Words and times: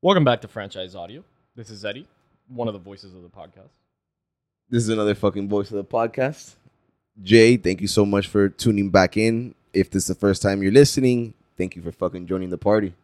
Welcome 0.00 0.22
back 0.22 0.42
to 0.42 0.48
Franchise 0.48 0.94
Audio. 0.94 1.24
This 1.56 1.70
is 1.70 1.84
Eddie, 1.84 2.06
one 2.46 2.68
of 2.68 2.74
the 2.74 2.78
voices 2.78 3.14
of 3.14 3.22
the 3.24 3.28
podcast. 3.28 3.70
This 4.70 4.84
is 4.84 4.90
another 4.90 5.16
fucking 5.16 5.48
voice 5.48 5.72
of 5.72 5.76
the 5.76 5.82
podcast. 5.82 6.54
Jay, 7.20 7.56
thank 7.56 7.80
you 7.80 7.88
so 7.88 8.06
much 8.06 8.28
for 8.28 8.48
tuning 8.48 8.90
back 8.90 9.16
in. 9.16 9.56
If 9.72 9.90
this 9.90 10.04
is 10.04 10.06
the 10.06 10.14
first 10.14 10.40
time 10.40 10.62
you're 10.62 10.70
listening, 10.70 11.34
thank 11.56 11.74
you 11.74 11.82
for 11.82 11.90
fucking 11.90 12.28
joining 12.28 12.50
the 12.50 12.58
party. 12.58 12.94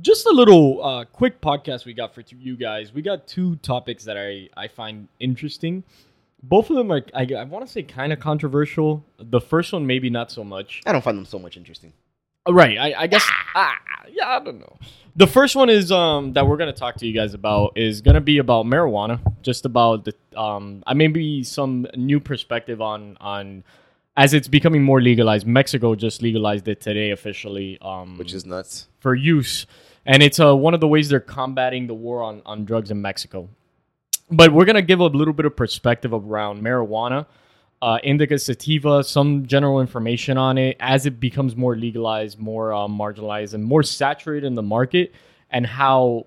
Just 0.00 0.24
a 0.24 0.30
little 0.30 0.82
uh, 0.82 1.04
quick 1.04 1.42
podcast 1.42 1.84
we 1.84 1.92
got 1.92 2.14
for 2.14 2.22
t- 2.22 2.36
you 2.40 2.56
guys. 2.56 2.94
We 2.94 3.02
got 3.02 3.26
two 3.26 3.56
topics 3.56 4.02
that 4.04 4.16
I, 4.16 4.48
I 4.56 4.68
find 4.68 5.08
interesting. 5.20 5.84
Both 6.42 6.70
of 6.70 6.76
them 6.76 6.90
are, 6.92 7.02
I, 7.12 7.26
I 7.36 7.44
want 7.44 7.66
to 7.66 7.70
say, 7.70 7.82
kind 7.82 8.10
of 8.10 8.20
controversial. 8.20 9.04
The 9.18 9.40
first 9.42 9.70
one, 9.70 9.86
maybe 9.86 10.08
not 10.08 10.30
so 10.30 10.44
much. 10.44 10.80
I 10.86 10.92
don't 10.92 11.04
find 11.04 11.18
them 11.18 11.26
so 11.26 11.38
much 11.38 11.58
interesting. 11.58 11.92
Uh, 12.46 12.52
Right. 12.52 12.78
I, 12.78 12.94
I 13.02 13.06
guess. 13.06 13.26
Ah, 13.54 13.74
yeah, 14.10 14.28
I 14.28 14.40
don't 14.40 14.58
know. 14.60 14.76
The 15.16 15.26
first 15.26 15.56
one 15.56 15.70
is 15.70 15.90
um 15.90 16.34
that 16.34 16.46
we're 16.46 16.58
gonna 16.58 16.72
talk 16.74 16.96
to 16.96 17.06
you 17.06 17.12
guys 17.14 17.32
about 17.34 17.72
is 17.76 18.02
gonna 18.02 18.20
be 18.20 18.38
about 18.38 18.66
marijuana. 18.66 19.18
Just 19.42 19.64
about 19.64 20.04
the 20.04 20.14
um, 20.38 20.82
I 20.86 20.92
maybe 20.94 21.42
some 21.42 21.86
new 21.96 22.20
perspective 22.20 22.80
on 22.82 23.16
on 23.20 23.64
as 24.16 24.34
it's 24.34 24.46
becoming 24.48 24.82
more 24.82 25.00
legalized. 25.00 25.46
Mexico 25.46 25.94
just 25.94 26.20
legalized 26.22 26.68
it 26.68 26.80
today 26.82 27.10
officially. 27.12 27.78
Um, 27.80 28.18
Which 28.18 28.34
is 28.34 28.44
nuts. 28.44 28.88
for 29.00 29.14
use, 29.14 29.66
and 30.04 30.22
it's 30.22 30.38
uh, 30.38 30.54
one 30.54 30.74
of 30.74 30.80
the 30.80 30.88
ways 30.88 31.08
they're 31.08 31.20
combating 31.20 31.86
the 31.86 31.94
war 31.94 32.22
on, 32.22 32.42
on 32.44 32.64
drugs 32.66 32.90
in 32.90 33.00
Mexico. 33.00 33.48
But 34.30 34.52
we're 34.52 34.66
gonna 34.66 34.82
give 34.82 35.00
a 35.00 35.06
little 35.06 35.34
bit 35.34 35.46
of 35.46 35.56
perspective 35.56 36.12
around 36.12 36.62
marijuana, 36.62 37.24
uh, 37.82 37.98
indica 38.02 38.38
sativa, 38.38 39.04
some 39.04 39.46
general 39.46 39.80
information 39.80 40.38
on 40.38 40.58
it 40.58 40.76
as 40.80 41.06
it 41.06 41.20
becomes 41.20 41.56
more 41.56 41.76
legalized, 41.76 42.38
more 42.38 42.72
uh, 42.72 42.86
marginalized, 42.86 43.54
and 43.54 43.64
more 43.64 43.82
saturated 43.82 44.46
in 44.46 44.54
the 44.54 44.62
market, 44.62 45.14
and 45.50 45.66
how 45.66 46.26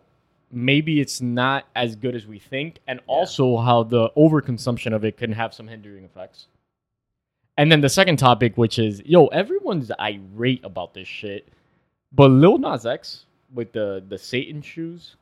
maybe 0.52 1.00
it's 1.00 1.22
not 1.22 1.66
as 1.76 1.96
good 1.96 2.16
as 2.16 2.26
we 2.28 2.40
think, 2.40 2.80
and 2.88 3.00
also 3.08 3.58
how 3.58 3.84
the 3.84 4.10
overconsumption 4.18 4.94
of 4.94 5.04
it 5.04 5.18
can 5.18 5.32
have 5.32 5.54
some 5.54 5.68
hindering 5.68 6.04
effects. 6.04 6.48
And 7.58 7.72
then 7.72 7.82
the 7.82 7.90
second 7.90 8.18
topic, 8.18 8.58
which 8.58 8.80
is 8.80 9.02
yo, 9.06 9.28
everyone's 9.28 9.92
irate 10.00 10.64
about 10.64 10.94
this 10.94 11.08
shit. 11.08 11.48
But 12.12 12.32
Lil 12.32 12.58
Nas 12.58 12.86
X 12.86 13.26
with 13.54 13.74
the 13.74 14.04
the 14.08 14.18
Satan 14.18 14.62
shoes. 14.62 15.16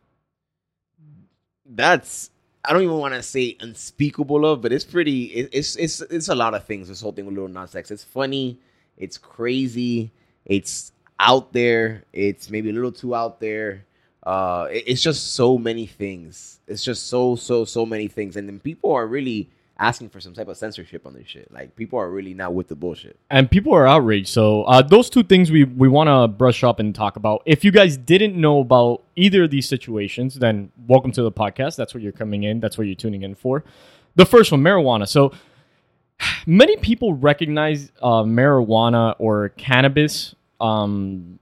That's 1.66 2.30
I 2.66 2.74
don't 2.74 2.84
even 2.84 2.98
want 2.98 3.14
to 3.14 3.24
say 3.24 3.56
unspeakable 3.60 4.46
of, 4.46 4.62
but 4.62 4.74
it's 4.74 4.84
pretty. 4.84 5.26
It, 5.26 5.50
it's 5.54 5.76
it's 5.78 6.02
it's 6.02 6.28
a 6.28 6.36
lot 6.36 6.54
of 6.54 6.66
things. 6.66 6.90
This 6.90 7.02
whole 7.02 7.12
thing 7.14 7.26
with 7.26 7.36
Lil 7.36 7.48
Nas 7.48 7.76
X. 7.76 7.92
It's 7.92 8.04
funny. 8.04 8.60
It's 8.98 9.18
crazy. 9.18 10.12
It's 10.46 10.92
out 11.20 11.54
there. 11.54 12.04
It's 12.12 12.50
maybe 12.50 12.70
a 12.70 12.74
little 12.74 12.92
too 12.92 13.16
out 13.16 13.40
there. 13.40 13.86
Uh, 14.24 14.68
it- 14.72 14.84
it's 14.88 15.02
just 15.02 15.34
so 15.34 15.58
many 15.58 15.86
things. 15.86 16.60
It's 16.68 16.84
just 16.84 17.08
so 17.08 17.36
so 17.38 17.64
so 17.64 17.86
many 17.86 18.08
things, 18.10 18.36
and 18.36 18.48
then 18.50 18.60
people 18.60 18.92
are 18.92 19.08
really 19.08 19.50
asking 19.80 20.10
for 20.10 20.20
some 20.20 20.34
type 20.34 20.48
of 20.48 20.58
censorship 20.58 21.06
on 21.06 21.14
this 21.14 21.28
shit. 21.28 21.52
Like 21.52 21.76
people 21.76 22.00
are 22.00 22.10
really 22.10 22.34
not 22.34 22.54
with 22.54 22.68
the 22.68 22.76
bullshit. 22.76 23.20
And 23.30 23.50
people 23.50 23.74
are 23.74 23.88
outraged. 23.88 24.30
So 24.30 24.64
uh, 24.64 24.82
those 24.82 25.10
two 25.10 25.24
things 25.24 25.52
we, 25.52 25.64
we 25.64 25.88
want 25.88 26.08
to 26.08 26.28
brush 26.28 26.64
up 26.64 26.80
and 26.80 26.94
talk 26.94 27.16
about. 27.16 27.44
If 27.46 27.64
you 27.64 27.72
guys 27.72 27.98
didn't 27.98 28.36
know 28.36 28.60
about 28.60 29.04
either 29.16 29.44
of 29.44 29.52
these 29.52 29.68
situations, 29.68 30.36
then 30.36 30.72
welcome 30.88 31.12
to 31.14 31.22
the 31.22 31.32
podcast. 31.32 31.76
That's 31.76 31.94
what 31.94 32.02
you're 32.02 32.12
coming 32.12 32.44
in. 32.44 32.60
That's 32.60 32.78
what 32.78 32.88
you're 32.88 32.96
tuning 32.96 33.24
in 33.24 33.36
for. 33.36 33.64
The 34.16 34.26
first 34.26 34.52
one, 34.52 34.62
marijuana. 34.62 35.08
So 35.08 35.32
many 36.48 36.78
people 36.78 37.14
recognize 37.14 37.92
uh, 38.02 38.24
marijuana 38.24 39.16
or 39.20 39.50
cannabis 39.50 40.36
um, 40.60 41.40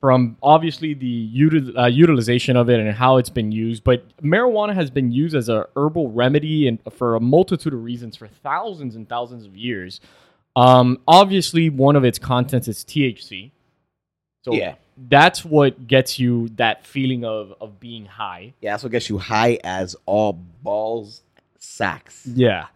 from 0.00 0.36
obviously 0.42 0.94
the 0.94 1.30
util- 1.36 1.78
uh, 1.78 1.86
utilization 1.86 2.56
of 2.56 2.70
it 2.70 2.80
and 2.80 2.90
how 2.94 3.18
it's 3.18 3.28
been 3.28 3.52
used. 3.52 3.84
But 3.84 4.04
marijuana 4.22 4.74
has 4.74 4.90
been 4.90 5.12
used 5.12 5.36
as 5.36 5.48
a 5.50 5.68
herbal 5.76 6.10
remedy 6.12 6.66
and 6.68 6.78
for 6.92 7.16
a 7.16 7.20
multitude 7.20 7.74
of 7.74 7.84
reasons 7.84 8.16
for 8.16 8.26
thousands 8.26 8.96
and 8.96 9.08
thousands 9.08 9.44
of 9.44 9.56
years. 9.56 10.00
Um, 10.56 10.98
obviously, 11.06 11.68
one 11.68 11.96
of 11.96 12.04
its 12.04 12.18
contents 12.18 12.66
is 12.66 12.82
THC. 12.84 13.50
So 14.42 14.54
Yeah. 14.54 14.76
that's 15.08 15.44
what 15.44 15.86
gets 15.86 16.18
you 16.18 16.48
that 16.56 16.86
feeling 16.86 17.24
of 17.24 17.52
of 17.60 17.78
being 17.78 18.06
high. 18.06 18.54
Yeah, 18.62 18.72
that's 18.72 18.82
what 18.82 18.92
gets 18.92 19.10
you 19.10 19.18
high 19.18 19.58
as 19.64 19.96
all 20.06 20.32
balls 20.62 21.22
sacks. 21.58 22.26
Yeah. 22.26 22.66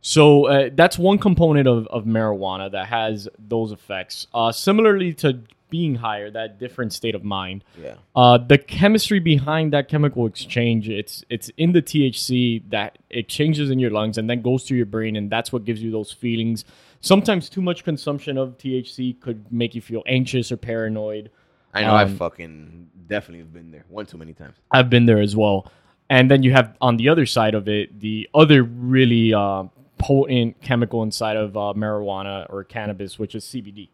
So 0.00 0.46
uh, 0.46 0.70
that's 0.74 0.98
one 0.98 1.18
component 1.18 1.68
of, 1.68 1.86
of 1.86 2.04
marijuana 2.06 2.72
that 2.72 2.88
has 2.88 3.28
those 3.38 3.70
effects. 3.70 4.26
Uh, 4.34 4.50
similarly 4.50 5.14
to 5.14 5.38
being 5.76 5.94
higher, 5.94 6.30
that 6.30 6.58
different 6.58 6.92
state 6.92 7.14
of 7.14 7.24
mind. 7.24 7.64
Yeah. 7.82 7.94
Uh, 8.14 8.36
the 8.38 8.58
chemistry 8.58 9.20
behind 9.20 9.72
that 9.72 9.88
chemical 9.88 10.26
exchange, 10.26 10.88
it's 10.88 11.24
it's 11.30 11.48
in 11.56 11.72
the 11.72 11.82
THC 11.82 12.62
that 12.70 12.98
it 13.08 13.28
changes 13.28 13.70
in 13.70 13.78
your 13.78 13.90
lungs 13.90 14.18
and 14.18 14.28
then 14.28 14.42
goes 14.42 14.64
to 14.64 14.74
your 14.76 14.86
brain, 14.86 15.16
and 15.16 15.30
that's 15.30 15.50
what 15.52 15.64
gives 15.64 15.82
you 15.82 15.90
those 15.90 16.12
feelings. 16.12 16.64
Sometimes 17.00 17.48
too 17.48 17.62
much 17.62 17.82
consumption 17.84 18.36
of 18.38 18.58
THC 18.58 19.18
could 19.20 19.50
make 19.50 19.74
you 19.74 19.80
feel 19.80 20.02
anxious 20.06 20.52
or 20.52 20.58
paranoid. 20.58 21.30
I 21.74 21.80
know. 21.82 21.94
I 21.94 22.04
Um, 22.04 22.16
fucking 22.16 22.88
definitely 23.08 23.38
have 23.40 23.52
been 23.52 23.70
there 23.70 23.86
one 23.88 24.04
too 24.06 24.18
many 24.18 24.34
times. 24.34 24.54
I've 24.70 24.90
been 24.90 25.06
there 25.06 25.20
as 25.20 25.34
well. 25.34 25.72
And 26.10 26.30
then 26.30 26.42
you 26.42 26.52
have 26.52 26.76
on 26.80 26.98
the 26.98 27.08
other 27.08 27.24
side 27.26 27.54
of 27.54 27.66
it 27.68 27.98
the 27.98 28.28
other 28.34 28.62
really 28.62 29.32
uh, 29.32 29.64
potent 29.96 30.60
chemical 30.60 31.02
inside 31.02 31.36
of 31.38 31.56
uh, 31.56 31.72
marijuana 31.74 32.46
or 32.50 32.64
cannabis, 32.64 33.18
which 33.18 33.34
is 33.34 33.44
CBD, 33.44 33.88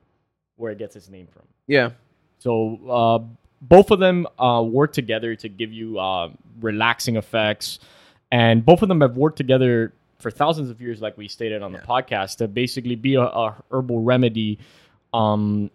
where 0.57 0.73
it 0.73 0.79
gets 0.79 0.97
its 0.97 1.09
name 1.09 1.29
from. 1.29 1.45
Yeah. 1.69 1.91
So 2.41 2.79
uh, 2.89 3.19
both 3.63 3.93
of 3.93 4.01
them 4.01 4.27
uh, 4.39 4.63
work 4.67 4.93
together 4.93 5.37
to 5.37 5.49
give 5.49 5.73
you 5.73 5.99
uh, 6.01 6.31
relaxing 6.61 7.15
effects, 7.17 7.79
and 8.33 8.65
both 8.65 8.83
of 8.83 8.89
them 8.89 9.01
have 9.01 9.17
worked 9.17 9.37
together 9.37 9.93
for 10.19 10.31
thousands 10.33 10.71
of 10.71 10.81
years, 10.81 11.01
like 11.01 11.17
we 11.17 11.29
stated 11.29 11.63
on 11.63 11.71
the 11.73 11.79
Yeah. 11.79 11.85
podcast, 11.85 12.39
to 12.39 12.49
basically 12.49 12.97
be 12.97 13.15
a, 13.15 13.23
a 13.23 13.55
herbal 13.71 14.03
remedy 14.03 14.59
um, 15.15 15.71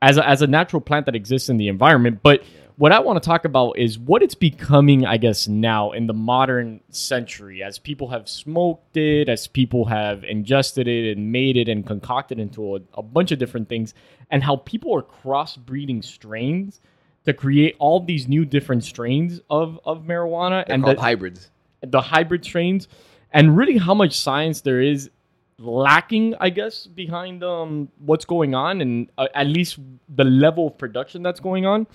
as 0.00 0.16
a, 0.18 0.28
as 0.28 0.40
a 0.42 0.46
natural 0.46 0.80
plant 0.80 1.06
that 1.06 1.16
exists 1.16 1.48
in 1.48 1.56
the 1.56 1.66
environment. 1.66 2.20
But 2.22 2.44
what 2.78 2.92
I 2.92 3.00
want 3.00 3.20
to 3.20 3.26
talk 3.26 3.44
about 3.44 3.76
is 3.76 3.98
what 3.98 4.22
it's 4.22 4.36
becoming, 4.36 5.04
I 5.04 5.16
guess, 5.16 5.48
now 5.48 5.90
in 5.90 6.06
the 6.06 6.14
modern 6.14 6.80
century, 6.90 7.60
as 7.60 7.76
people 7.76 8.08
have 8.08 8.28
smoked 8.28 8.96
it, 8.96 9.28
as 9.28 9.48
people 9.48 9.84
have 9.86 10.22
ingested 10.22 10.86
it 10.86 11.16
and 11.16 11.32
made 11.32 11.56
it 11.56 11.68
and 11.68 11.84
concocted 11.84 12.38
into 12.38 12.76
a, 12.76 12.80
a 12.94 13.02
bunch 13.02 13.32
of 13.32 13.40
different 13.40 13.68
things, 13.68 13.94
and 14.30 14.44
how 14.44 14.56
people 14.58 14.94
are 14.94 15.02
crossbreeding 15.02 16.04
strains 16.04 16.80
to 17.24 17.34
create 17.34 17.74
all 17.80 17.98
these 17.98 18.28
new 18.28 18.44
different 18.44 18.84
strains 18.84 19.40
of, 19.50 19.80
of 19.84 20.04
marijuana 20.04 20.64
They're 20.64 20.74
and 20.76 20.84
called 20.84 20.98
the, 20.98 21.02
hybrids. 21.02 21.50
the 21.82 22.00
hybrid 22.00 22.44
strains, 22.44 22.86
and 23.32 23.56
really 23.56 23.78
how 23.78 23.94
much 23.94 24.16
science 24.16 24.60
there 24.60 24.80
is 24.80 25.10
lacking, 25.58 26.36
I 26.38 26.50
guess, 26.50 26.86
behind 26.86 27.42
um, 27.42 27.88
what's 27.98 28.24
going 28.24 28.54
on, 28.54 28.80
and 28.80 29.10
uh, 29.18 29.26
at 29.34 29.48
least 29.48 29.80
the 30.08 30.22
level 30.22 30.68
of 30.68 30.78
production 30.78 31.24
that's 31.24 31.40
going 31.40 31.66
on. 31.66 31.88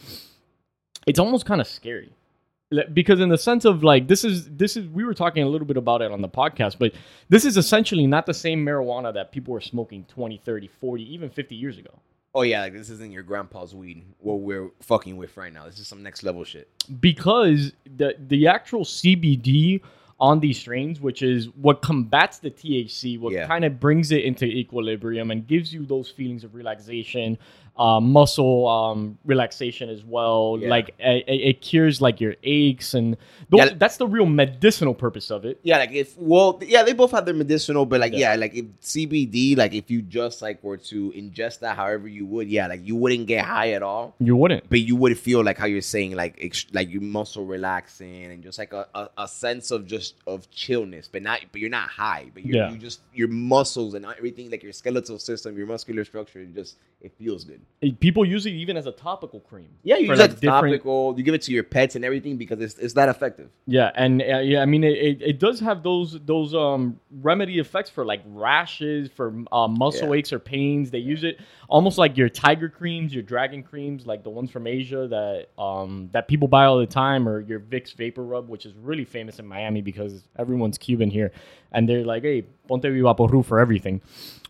It's 1.06 1.20
almost 1.20 1.46
kind 1.46 1.62
of 1.62 1.68
scary 1.68 2.14
because 2.94 3.20
in 3.20 3.30
the 3.30 3.38
sense 3.38 3.66
of 3.66 3.84
like 3.84 4.08
this 4.08 4.24
is 4.24 4.50
this 4.50 4.76
is 4.76 4.88
we 4.88 5.04
were 5.04 5.14
talking 5.14 5.44
a 5.44 5.48
little 5.48 5.68
bit 5.68 5.78
about 5.78 6.02
it 6.02 6.12
on 6.12 6.22
the 6.22 6.30
podcast 6.30 6.78
but 6.80 6.92
this 7.30 7.46
is 7.46 7.56
essentially 7.56 8.08
not 8.08 8.26
the 8.26 8.34
same 8.34 8.66
marijuana 8.66 9.14
that 9.14 9.32
people 9.32 9.54
were 9.54 9.62
smoking 9.62 10.04
20 10.06 10.38
30 10.44 10.68
40 10.82 11.14
even 11.14 11.30
50 11.30 11.54
years 11.56 11.78
ago 11.78 11.92
Oh 12.36 12.42
yeah, 12.42 12.62
like 12.62 12.74
this 12.74 12.90
isn't 12.90 13.12
your 13.12 13.22
grandpa's 13.22 13.76
weed. 13.76 14.04
What 14.18 14.40
we're 14.40 14.72
fucking 14.82 15.18
with 15.18 15.38
right 15.38 15.54
now. 15.54 15.66
This 15.68 15.78
is 15.78 15.88
some 15.88 16.02
next 16.02 16.24
level 16.24 16.44
shit. 16.44 16.68
because 17.00 17.74
the 17.96 18.16
the 18.28 18.48
actual 18.48 18.86
CBD 18.86 19.82
on 20.20 20.40
these 20.40 20.58
strains, 20.58 21.00
which 21.00 21.22
is 21.22 21.50
what 21.62 21.84
combats 21.84 22.40
the 22.40 22.50
THC, 22.50 23.20
what 23.20 23.34
Yeah. 23.34 23.46
kind 23.46 23.64
of 23.66 23.80
brings 23.80 24.12
it 24.12 24.24
into 24.24 24.46
equilibrium 24.46 25.30
and 25.30 25.46
gives 25.46 25.72
you 25.72 25.86
those 25.86 26.10
feelings 26.10 26.44
of 26.44 26.56
relaxation, 26.56 27.38
uh, 27.76 28.00
muscle 28.00 28.68
um, 28.68 29.18
relaxation 29.26 29.90
as 29.90 30.04
well. 30.04 30.60
Yeah. 30.62 30.70
Like 30.70 30.94
it, 31.00 31.24
it 31.28 31.62
cures 31.62 32.02
like 32.02 32.22
your 32.22 32.36
aches 32.44 32.94
and 32.94 33.18
those, 33.50 33.60
Yeah. 33.62 33.70
that's 33.76 33.98
the 33.98 34.06
real 34.08 34.28
medicinal 34.28 34.94
purpose 34.94 35.32
of 35.32 35.44
it. 35.44 35.60
Yeah, 35.64 35.80
like 35.80 35.92
if 35.92 36.16
well, 36.18 36.60
yeah, 36.64 36.84
they 36.84 36.94
both 36.94 37.10
have 37.12 37.26
their 37.26 37.34
medicinal, 37.34 37.86
but 37.88 38.00
like 38.00 38.14
Yeah. 38.14 38.34
yeah, 38.34 38.36
like 38.36 38.54
if 38.54 38.66
CBD, 38.82 39.58
like 39.58 39.74
if 39.74 39.90
you 39.90 40.04
just 40.04 40.42
like 40.44 40.64
were 40.64 40.78
to 40.78 41.12
ingest 41.14 41.60
that 41.60 41.76
however 41.76 42.08
you 42.08 42.26
would, 42.28 42.48
yeah, 42.48 42.68
like 42.68 42.82
you 42.86 42.96
wouldn't 42.96 43.26
get 43.26 43.44
high 43.44 43.72
at 43.72 43.82
all, 43.82 44.14
You 44.20 44.36
wouldn't. 44.36 44.70
but 44.70 44.80
you 44.82 44.96
would 44.96 45.18
feel 45.18 45.44
like 45.44 45.58
how 45.58 45.66
you're 45.66 45.82
saying, 45.82 46.16
like 46.16 46.38
ex- 46.40 46.68
like 46.74 46.92
your 46.92 47.02
muscle 47.02 47.46
relaxing 47.46 48.26
and 48.26 48.44
just 48.44 48.60
like 48.60 48.74
a, 48.74 48.88
a, 48.94 49.10
a 49.18 49.28
sense 49.28 49.72
of 49.72 49.88
just 49.88 50.16
of 50.28 50.50
chillness, 50.52 51.10
but 51.12 51.24
not 51.24 51.40
but 51.52 51.60
you're 51.60 51.70
not 51.72 51.90
high, 51.90 52.30
but 52.36 52.46
you're, 52.46 52.58
Yeah. 52.58 52.72
you 52.72 52.78
just 52.78 53.02
your 53.16 53.30
muscles 53.30 53.96
and 53.96 54.06
everything, 54.06 54.52
like 54.52 54.62
your 54.62 54.74
skeletal 54.74 55.18
system, 55.18 55.58
your 55.58 55.66
muscular 55.68 56.06
structure, 56.06 56.46
just 56.46 56.78
it 57.04 57.14
feels 57.18 57.44
good. 57.44 57.62
people 58.00 58.24
use 58.26 58.46
it 58.46 58.52
even 58.52 58.78
as 58.78 58.86
a 58.86 58.92
topical 58.94 59.42
cream. 59.42 59.68
Yeah, 59.84 59.98
you 59.98 60.08
use 60.08 60.18
like, 60.18 60.32
like 60.32 60.40
different- 60.40 60.74
topical. 60.76 61.14
You 61.18 61.24
give 61.24 61.34
it 61.36 61.42
to 61.44 61.52
your 61.52 61.64
pets 61.64 61.96
and 61.96 62.06
everything 62.06 62.38
because 62.38 62.62
it's 62.62 62.76
it's 62.80 62.94
that 62.94 63.10
effective. 63.10 63.50
Yeah, 63.68 63.92
and 63.94 64.22
uh, 64.22 64.40
yeah, 64.40 64.62
I 64.62 64.66
mean 64.66 64.86
it, 64.86 64.98
it, 64.98 65.22
it 65.22 65.40
does 65.40 65.60
have 65.60 65.84
those 65.84 66.18
those 66.26 66.56
um 66.56 67.00
remedy 67.22 67.60
effects 67.60 67.90
for 67.90 68.06
like 68.06 68.22
rashes, 68.26 69.10
for 69.12 69.34
uh, 69.52 69.68
muscle 69.68 70.08
Yeah. 70.08 70.20
aches 70.20 70.32
or 70.32 70.40
pains. 70.40 70.92
They 70.92 71.00
use 71.00 71.26
it 71.26 71.40
almost 71.68 71.98
like 71.98 72.16
your 72.18 72.30
tiger 72.30 72.70
creams, 72.70 73.14
your 73.14 73.24
dragon 73.24 73.64
creams, 73.64 74.06
like 74.08 74.24
the 74.24 74.30
ones 74.30 74.50
from 74.50 74.66
Asia 74.66 75.08
that 75.10 75.48
um 75.62 76.10
that 76.14 76.30
people 76.30 76.48
buy 76.48 76.66
all 76.66 76.80
the 76.80 76.86
time, 76.88 77.28
or 77.28 77.42
your 77.42 77.60
Vicks 77.60 77.94
Vapor 77.94 78.24
Rub, 78.24 78.48
which 78.48 78.66
is 78.66 78.74
really 78.82 79.04
famous 79.06 79.40
in 79.40 79.46
Miami 79.46 79.82
because 79.82 80.24
everyone's 80.40 80.78
Cuban 80.78 81.10
here, 81.12 81.34
and 81.74 81.88
they're 81.90 82.06
like, 82.06 82.24
hey, 82.24 82.44
ponte 82.70 82.84
vivaporru 82.84 83.44
for 83.46 83.60
everything. 83.60 84.02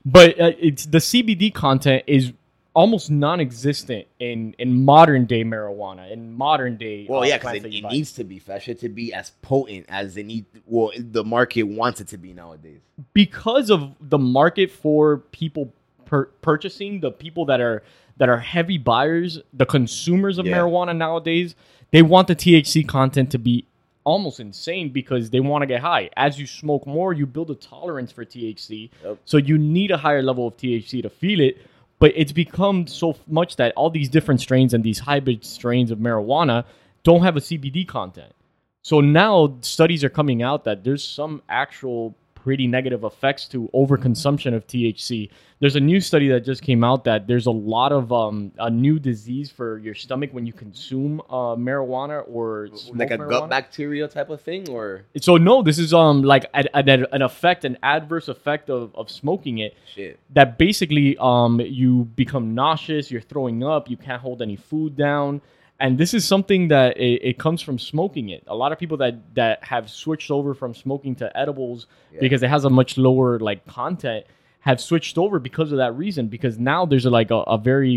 But 0.06 0.40
uh, 0.40 0.52
it's 0.60 0.86
the 0.86 0.98
CBD 1.00 1.52
content 1.54 2.04
is 2.08 2.34
almost 2.76 3.12
non-existent 3.12 4.08
in 4.20 4.56
in 4.58 4.84
modern 4.84 5.26
day 5.26 5.44
marijuana 5.44 6.10
in 6.12 6.34
modern 6.34 6.76
day 6.78 7.06
Well, 7.08 7.22
uh, 7.22 7.26
yeah, 7.26 7.38
because 7.38 7.58
it, 7.58 7.66
it 7.74 7.84
needs 7.86 8.12
to 8.14 8.24
be 8.24 8.40
fresh. 8.40 8.66
To 8.66 8.90
be 8.90 9.14
as 9.14 9.32
potent 9.42 9.86
as 9.90 10.18
it 10.18 10.26
need. 10.26 10.46
Well, 10.66 10.92
the 10.98 11.24
market 11.24 11.64
wants 11.64 12.02
it 12.02 12.08
to 12.10 12.18
be 12.18 12.34
nowadays. 12.34 12.80
because 13.14 13.70
of 13.70 13.94
the 14.00 14.18
market 14.18 14.72
for 14.72 15.18
people 15.32 15.72
per- 16.06 16.26
purchasing 16.42 17.00
the 17.00 17.12
people 17.12 17.46
that 17.46 17.62
are 17.62 17.84
that 18.18 18.30
are 18.30 18.38
heavy 18.40 18.78
buyers 18.78 19.40
the 19.54 19.66
consumers 19.66 20.38
of 20.38 20.46
Yeah. 20.46 20.58
marijuana 20.58 20.96
nowadays 20.96 21.56
they 21.92 22.02
want 22.04 22.28
the 22.28 22.36
thc 22.36 22.88
content 22.88 23.32
to 23.32 23.38
be 23.40 23.66
almost 24.04 24.40
insane 24.40 24.90
because 24.90 25.30
they 25.32 25.40
want 25.40 25.62
to 25.64 25.66
get 25.66 25.82
high 25.82 26.10
as 26.18 26.38
you 26.40 26.46
smoke 26.46 26.86
more 26.86 27.14
you 27.14 27.26
build 27.26 27.50
a 27.50 27.56
tolerance 27.56 28.12
for 28.12 28.24
thc 28.26 28.90
Yep. 29.04 29.18
so 29.26 29.38
you 29.38 29.58
need 29.58 29.90
a 29.92 29.98
higher 29.98 30.22
level 30.22 30.46
of 30.48 30.56
thc 30.58 31.02
to 31.02 31.10
feel 31.10 31.40
it 31.40 31.58
but 32.04 32.12
it's 32.18 32.34
become 32.34 32.86
so 32.86 33.16
much 33.28 33.56
that 33.56 33.72
all 33.78 33.90
these 33.90 34.10
different 34.10 34.42
strains 34.42 34.74
and 34.74 34.84
these 34.84 35.00
hybrid 35.00 35.46
strains 35.46 35.90
of 35.90 36.00
marijuana 36.00 36.66
don't 37.04 37.24
have 37.24 37.38
a 37.38 37.40
cbd 37.40 37.88
content. 37.88 38.34
So 38.82 39.00
now 39.00 39.56
studies 39.62 40.04
are 40.04 40.10
coming 40.10 40.44
out 40.44 40.66
that 40.66 40.84
there's 40.84 41.02
some 41.02 41.42
actual 41.48 42.14
pretty 42.44 42.68
negative 42.68 43.06
effects 43.06 43.48
to 43.48 43.70
overconsumption 43.74 44.54
of 44.54 44.68
THC. 44.68 45.30
There's 45.62 45.78
a 45.78 45.80
new 45.80 46.02
study 46.02 46.28
that 46.28 46.42
just 46.42 46.62
came 46.62 46.84
out 46.84 47.06
that 47.06 47.26
there's 47.26 47.46
a 47.46 47.52
lot 47.52 47.94
of 47.94 48.12
um, 48.12 48.52
a 48.58 48.70
new 48.70 49.00
disease 49.00 49.50
for 49.50 49.78
your 49.78 49.96
stomach 49.96 50.32
when 50.34 50.46
you 50.46 50.52
consume 50.52 51.22
uh, 51.30 51.56
marijuana 51.56 52.24
or 52.28 52.68
like 52.94 53.12
a 53.12 53.18
marijuana. 53.18 53.30
gut 53.30 53.50
bacteria 53.50 54.08
type 54.10 54.30
of 54.30 54.42
thing, 54.42 54.70
or 54.70 55.04
So 55.22 55.38
no, 55.38 55.64
this 55.64 55.80
is 55.80 55.94
um 55.94 56.22
like 56.22 56.46
an, 56.54 56.68
an, 56.74 57.06
an 57.12 57.22
effect, 57.22 57.64
an 57.64 57.78
adverse 57.82 58.28
effect 58.28 58.70
of, 58.70 58.94
of 58.94 59.10
smoking 59.10 59.60
it 59.60 59.76
shit. 59.96 60.20
that 60.34 60.58
basically 60.58 61.16
um 61.20 61.62
you 61.62 62.04
become 62.16 62.54
nauseous, 62.54 63.10
you're 63.10 63.22
throwing 63.22 63.64
up, 63.64 63.90
you 63.90 63.96
can't 63.96 64.22
hold 64.22 64.42
any 64.42 64.58
food 64.58 64.98
down. 64.98 65.42
And 65.84 65.98
this 65.98 66.14
is 66.14 66.24
something 66.26 66.70
that 66.70 66.98
it, 66.98 67.22
it 67.32 67.38
comes 67.38 67.62
from 67.62 67.78
smoking 67.78 68.30
it. 68.30 68.44
A 68.48 68.56
lot 68.56 68.72
of 68.72 68.80
people 68.80 68.98
that 69.04 69.16
that 69.36 69.64
have 69.74 69.90
switched 69.90 70.32
over 70.32 70.54
from 70.62 70.74
smoking 70.74 71.14
to 71.22 71.26
edibles 71.38 71.80
Yeah. 72.14 72.20
because 72.22 72.42
it 72.42 72.50
has 72.50 72.64
a 72.66 72.70
much 72.70 72.98
lower 72.98 73.38
like 73.50 73.60
content 73.68 74.26
have 74.62 74.80
switched 74.80 75.18
over 75.18 75.40
because 75.40 75.70
of 75.74 75.78
that 75.84 75.94
reason. 76.04 76.28
Because 76.36 76.58
now 76.58 76.86
there's 76.86 77.06
like 77.06 77.32
a, 77.32 77.42
a 77.56 77.58
very 77.58 77.96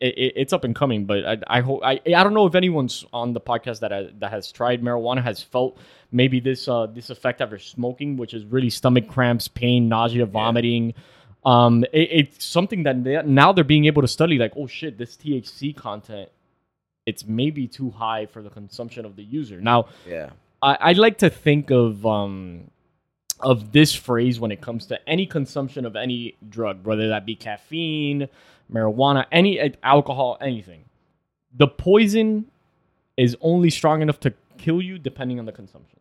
it, 0.00 0.14
it- 0.24 0.34
it's 0.42 0.52
up 0.52 0.62
and 0.62 0.74
coming, 0.76 1.06
but 1.06 1.24
I, 1.26 1.58
I 1.58 1.60
hope 1.60 1.80
I, 1.82 1.94
I 2.06 2.22
don't 2.24 2.34
know 2.34 2.46
if 2.46 2.54
anyone's 2.54 3.04
on 3.12 3.32
the 3.32 3.40
podcast 3.40 3.80
that 3.80 3.92
I, 3.92 4.00
that 4.20 4.30
has 4.30 4.52
tried 4.52 4.80
marijuana 4.80 5.20
has 5.24 5.42
felt 5.42 5.76
maybe 6.12 6.38
this 6.38 6.68
uh 6.68 6.86
this 6.86 7.10
effect 7.10 7.40
after 7.40 7.58
smoking, 7.58 8.16
which 8.16 8.32
is 8.32 8.44
really 8.44 8.70
stomach 8.70 9.08
cramps, 9.08 9.48
pain, 9.48 9.88
nausea, 9.88 10.24
vomiting. 10.24 10.94
Um, 11.44 11.82
it, 11.92 12.08
it's 12.20 12.44
something 12.44 12.84
that 12.84 13.02
they, 13.02 13.20
now 13.24 13.52
they're 13.52 13.64
being 13.74 13.86
able 13.86 14.02
to 14.02 14.08
study. 14.18 14.38
Like, 14.38 14.52
oh 14.56 14.68
shit, 14.68 14.98
this 14.98 15.16
THC 15.16 15.74
content, 15.74 16.28
it's 17.08 17.24
maybe 17.26 17.66
too 17.66 17.90
high 17.90 18.26
for 18.26 18.40
the 18.42 18.50
consumption 18.50 19.04
of 19.06 19.16
the 19.16 19.24
user. 19.24 19.58
Now, 19.60 19.86
Yeah, 20.06 20.30
I, 20.60 20.72
I 20.88 20.92
like 20.92 21.18
to 21.18 21.30
think 21.30 21.70
of 21.70 22.04
um 22.04 22.70
of 23.40 23.72
this 23.72 23.94
phrase 23.94 24.38
when 24.38 24.50
it 24.56 24.60
comes 24.60 24.86
to 24.86 24.96
any 25.08 25.24
consumption 25.26 25.86
of 25.86 25.94
any 25.96 26.34
drug, 26.56 26.84
whether 26.84 27.08
that 27.08 27.24
be 27.24 27.34
caffeine, 27.36 28.28
marijuana, 28.72 29.24
any 29.32 29.60
uh, 29.60 29.70
alcohol, 29.82 30.36
anything. 30.40 30.84
The 31.56 31.68
poison 31.68 32.46
is 33.16 33.36
only 33.40 33.70
strong 33.70 34.02
enough 34.02 34.20
to 34.20 34.34
kill 34.58 34.82
you 34.82 34.98
depending 34.98 35.38
on 35.38 35.46
the 35.46 35.52
consumption. 35.52 36.00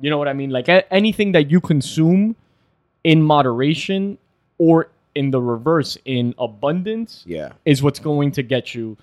You 0.00 0.08
know 0.10 0.18
what 0.18 0.28
I 0.28 0.32
mean? 0.32 0.50
Like 0.50 0.68
a- 0.68 0.86
anything 0.92 1.32
that 1.32 1.50
you 1.50 1.60
consume 1.60 2.36
in 3.04 3.22
moderation 3.22 4.18
or 4.58 4.88
in 5.16 5.30
the 5.30 5.40
reverse 5.40 5.98
in 6.04 6.34
abundance 6.38 7.24
yeah, 7.26 7.52
is 7.64 7.82
what's 7.82 7.98
going 7.98 8.30
to 8.32 8.42
get 8.42 8.74
you, 8.74 8.96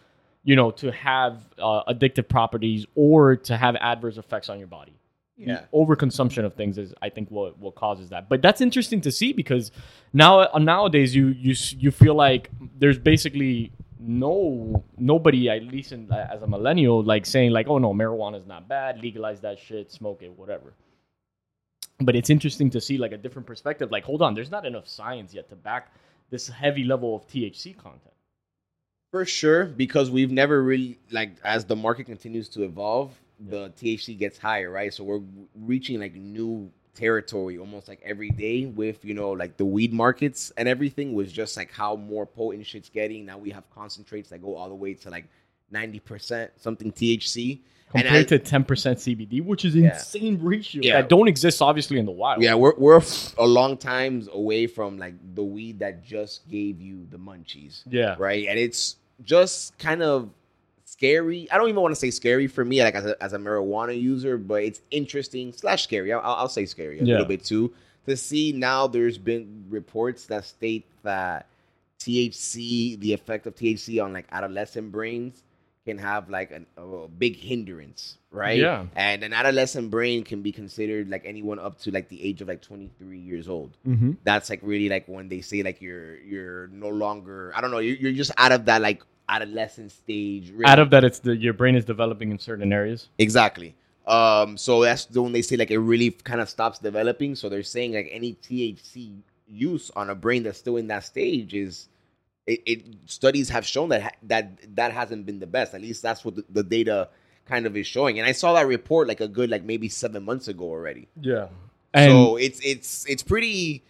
you 0.43 0.55
know, 0.55 0.71
to 0.71 0.91
have 0.91 1.45
uh, 1.57 1.83
addictive 1.87 2.27
properties 2.27 2.85
or 2.95 3.35
to 3.37 3.57
have 3.57 3.75
adverse 3.77 4.17
effects 4.17 4.49
on 4.49 4.59
your 4.59 4.67
body. 4.67 4.93
yeah. 5.37 5.61
The 5.71 5.77
overconsumption 5.77 6.45
of 6.45 6.53
things 6.55 6.77
is, 6.77 6.93
I 7.01 7.09
think, 7.09 7.29
what 7.31 7.57
what 7.57 7.75
causes 7.75 8.09
that. 8.09 8.29
But 8.29 8.41
that's 8.41 8.61
interesting 8.61 9.01
to 9.01 9.11
see 9.11 9.33
because 9.33 9.71
now 10.11 10.41
uh, 10.41 10.59
nowadays 10.59 11.15
you 11.15 11.27
you 11.27 11.55
you 11.77 11.91
feel 11.91 12.15
like 12.15 12.49
there's 12.77 12.99
basically 12.99 13.71
no 14.05 14.83
nobody 14.97 15.49
at 15.49 15.63
least 15.63 15.91
in, 15.93 16.11
as 16.11 16.41
a 16.41 16.47
millennial 16.47 17.01
like 17.03 17.25
saying 17.25 17.51
like 17.51 17.67
oh 17.67 17.77
no 17.77 17.93
marijuana 17.93 18.37
is 18.37 18.45
not 18.45 18.67
bad 18.67 18.99
legalize 19.01 19.39
that 19.39 19.57
shit 19.57 19.91
smoke 19.91 20.21
it 20.21 20.31
whatever 20.37 20.73
but 22.01 22.15
it's 22.15 22.29
interesting 22.29 22.69
to 22.69 22.81
see 22.81 22.97
like 22.97 23.13
a 23.13 23.17
different 23.17 23.47
perspective 23.47 23.91
like 23.91 24.03
hold 24.03 24.21
on 24.21 24.33
there's 24.33 24.51
not 24.51 24.65
enough 24.65 24.87
science 24.87 25.33
yet 25.33 25.47
to 25.47 25.55
back 25.55 25.93
this 26.29 26.47
heavy 26.49 26.83
level 26.83 27.15
of 27.15 27.25
thc 27.27 27.77
content 27.77 28.13
For 29.13 29.25
sure, 29.25 29.65
because 29.65 30.09
we've 30.09 30.31
never 30.31 30.63
really 30.63 30.97
like 31.11 31.33
as 31.45 31.65
the 31.65 31.75
market 31.75 32.05
continues 32.07 32.49
to 32.49 32.63
evolve, 32.63 33.11
the 33.39 33.69
THC 33.79 34.17
gets 34.17 34.39
higher, 34.39 34.71
right? 34.71 34.91
So 34.91 35.03
we're 35.03 35.21
reaching 35.55 35.99
like 35.99 36.15
new 36.15 36.71
territory 36.95 37.59
almost 37.59 37.87
like 37.87 38.01
every 38.03 38.31
day 38.31 38.65
with 38.65 39.05
you 39.05 39.13
know 39.13 39.29
like 39.29 39.55
the 39.57 39.65
weed 39.65 39.93
markets 39.93 40.51
and 40.57 40.67
everything 40.67 41.13
was 41.13 41.31
just 41.31 41.55
like 41.57 41.71
how 41.71 41.95
more 41.95 42.25
potent 42.25 42.65
shit's 42.65 42.89
getting. 42.89 43.23
Now 43.23 43.37
we 43.37 43.51
have 43.51 43.69
concentrates 43.69 44.31
that 44.31 44.41
go 44.41 44.55
all 44.55 44.67
the 44.67 44.73
way 44.73 44.95
to 44.95 45.11
like 45.11 45.25
ninety 45.69 45.99
percent 45.99 46.49
something 46.59 46.91
THC. 46.91 47.59
And 47.95 48.05
compared 48.05 48.33
I- 48.33 48.37
to 48.37 48.39
10% 48.39 48.65
CBD, 48.97 49.41
which 49.45 49.65
is 49.65 49.75
Yeah. 49.75 49.93
insane 49.93 50.39
ratio 50.41 50.81
Yeah. 50.83 51.01
that 51.01 51.09
don't 51.09 51.27
exist 51.27 51.61
obviously 51.61 51.99
in 51.99 52.07
the 52.07 52.11
wild. 52.11 52.41
Yeah, 52.41 52.55
we're 52.55 52.73
we're 52.79 52.97
f- 52.97 53.35
a 53.37 53.45
long 53.45 53.77
times 53.77 54.27
away 54.33 54.65
from 54.65 54.97
like 54.97 55.13
the 55.35 55.43
weed 55.43 55.77
that 55.77 56.03
just 56.03 56.49
gave 56.49 56.81
you 56.81 57.05
the 57.11 57.17
munchies. 57.19 57.83
Yeah. 57.87 58.15
right? 58.17 58.47
And 58.47 58.57
it's 58.57 58.95
just 59.23 59.77
kind 59.77 60.01
of 60.01 60.29
scary. 60.85 61.47
I 61.51 61.57
don't 61.57 61.69
even 61.69 61.81
want 61.81 61.91
to 61.93 61.99
say 61.99 62.11
scary 62.11 62.47
for 62.47 62.63
me, 62.65 62.83
like 62.83 62.95
as 62.95 63.05
a, 63.05 63.23
as 63.23 63.33
a 63.33 63.37
marijuana 63.37 63.99
user, 63.99 64.37
but 64.37 64.63
it's 64.63 64.81
interesting 64.91 65.53
slash 65.53 65.83
scary. 65.83 66.11
I'll, 66.13 66.21
I'll 66.21 66.49
say 66.49 66.65
scary 66.65 66.99
a 66.99 67.03
Yeah. 67.03 67.13
little 67.13 67.27
bit 67.27 67.43
too 67.43 67.73
to 68.07 68.15
see 68.17 68.51
now. 68.51 68.87
There's 68.87 69.17
been 69.17 69.65
reports 69.69 70.25
that 70.27 70.45
state 70.45 70.85
that 71.03 71.47
THC, 71.99 72.99
the 72.99 73.13
effect 73.13 73.47
of 73.47 73.55
THC 73.55 74.03
on 74.03 74.13
like 74.13 74.27
adolescent 74.31 74.91
brains, 74.91 75.43
can 75.85 75.97
have 75.97 76.29
like 76.29 76.51
an, 76.51 76.65
a 76.77 77.07
big 77.09 77.35
hindrance, 77.35 78.17
right? 78.31 78.57
Yeah. 78.57 78.85
And 78.95 79.21
an 79.23 79.33
adolescent 79.33 79.91
brain 79.91 80.23
can 80.23 80.41
be 80.41 80.51
considered 80.51 81.09
like 81.09 81.23
anyone 81.25 81.59
up 81.59 81.77
to 81.81 81.91
like 81.91 82.07
the 82.09 82.23
age 82.23 82.41
of 82.41 82.47
like 82.47 82.61
23 82.61 83.19
years 83.19 83.47
old 83.49 83.75
Mm-hmm. 83.85 84.13
that's 84.23 84.49
like 84.49 84.59
really 84.63 84.87
like 84.89 85.07
when 85.07 85.27
they 85.27 85.41
say 85.41 85.61
like 85.61 85.81
you're 85.81 86.17
you're 86.21 86.67
no 86.67 86.89
longer 86.89 87.51
I 87.55 87.59
don't 87.61 87.71
know 87.71 87.79
you're, 87.79 87.97
you're 87.97 88.13
just 88.13 88.31
out 88.37 88.51
of 88.53 88.65
that 88.65 88.81
like 88.81 89.03
adolescent 89.27 89.91
stage 89.91 90.51
really. 90.51 90.65
Out 90.65 90.79
of 90.79 90.89
that, 90.91 91.03
it's 91.03 91.19
the 91.19 91.35
your 91.35 91.53
brain 91.53 91.75
is 91.75 91.85
developing 91.85 92.31
in 92.31 92.39
certain 92.39 92.71
areas. 92.71 93.09
exactly 93.17 93.75
um 94.07 94.57
so 94.57 94.81
that's 94.83 95.05
the 95.05 95.21
when 95.21 95.31
they 95.31 95.41
say 95.41 95.55
like 95.57 95.71
it 95.71 95.79
really 95.79 96.11
kind 96.11 96.41
of 96.41 96.49
stops 96.49 96.79
developing 96.79 97.35
so 97.35 97.47
they're 97.49 97.63
saying 97.63 97.93
like 97.93 98.07
any 98.11 98.33
THC 98.35 99.19
use 99.49 99.91
on 99.95 100.09
a 100.09 100.15
brain 100.15 100.43
that's 100.43 100.57
still 100.59 100.77
in 100.77 100.87
that 100.87 101.03
stage 101.03 101.53
is 101.53 101.87
it, 102.45 102.61
it 102.65 102.85
studies 103.05 103.49
have 103.49 103.65
shown 103.65 103.89
that 103.89 104.17
that 104.23 104.75
that 104.75 104.91
hasn't 104.91 105.25
been 105.25 105.39
the 105.39 105.47
best 105.47 105.73
at 105.73 105.81
least 105.81 106.01
that's 106.01 106.23
what 106.25 106.35
the, 106.35 106.43
the 106.49 106.63
data 106.63 107.09
kind 107.45 107.65
of 107.65 107.75
is 107.77 107.87
showing 107.87 108.19
and 108.19 108.27
I 108.27 108.31
saw 108.31 108.53
that 108.53 108.67
report 108.67 109.07
like 109.07 109.21
a 109.21 109.27
good 109.27 109.49
like 109.49 109.63
maybe 109.63 109.89
seven 109.89 110.23
months 110.23 110.47
ago 110.47 110.65
already 110.65 111.07
Yeah. 111.21 111.47
so 111.95 112.35
it's 112.37 112.59
it's 112.63 113.05
it's 113.07 113.23
pretty 113.23 113.83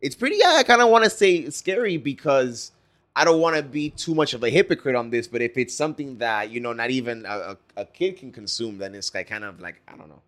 it's 0.00 0.14
pretty 0.16 0.36
yeah, 0.38 0.54
I 0.56 0.62
kind 0.62 0.80
of 0.80 0.88
want 0.88 1.04
to 1.04 1.10
say 1.10 1.50
scary 1.50 1.98
because 1.98 2.72
I 3.14 3.24
don't 3.24 3.40
want 3.40 3.56
to 3.56 3.62
be 3.62 3.90
too 3.90 4.14
much 4.14 4.32
of 4.32 4.42
a 4.42 4.48
hypocrite 4.48 4.94
on 4.94 5.10
this, 5.10 5.26
but 5.28 5.42
if 5.42 5.58
it's 5.58 5.74
something 5.74 6.16
that 6.18 6.50
you 6.50 6.58
know 6.60 6.72
not 6.72 6.90
even 6.90 7.26
a, 7.26 7.56
a, 7.76 7.82
a 7.82 7.84
kid 7.84 8.16
can 8.16 8.32
consume, 8.32 8.78
then 8.78 8.94
it's 8.94 9.12
like 9.12 9.28
kind 9.28 9.44
of 9.44 9.60
like 9.60 9.82
I 9.86 9.96
don't 9.96 10.08
know. 10.08 10.22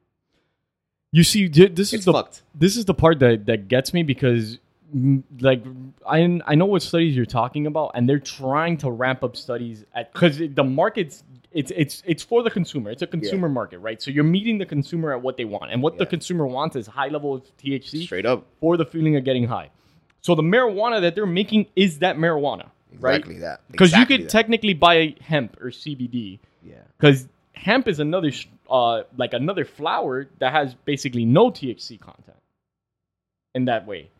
you 1.11 1.25
see, 1.25 1.49
this 1.49 1.89
is 1.89 1.95
It's 1.95 2.05
the 2.05 2.12
fucked. 2.12 2.43
this 2.55 2.77
is 2.77 2.85
the 2.85 2.93
part 2.95 3.19
that 3.21 3.47
that 3.47 3.69
gets 3.69 3.95
me 3.95 4.03
because 4.03 4.59
like 5.40 5.64
I 6.06 6.40
I 6.46 6.54
know 6.54 6.66
what 6.66 6.82
studies 6.82 7.16
you're 7.16 7.25
talking 7.26 7.66
about, 7.66 7.92
and 7.94 8.08
they're 8.08 8.18
trying 8.18 8.76
to 8.78 8.90
ramp 8.90 9.22
up 9.25 9.37
studies 9.37 9.84
at 9.94 10.12
because 10.12 10.38
the 10.38 10.64
market's 10.64 11.25
it's 11.52 11.70
it's 11.75 12.02
it's 12.06 12.22
for 12.22 12.42
the 12.42 12.50
consumer. 12.50 12.90
It's 12.90 13.02
a 13.02 13.06
consumer 13.06 13.49
market, 13.49 13.78
right? 13.78 14.00
So 14.02 14.11
you're 14.11 14.25
meeting 14.25 14.58
the 14.58 14.66
consumer 14.66 15.12
at 15.12 15.20
what 15.22 15.37
they 15.37 15.44
want, 15.44 15.72
and 15.72 15.82
what 15.82 15.99
the 15.99 16.06
consumer 16.06 16.46
wants 16.46 16.76
is 16.76 16.87
high 16.87 17.08
level 17.08 17.34
of 17.34 17.42
THC 17.58 18.04
Straight 18.04 18.26
up. 18.26 18.44
for 18.61 18.76
the 18.76 18.84
feeling 18.87 19.16
of 19.16 19.25
getting 19.25 19.46
high. 19.46 19.70
So 20.20 20.34
the 20.34 20.42
marijuana 20.42 21.00
that 21.00 21.14
they're 21.14 21.26
making 21.26 21.66
is 21.75 21.99
that 21.99 22.16
marijuana. 22.16 22.70
right? 23.00 23.16
Exactly 23.16 23.38
that. 23.40 23.61
Because 23.70 23.88
Exactly 23.90 24.14
you 24.14 24.18
could 24.20 24.26
that. 24.28 24.30
technically 24.32 24.75
buy 24.75 25.16
hemp 25.20 25.56
or 25.61 25.70
CBD. 25.70 26.38
yeah. 26.62 26.75
Because 26.99 27.26
hemp 27.54 27.88
is 27.88 27.99
another, 27.99 28.30
sh- 28.30 28.46
uh, 28.70 29.02
like 29.16 29.32
another 29.32 29.64
flower 29.64 30.28
that 30.38 30.52
has 30.52 30.75
basically 30.84 31.25
no 31.25 31.50
THC 31.50 31.99
content. 31.99 32.37
In 33.54 33.64
that 33.66 33.84
way, 33.87 34.11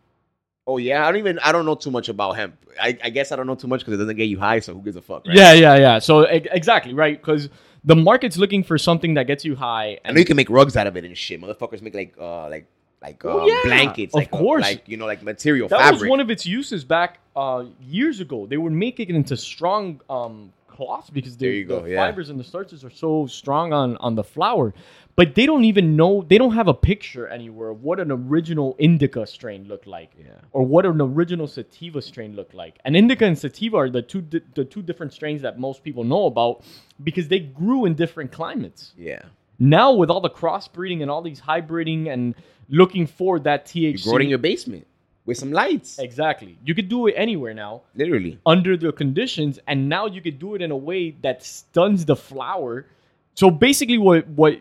Oh 0.65 0.77
yeah, 0.77 1.03
I 1.05 1.11
don't 1.11 1.19
even 1.19 1.39
I 1.39 1.51
don't 1.51 1.65
know 1.65 1.75
too 1.75 1.91
much 1.91 2.07
about 2.09 2.33
hemp. 2.37 2.55
I, 2.81 2.97
I 3.03 3.09
guess 3.09 3.31
I 3.31 3.35
don't 3.35 3.47
know 3.47 3.55
too 3.55 3.67
much 3.67 3.81
because 3.81 3.95
it 3.95 3.97
doesn't 3.97 4.15
get 4.15 4.25
you 4.29 4.39
high. 4.39 4.59
So 4.59 4.73
who 4.73 4.81
gives 4.81 4.95
a 4.95 5.01
fuck? 5.01 5.27
Right? 5.27 5.35
yeah, 5.35 5.53
yeah, 5.53 5.75
yeah. 5.75 5.99
So 5.99 6.23
e- 6.29 6.47
exactly 6.51 6.93
right, 6.93 7.19
because 7.19 7.49
the 7.83 7.95
market's 7.95 8.37
looking 8.37 8.63
for 8.63 8.77
something 8.77 9.15
that 9.15 9.27
gets 9.27 9.43
you 9.43 9.55
high, 9.55 9.85
I 9.87 9.99
and 10.05 10.15
know 10.15 10.19
you 10.19 10.25
can 10.25 10.37
make 10.37 10.49
rugs 10.49 10.77
out 10.77 10.87
of 10.87 10.95
it 10.95 11.03
and 11.03 11.17
shit. 11.17 11.41
Motherfuckers 11.41 11.81
make 11.81 11.93
like 11.93 12.15
uh 12.19 12.47
like 12.49 12.65
like 13.01 13.23
uh, 13.25 13.29
Oh, 13.41 13.47
yeah, 13.47 13.59
blankets, 13.65 14.13
of 14.13 14.19
like, 14.19 14.33
uh, 14.33 14.37
course. 14.37 14.61
like 14.61 14.87
you 14.87 14.95
know 14.95 15.05
like 15.05 15.21
material 15.21 15.67
that 15.67 15.79
fabric. 15.79 16.01
was 16.03 16.09
one 16.09 16.21
of 16.21 16.29
its 16.31 16.45
uses 16.45 16.85
back 16.85 17.19
uh, 17.35 17.65
years 17.81 18.21
ago. 18.21 18.47
They 18.47 18.55
were 18.57 18.69
making 18.69 19.09
it 19.09 19.15
into 19.15 19.35
strong 19.35 19.99
um, 20.09 20.53
cloths 20.75 21.09
because 21.09 21.37
There 21.37 21.51
the, 21.51 21.57
you 21.57 21.65
go, 21.65 21.81
the 21.81 21.91
yeah. 21.91 22.05
fibers 22.05 22.29
and 22.31 22.39
the 22.39 22.43
starches 22.53 22.83
are 22.83 22.89
so 23.05 23.27
strong 23.27 23.71
on 23.73 23.97
on 23.97 24.15
the 24.15 24.23
flower. 24.23 24.73
But 25.15 25.35
they 25.35 25.45
don't 25.45 25.65
even 25.71 25.95
know. 25.95 26.25
They 26.27 26.39
don't 26.39 26.55
have 26.55 26.67
a 26.67 26.73
picture 26.73 27.27
anywhere 27.27 27.69
of 27.69 27.83
what 27.87 27.99
an 27.99 28.11
original 28.11 28.75
indica 28.79 29.27
strain 29.27 29.61
looked 29.71 29.85
like. 29.85 30.11
yeah, 30.19 30.39
or 30.51 30.61
what 30.73 30.83
an 30.87 30.99
original 31.01 31.47
sativa 31.47 32.01
strain 32.01 32.35
looked 32.35 32.55
like. 32.55 32.73
And 32.83 32.95
indica 32.95 33.25
and 33.25 33.37
sativa 33.37 33.77
are 33.77 33.89
the 33.97 34.01
two 34.01 34.21
di- 34.21 34.41
the 34.55 34.65
two 34.65 34.81
different 34.81 35.13
strains 35.13 35.41
that 35.43 35.59
most 35.67 35.83
people 35.83 36.03
know 36.03 36.25
about 36.25 36.63
because 37.03 37.27
they 37.27 37.39
grew 37.39 37.85
in 37.85 37.93
different 38.03 38.31
climates. 38.31 38.93
yeah. 38.97 39.23
Now 39.59 39.89
with 39.93 40.09
all 40.09 40.19
the 40.29 40.31
crossbreeding 40.41 41.01
and 41.03 41.09
all 41.11 41.21
these 41.21 41.41
hybriding 41.41 42.07
and 42.13 42.33
looking 42.69 43.05
for 43.05 43.39
that 43.47 43.65
THC, 43.67 43.75
You 43.99 44.03
grow 44.03 44.17
it 44.17 44.23
in 44.23 44.29
your 44.29 44.39
basement 44.51 44.87
with 45.25 45.37
some 45.37 45.51
lights, 45.51 45.99
exactly. 45.99 46.57
You 46.65 46.75
could 46.75 46.89
do 46.89 47.07
it 47.07 47.13
anywhere 47.17 47.53
now 47.53 47.83
literally. 47.95 48.39
under 48.45 48.75
the 48.77 48.91
conditions, 48.91 49.59
and 49.67 49.87
now 49.87 50.05
you 50.07 50.21
could 50.21 50.39
do 50.39 50.55
it 50.55 50.61
in 50.61 50.71
a 50.71 50.77
way 50.77 51.11
that 51.21 51.43
stuns 51.43 52.05
the 52.05 52.15
flower. 52.15 52.87
So 53.35 53.49
basically, 53.49 53.97
what 53.97 54.27
what 54.29 54.59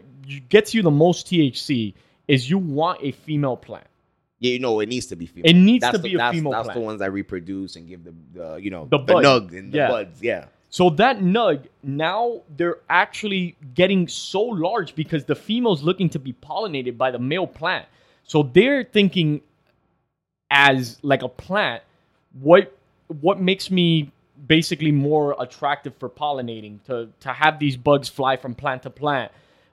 gets 0.49 0.73
you 0.75 0.83
the 0.83 0.91
most 0.91 1.27
THC 1.27 1.95
is 2.29 2.49
you 2.49 2.59
want 2.59 3.01
a 3.03 3.13
female 3.13 3.57
plant. 3.57 3.87
Yeah, 4.39 4.53
you 4.53 4.59
know 4.59 4.81
it 4.81 4.89
needs 4.89 5.07
to 5.07 5.17
be 5.17 5.27
female. 5.27 5.51
It 5.51 5.55
needs 5.55 5.83
that's 5.83 5.97
to 5.97 5.99
the, 6.03 6.09
be 6.11 6.15
a 6.15 6.19
that's, 6.19 6.37
female 6.37 6.53
That's 6.53 6.67
plant. 6.67 6.81
the 6.81 6.85
ones 6.85 6.99
that 7.01 7.13
reproduce 7.13 7.77
and 7.77 7.87
give 7.89 8.05
the, 8.05 8.15
the 8.33 8.57
you 8.57 8.71
know 8.71 8.87
The 8.91 8.99
the, 8.99 9.15
nugs 9.15 9.57
and 9.57 9.73
the 9.73 9.79
Yeah. 9.79 9.89
buds. 9.89 10.23
Yeah, 10.23 10.47
So 10.69 10.91
that 10.91 11.19
nug 11.19 11.67
now 11.85 12.43
they're 12.57 12.79
actually 12.89 13.57
getting 13.75 14.09
so 14.09 14.43
large 14.43 14.95
because 14.97 15.25
the 15.25 15.35
female's 15.37 15.83
looking 15.83 16.09
to 16.11 16.19
be 16.19 16.33
pollinated 16.33 16.97
by 16.97 17.11
the 17.11 17.19
male 17.21 17.47
plant. 17.47 17.87
So 18.25 18.43
they're 18.45 18.83
thinking 18.85 19.43
as 20.53 20.99
like 21.03 21.23
a 21.23 21.29
plant, 21.29 21.83
what 22.41 22.77
what 23.21 23.41
makes 23.41 23.71
me 23.71 24.13
basically 24.47 24.93
more 24.93 25.35
attractive 25.41 25.95
for 25.97 26.09
pollinating 26.09 26.83
to 26.85 27.09
to 27.21 27.33
have 27.33 27.59
these 27.59 27.77
bugs 27.77 28.09
fly 28.09 28.37
from 28.37 28.55
plant 28.55 28.83
to 28.83 28.91
plant 28.91 29.33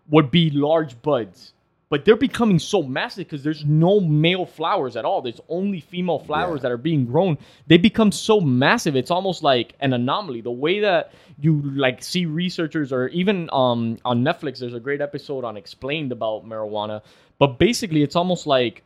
would 0.09 0.31
be 0.31 0.49
large 0.49 0.99
buds. 1.01 1.53
But 1.89 2.05
they're 2.05 2.15
becoming 2.15 2.59
so 2.59 2.83
massive 2.83 3.25
because 3.25 3.43
there's 3.43 3.65
no 3.65 3.99
male 3.99 4.45
flowers 4.45 4.95
at 4.95 5.05
all. 5.05 5.23
There's 5.23 5.41
only 5.49 5.79
female 5.79 6.19
flowers 6.19 6.59
Yeah. 6.59 6.63
that 6.63 6.71
are 6.73 6.77
being 6.77 7.05
grown. 7.07 7.39
They 7.65 7.77
become 7.77 8.11
so 8.11 8.39
massive. 8.39 8.95
It's 8.95 9.09
almost 9.09 9.41
like 9.41 9.73
an 9.79 9.93
anomaly. 9.93 10.41
The 10.41 10.51
way 10.51 10.81
that 10.81 11.11
you 11.41 11.61
like 11.75 12.03
see 12.03 12.25
researchers 12.27 12.93
or 12.93 13.07
even 13.07 13.49
um 13.51 13.97
on 14.05 14.23
Netflix, 14.23 14.59
there's 14.59 14.75
a 14.75 14.79
great 14.79 15.01
episode 15.01 15.43
on 15.43 15.57
explained 15.57 16.11
about 16.11 16.47
marijuana. 16.47 17.01
But 17.39 17.57
basically, 17.57 18.03
it's 18.03 18.15
almost 18.15 18.45
like 18.45 18.83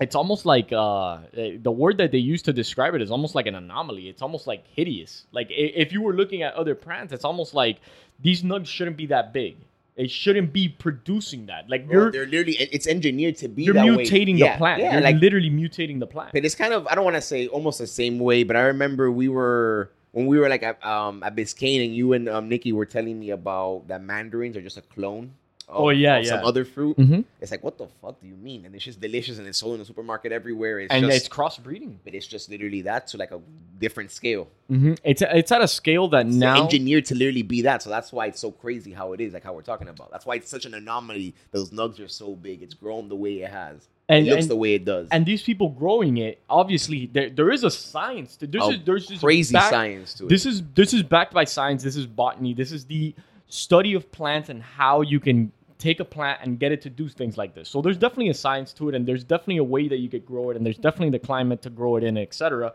it's 0.00 0.14
almost 0.14 0.46
like 0.46 0.72
uh 0.72 1.18
the 1.32 1.70
word 1.70 1.98
that 1.98 2.12
they 2.12 2.18
use 2.18 2.42
to 2.42 2.52
describe 2.52 2.94
it 2.94 3.02
is 3.02 3.10
almost 3.10 3.34
like 3.34 3.46
an 3.46 3.54
anomaly. 3.54 4.08
It's 4.08 4.22
almost 4.22 4.46
like 4.46 4.64
hideous. 4.66 5.26
Like 5.32 5.48
if 5.50 5.92
you 5.92 6.02
were 6.02 6.14
looking 6.14 6.42
at 6.42 6.54
other 6.54 6.74
plants, 6.74 7.12
it's 7.12 7.24
almost 7.24 7.54
like 7.54 7.78
these 8.20 8.42
nugs 8.42 8.66
shouldn't 8.66 8.96
be 8.96 9.06
that 9.06 9.32
big. 9.32 9.56
It 9.96 10.12
shouldn't 10.12 10.52
be 10.52 10.68
producing 10.68 11.46
that. 11.46 11.68
Like 11.68 11.86
you're 11.90 12.12
they're 12.12 12.26
literally 12.26 12.56
it's 12.58 12.86
engineered 12.86 13.36
to 13.38 13.48
be 13.48 13.64
you're 13.64 13.74
that 13.74 13.84
way. 13.96 14.06
mutating 14.06 14.38
Yeah, 14.38 14.52
the 14.52 14.58
plant. 14.58 14.80
Yeah, 14.80 14.92
you're 14.92 15.02
like 15.02 15.16
literally 15.16 15.50
mutating 15.50 15.98
the 15.98 16.06
plant. 16.06 16.30
But 16.32 16.44
it's 16.44 16.54
kind 16.54 16.72
of 16.72 16.86
I 16.86 16.94
don't 16.94 17.04
want 17.04 17.16
to 17.16 17.22
say 17.22 17.48
almost 17.48 17.80
the 17.80 17.86
same 17.88 18.20
way, 18.20 18.44
but 18.44 18.54
I 18.54 18.60
remember 18.60 19.10
we 19.10 19.28
were 19.28 19.90
when 20.12 20.26
we 20.26 20.38
were 20.38 20.48
like 20.48 20.62
at 20.62 20.84
um 20.86 21.24
at 21.24 21.34
Biscayne 21.34 21.84
and 21.84 21.96
you 21.96 22.12
and 22.12 22.28
um 22.28 22.48
Nikki 22.48 22.72
were 22.72 22.86
telling 22.86 23.18
me 23.18 23.30
about 23.30 23.88
that 23.88 24.00
mandarins 24.00 24.56
are 24.56 24.62
just 24.62 24.76
a 24.78 24.82
clone. 24.82 25.34
Of, 25.68 25.80
Oh, 25.84 25.88
yeah, 25.90 26.16
of 26.16 26.26
some 26.26 26.40
yeah. 26.40 26.46
other 26.46 26.64
fruit. 26.64 26.96
Mhm. 26.96 27.24
It's 27.42 27.50
like 27.50 27.62
what 27.62 27.76
the 27.76 27.86
fuck 28.00 28.18
do 28.22 28.26
you 28.26 28.34
mean? 28.36 28.64
And 28.64 28.74
it's 28.74 28.84
just 28.84 29.00
delicious 29.02 29.36
and 29.38 29.46
it's 29.46 29.58
sold 29.58 29.74
in 29.74 29.80
the 29.80 29.84
supermarket 29.84 30.32
everywhere. 30.32 30.80
It's 30.80 30.90
And 30.92 31.04
just, 31.04 31.16
it's 31.16 31.28
crossbreeding. 31.28 31.96
but 32.04 32.14
it's 32.14 32.26
just 32.26 32.48
literally 32.48 32.80
that 32.82 33.06
to 33.08 33.18
like 33.18 33.32
a 33.32 33.40
different 33.78 34.10
scale. 34.10 34.48
hmm 34.68 34.94
It's 35.04 35.20
it's 35.22 35.52
at 35.52 35.60
a 35.60 35.68
scale 35.68 36.08
that 36.08 36.26
It's 36.26 36.34
now 36.34 36.62
engineered 36.64 37.04
to 37.06 37.14
literally 37.14 37.42
be 37.42 37.62
that. 37.62 37.82
So 37.82 37.90
that's 37.90 38.10
why 38.12 38.26
it's 38.26 38.40
so 38.40 38.50
crazy 38.50 38.92
how 38.92 39.12
it 39.12 39.20
is, 39.20 39.34
like 39.34 39.44
how 39.44 39.52
we're 39.52 39.60
talking 39.62 39.88
about. 39.88 40.10
That's 40.10 40.24
why 40.24 40.36
it's 40.36 40.48
such 40.48 40.64
an 40.64 40.72
anomaly. 40.72 41.34
Those 41.50 41.68
nugs 41.70 42.00
are 42.02 42.08
so 42.08 42.34
big. 42.34 42.62
It's 42.62 42.74
grown 42.74 43.10
the 43.10 43.16
way 43.16 43.42
it 43.42 43.50
has. 43.50 43.88
and 44.08 44.26
it 44.26 44.30
looks 44.30 44.44
and, 44.44 44.50
the 44.50 44.56
way 44.56 44.72
it 44.72 44.86
does. 44.86 45.06
and 45.10 45.26
these 45.26 45.42
people 45.42 45.68
growing 45.68 46.16
it, 46.16 46.40
obviously 46.48 47.10
there 47.12 47.28
there 47.28 47.50
is 47.50 47.62
a 47.62 47.70
science 47.70 48.36
to 48.36 48.46
this. 48.46 48.62
Oh, 48.64 48.70
is 48.70 48.78
there's 48.86 49.06
this 49.06 49.20
crazy 49.20 49.52
back- 49.52 49.68
science 49.68 50.14
to 50.14 50.24
it. 50.24 50.28
This 50.30 50.46
is 50.46 50.62
this 50.74 50.94
is 50.94 51.02
backed 51.02 51.34
by 51.34 51.44
science. 51.44 51.82
This 51.82 51.94
is 51.96 52.06
botany. 52.06 52.54
This 52.54 52.72
is 52.72 52.86
the 52.86 53.14
study 53.50 53.92
of 53.94 54.10
plants 54.12 54.48
and 54.48 54.62
how 54.62 55.02
you 55.02 55.20
can 55.20 55.52
take 55.78 56.00
a 56.00 56.04
plant 56.04 56.40
and 56.42 56.58
get 56.58 56.72
it 56.72 56.82
to 56.82 56.90
do 56.90 57.08
things 57.08 57.36
like 57.38 57.54
this. 57.54 57.68
So 57.68 57.80
there's 57.82 57.96
definitely 57.96 58.28
a 58.30 58.34
science 58.34 58.72
to 58.74 58.88
it, 58.88 58.94
and 58.94 59.06
there's 59.06 59.24
definitely 59.24 59.58
a 59.58 59.64
way 59.64 59.88
that 59.88 59.98
you 59.98 60.08
could 60.08 60.26
grow 60.26 60.50
it, 60.50 60.56
and 60.56 60.66
there's 60.66 60.78
definitely 60.78 61.10
the 61.10 61.24
climate 61.24 61.62
to 61.62 61.70
grow 61.70 61.96
it 61.96 62.04
in, 62.04 62.16
etc. 62.18 62.72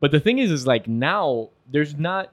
But 0.00 0.10
the 0.10 0.20
thing 0.20 0.38
is, 0.38 0.50
is 0.50 0.66
like 0.66 0.88
now 0.88 1.50
there's 1.70 1.94
not 1.96 2.32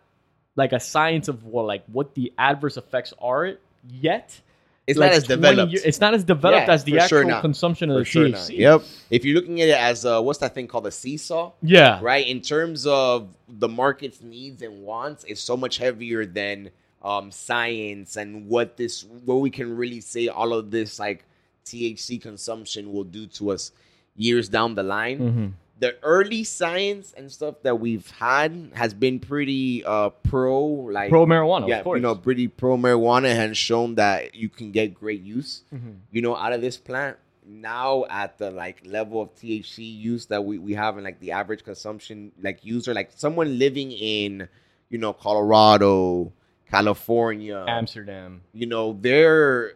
like 0.55 0.71
a 0.73 0.79
science 0.79 1.27
of 1.27 1.45
what 1.45 1.65
like 1.65 1.83
what 1.87 2.13
the 2.15 2.31
adverse 2.37 2.77
effects 2.77 3.13
are 3.19 3.53
yet. 3.89 4.39
it's 4.85 4.99
Like 4.99 5.11
not 5.11 5.17
as 5.17 5.23
developed. 5.23 5.71
year- 5.71 5.81
it's 5.85 5.99
not 6.01 6.13
as 6.13 6.23
developed 6.23 6.67
Yeah, 6.67 6.73
as 6.73 6.83
the 6.83 6.99
for 6.99 7.07
sure 7.07 7.23
actual 7.25 7.41
consumption 7.41 7.89
of 7.89 7.95
For 7.95 7.99
the 7.99 8.05
sure 8.05 8.25
THC. 8.27 8.31
not. 8.31 8.49
Yep. 8.51 8.81
If 9.09 9.25
you're 9.25 9.35
looking 9.35 9.61
at 9.61 9.69
it 9.69 9.77
as 9.77 10.05
uh, 10.05 10.21
what's 10.21 10.39
that 10.39 10.53
thing 10.53 10.67
called 10.67 10.85
a 10.87 10.91
seesaw, 10.91 11.53
Yeah. 11.61 11.99
right? 12.01 12.27
In 12.27 12.41
terms 12.41 12.85
of 12.85 13.29
the 13.47 13.67
market's 13.69 14.21
needs 14.21 14.61
and 14.61 14.83
wants, 14.83 15.23
it's 15.23 15.41
so 15.41 15.55
much 15.57 15.77
heavier 15.77 16.25
than 16.25 16.69
um, 17.03 17.31
science 17.31 18.15
and 18.15 18.47
what 18.47 18.77
this, 18.77 19.03
what 19.25 19.35
we 19.41 19.49
can 19.49 19.75
really 19.75 19.99
say 20.01 20.27
all 20.29 20.53
of 20.53 20.71
this 20.71 20.99
like 20.99 21.25
THC 21.65 22.21
consumption 22.21 22.91
will 22.93 23.03
do 23.03 23.27
to 23.27 23.51
us 23.51 23.71
years 24.15 24.49
down 24.49 24.75
the 24.75 24.83
line. 24.83 25.17
hmm 25.17 25.47
The 25.79 25.95
early 26.03 26.43
science 26.45 27.13
and 27.17 27.29
stuff 27.31 27.55
that 27.63 27.79
we've 27.79 28.09
had 28.11 28.71
has 28.73 28.93
been 28.93 29.19
pretty 29.19 29.83
uh, 29.83 30.09
pro, 30.23 30.63
like 30.97 31.09
Pro 31.09 31.25
marijuana, 31.25 31.67
yeah, 31.67 31.79
of 31.79 31.83
course. 31.83 31.97
you 31.97 32.01
know, 32.03 32.15
pretty 32.15 32.47
pro 32.47 32.77
marijuana 32.77 33.35
has 33.35 33.57
shown 33.57 33.95
that 33.95 34.33
you 34.35 34.47
can 34.49 34.71
get 34.71 34.93
great 34.93 35.21
use 35.21 35.63
Mhm. 35.75 35.95
you 36.11 36.21
know, 36.21 36.35
out 36.37 36.53
of 36.53 36.61
this 36.61 36.77
plant. 36.77 37.17
Now 37.45 38.05
at 38.09 38.37
the 38.37 38.51
like 38.51 38.83
level 38.85 39.21
of 39.21 39.35
THC 39.35 39.83
use 39.83 40.27
that 40.27 40.45
we, 40.45 40.57
we 40.57 40.73
have 40.75 40.97
in 40.97 41.03
like 41.03 41.19
the 41.19 41.31
average 41.31 41.63
consumption 41.65 42.31
like 42.41 42.63
user, 42.63 42.93
like 42.93 43.11
someone 43.15 43.59
living 43.59 43.91
in, 43.91 44.47
you 44.89 44.97
know, 44.97 45.11
Colorado, 45.11 46.31
California, 46.73 47.63
Amsterdam. 47.67 48.41
you 48.53 48.65
know, 48.65 48.93
their 48.99 49.73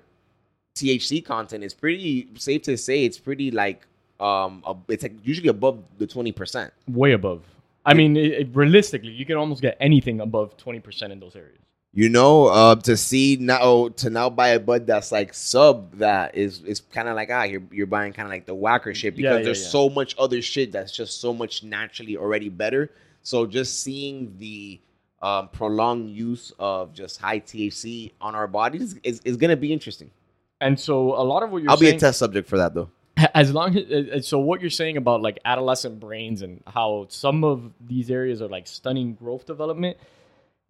THC 0.75 1.23
content 1.25 1.63
is 1.63 1.73
pretty 1.73 2.27
safe 2.35 2.61
to 2.63 2.77
say 2.77 3.03
it's 3.05 3.17
pretty 3.17 3.51
like 3.51 3.85
um 4.19 4.63
a, 4.65 4.75
it's 4.89 5.03
like 5.03 5.13
usually 5.23 5.47
above 5.49 5.83
the 5.97 6.07
twenty 6.07 6.31
percent. 6.31 6.73
way 6.87 7.11
above. 7.13 7.41
I 7.85 7.93
mean, 7.93 8.17
it, 8.17 8.31
it- 8.33 8.49
realistically, 8.53 9.11
you 9.11 9.25
can 9.25 9.37
almost 9.37 9.61
get 9.61 9.77
anything 9.79 10.19
above 10.21 10.57
twenty 10.57 10.79
percent 10.79 11.11
in 11.13 11.19
those 11.19 11.35
areas. 11.35 11.53
You 11.93 12.09
know, 12.09 12.47
uh, 12.47 12.75
to 12.75 12.95
see 12.97 13.37
now 13.39 13.87
to 13.89 14.09
now 14.11 14.29
buy 14.29 14.49
a 14.49 14.59
bud 14.59 14.85
that's 14.85 15.11
like 15.11 15.33
sub 15.33 15.97
that 15.97 16.35
is 16.35 16.61
is 16.61 16.81
kind 16.81 17.07
of 17.07 17.15
like 17.15 17.29
ah 17.31 17.43
you're 17.43 17.63
you're 17.71 17.87
buying 17.87 18.13
kind 18.13 18.27
of 18.27 18.31
like 18.31 18.45
the 18.45 18.53
whacker 18.53 18.93
shit 18.93 19.13
Yeah, 19.15 19.29
because 19.29 19.39
yeah, 19.39 19.43
there's 19.45 19.63
yeah. 19.63 19.69
so 19.69 19.89
much 19.89 20.13
other 20.19 20.41
shit 20.41 20.71
that's 20.71 20.91
just 20.91 21.21
so 21.21 21.33
much 21.33 21.63
naturally 21.63 22.17
already 22.17 22.49
better. 22.49 22.91
So 23.23 23.45
just 23.47 23.81
seeing 23.81 24.35
the 24.37 24.79
um, 25.21 25.49
prolonged 25.49 26.09
use 26.09 26.53
of 26.59 26.93
just 26.93 27.19
high 27.19 27.39
THC 27.39 28.13
on 28.21 28.35
our 28.35 28.47
bodies 28.47 28.95
is, 29.03 29.19
is 29.25 29.37
gonna 29.37 29.57
be 29.57 29.73
interesting. 29.73 30.11
And 30.59 30.79
so, 30.79 31.13
a 31.13 31.23
lot 31.23 31.43
of 31.43 31.51
what 31.51 31.61
you're 31.61 31.71
I'll 31.71 31.77
be 31.77 31.89
a 31.89 31.99
test 31.99 32.19
subject 32.19 32.47
for 32.47 32.57
that 32.57 32.73
though. 32.73 32.89
as 33.33 33.53
long 33.53 33.75
as 33.75 33.91
uh, 33.91 34.21
so, 34.21 34.39
what 34.39 34.61
you're 34.61 34.69
saying 34.69 34.97
about 34.97 35.21
like 35.21 35.39
adolescent 35.45 35.99
brains 35.99 36.41
and 36.41 36.61
how 36.67 37.07
some 37.09 37.43
of 37.43 37.71
these 37.79 38.11
areas 38.11 38.41
are 38.41 38.47
like 38.47 38.67
stunning 38.67 39.13
growth 39.13 39.45
development. 39.45 39.97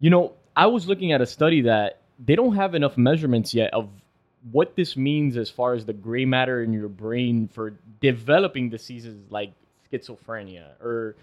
You 0.00 0.10
know, 0.10 0.34
I 0.56 0.66
was 0.66 0.86
looking 0.86 1.12
at 1.12 1.20
a 1.20 1.26
study 1.26 1.62
that 1.62 2.00
they 2.18 2.36
don't 2.36 2.54
have 2.54 2.74
enough 2.74 2.96
measurements 2.96 3.52
yet 3.52 3.72
of 3.74 3.88
what 4.50 4.76
this 4.76 4.96
means 4.96 5.36
as 5.36 5.50
far 5.50 5.74
as 5.74 5.84
the 5.84 5.92
gray 5.92 6.24
matter 6.24 6.62
in 6.62 6.72
your 6.72 6.88
brain 6.88 7.48
for 7.48 7.74
developing 8.00 8.70
diseases 8.70 9.16
like 9.30 9.52
schizophrenia 9.92 10.80
or 10.80 11.16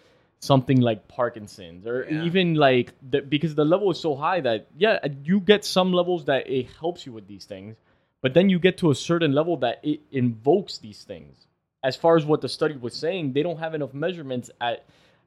something 0.45 0.79
like 0.79 1.07
Parkinson's 1.07 1.85
or 1.87 2.05
Yeah. 2.09 2.23
even 2.23 2.55
like 2.55 2.93
the, 3.11 3.21
because 3.21 3.55
the 3.55 3.65
level 3.65 3.89
is 3.91 3.99
so 3.99 4.15
high 4.15 4.39
that 4.41 4.67
yeah 4.77 4.99
you 5.23 5.39
get 5.39 5.65
some 5.65 5.91
levels 5.93 6.25
that 6.25 6.49
it 6.49 6.67
helps 6.79 7.05
you 7.05 7.11
with 7.11 7.27
these 7.27 7.45
things 7.45 7.75
but 8.21 8.33
then 8.33 8.49
you 8.49 8.59
get 8.59 8.77
to 8.79 8.91
a 8.91 8.95
certain 8.95 9.33
level 9.33 9.57
that 9.57 9.79
it 9.83 10.01
invokes 10.11 10.77
these 10.77 11.03
things 11.03 11.47
as 11.83 11.95
far 11.95 12.15
as 12.15 12.25
what 12.25 12.41
the 12.41 12.49
study 12.49 12.75
was 12.77 12.95
saying 12.95 13.33
they 13.33 13.43
don't 13.43 13.59
have 13.59 13.73
enough 13.73 13.93
measurements 13.93 14.49
at 14.61 14.85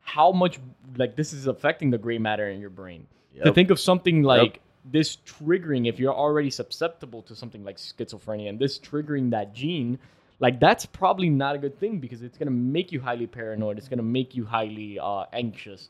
how 0.08 0.32
much 0.32 0.58
like 0.96 1.16
this 1.16 1.32
is 1.32 1.46
affecting 1.46 1.90
the 1.90 1.98
gray 1.98 2.18
matter 2.18 2.48
in 2.48 2.60
your 2.60 2.70
brain. 2.70 3.06
To 3.44 3.52
think 3.52 3.70
of 3.70 3.78
something 3.78 4.22
like 4.22 4.60
this 4.84 5.16
triggering, 5.16 5.86
if 5.86 6.00
you're 6.00 6.14
already 6.14 6.50
susceptible 6.50 7.22
to 7.22 7.36
something 7.36 7.62
like 7.62 7.76
schizophrenia, 7.76 8.48
and 8.48 8.58
this 8.58 8.78
triggering 8.78 9.30
that 9.30 9.54
gene, 9.54 9.98
like 10.40 10.60
that's 10.60 10.86
probably 10.86 11.28
not 11.28 11.54
a 11.54 11.58
good 11.58 11.78
thing 11.78 11.98
because 11.98 12.22
it's 12.22 12.38
gonna 12.38 12.50
make 12.50 12.92
you 12.92 13.00
highly 13.00 13.26
paranoid. 13.26 13.78
It's 13.78 13.88
gonna 13.88 14.02
make 14.02 14.34
you 14.34 14.44
highly 14.44 14.98
uh, 14.98 15.24
anxious. 15.32 15.88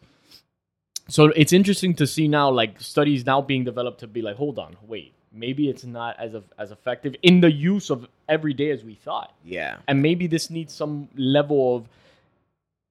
So 1.09 1.27
it's 1.27 1.53
interesting 1.53 1.95
to 1.95 2.07
see 2.07 2.29
now, 2.29 2.51
like 2.51 2.81
studies 2.81 3.25
now 3.25 3.41
being 3.41 3.65
developed 3.65 4.01
to 4.01 4.07
be 4.07 4.21
like, 4.21 4.37
hold 4.37 4.59
on, 4.59 4.77
wait, 4.87 5.15
maybe 5.33 5.69
it's 5.71 5.85
not 5.85 6.19
as 6.21 6.35
of, 6.35 6.45
as 6.59 6.71
effective 6.71 7.15
in 7.23 7.41
the 7.41 7.51
use 7.51 7.89
of 7.91 8.07
every 8.29 8.53
day 8.53 8.71
as 8.71 8.85
we 8.85 8.95
thought, 8.95 9.35
Yeah. 9.45 9.79
and 9.89 10.03
maybe 10.03 10.27
this 10.27 10.51
needs 10.51 10.75
some 10.75 11.09
level 11.17 11.77
of 11.77 11.89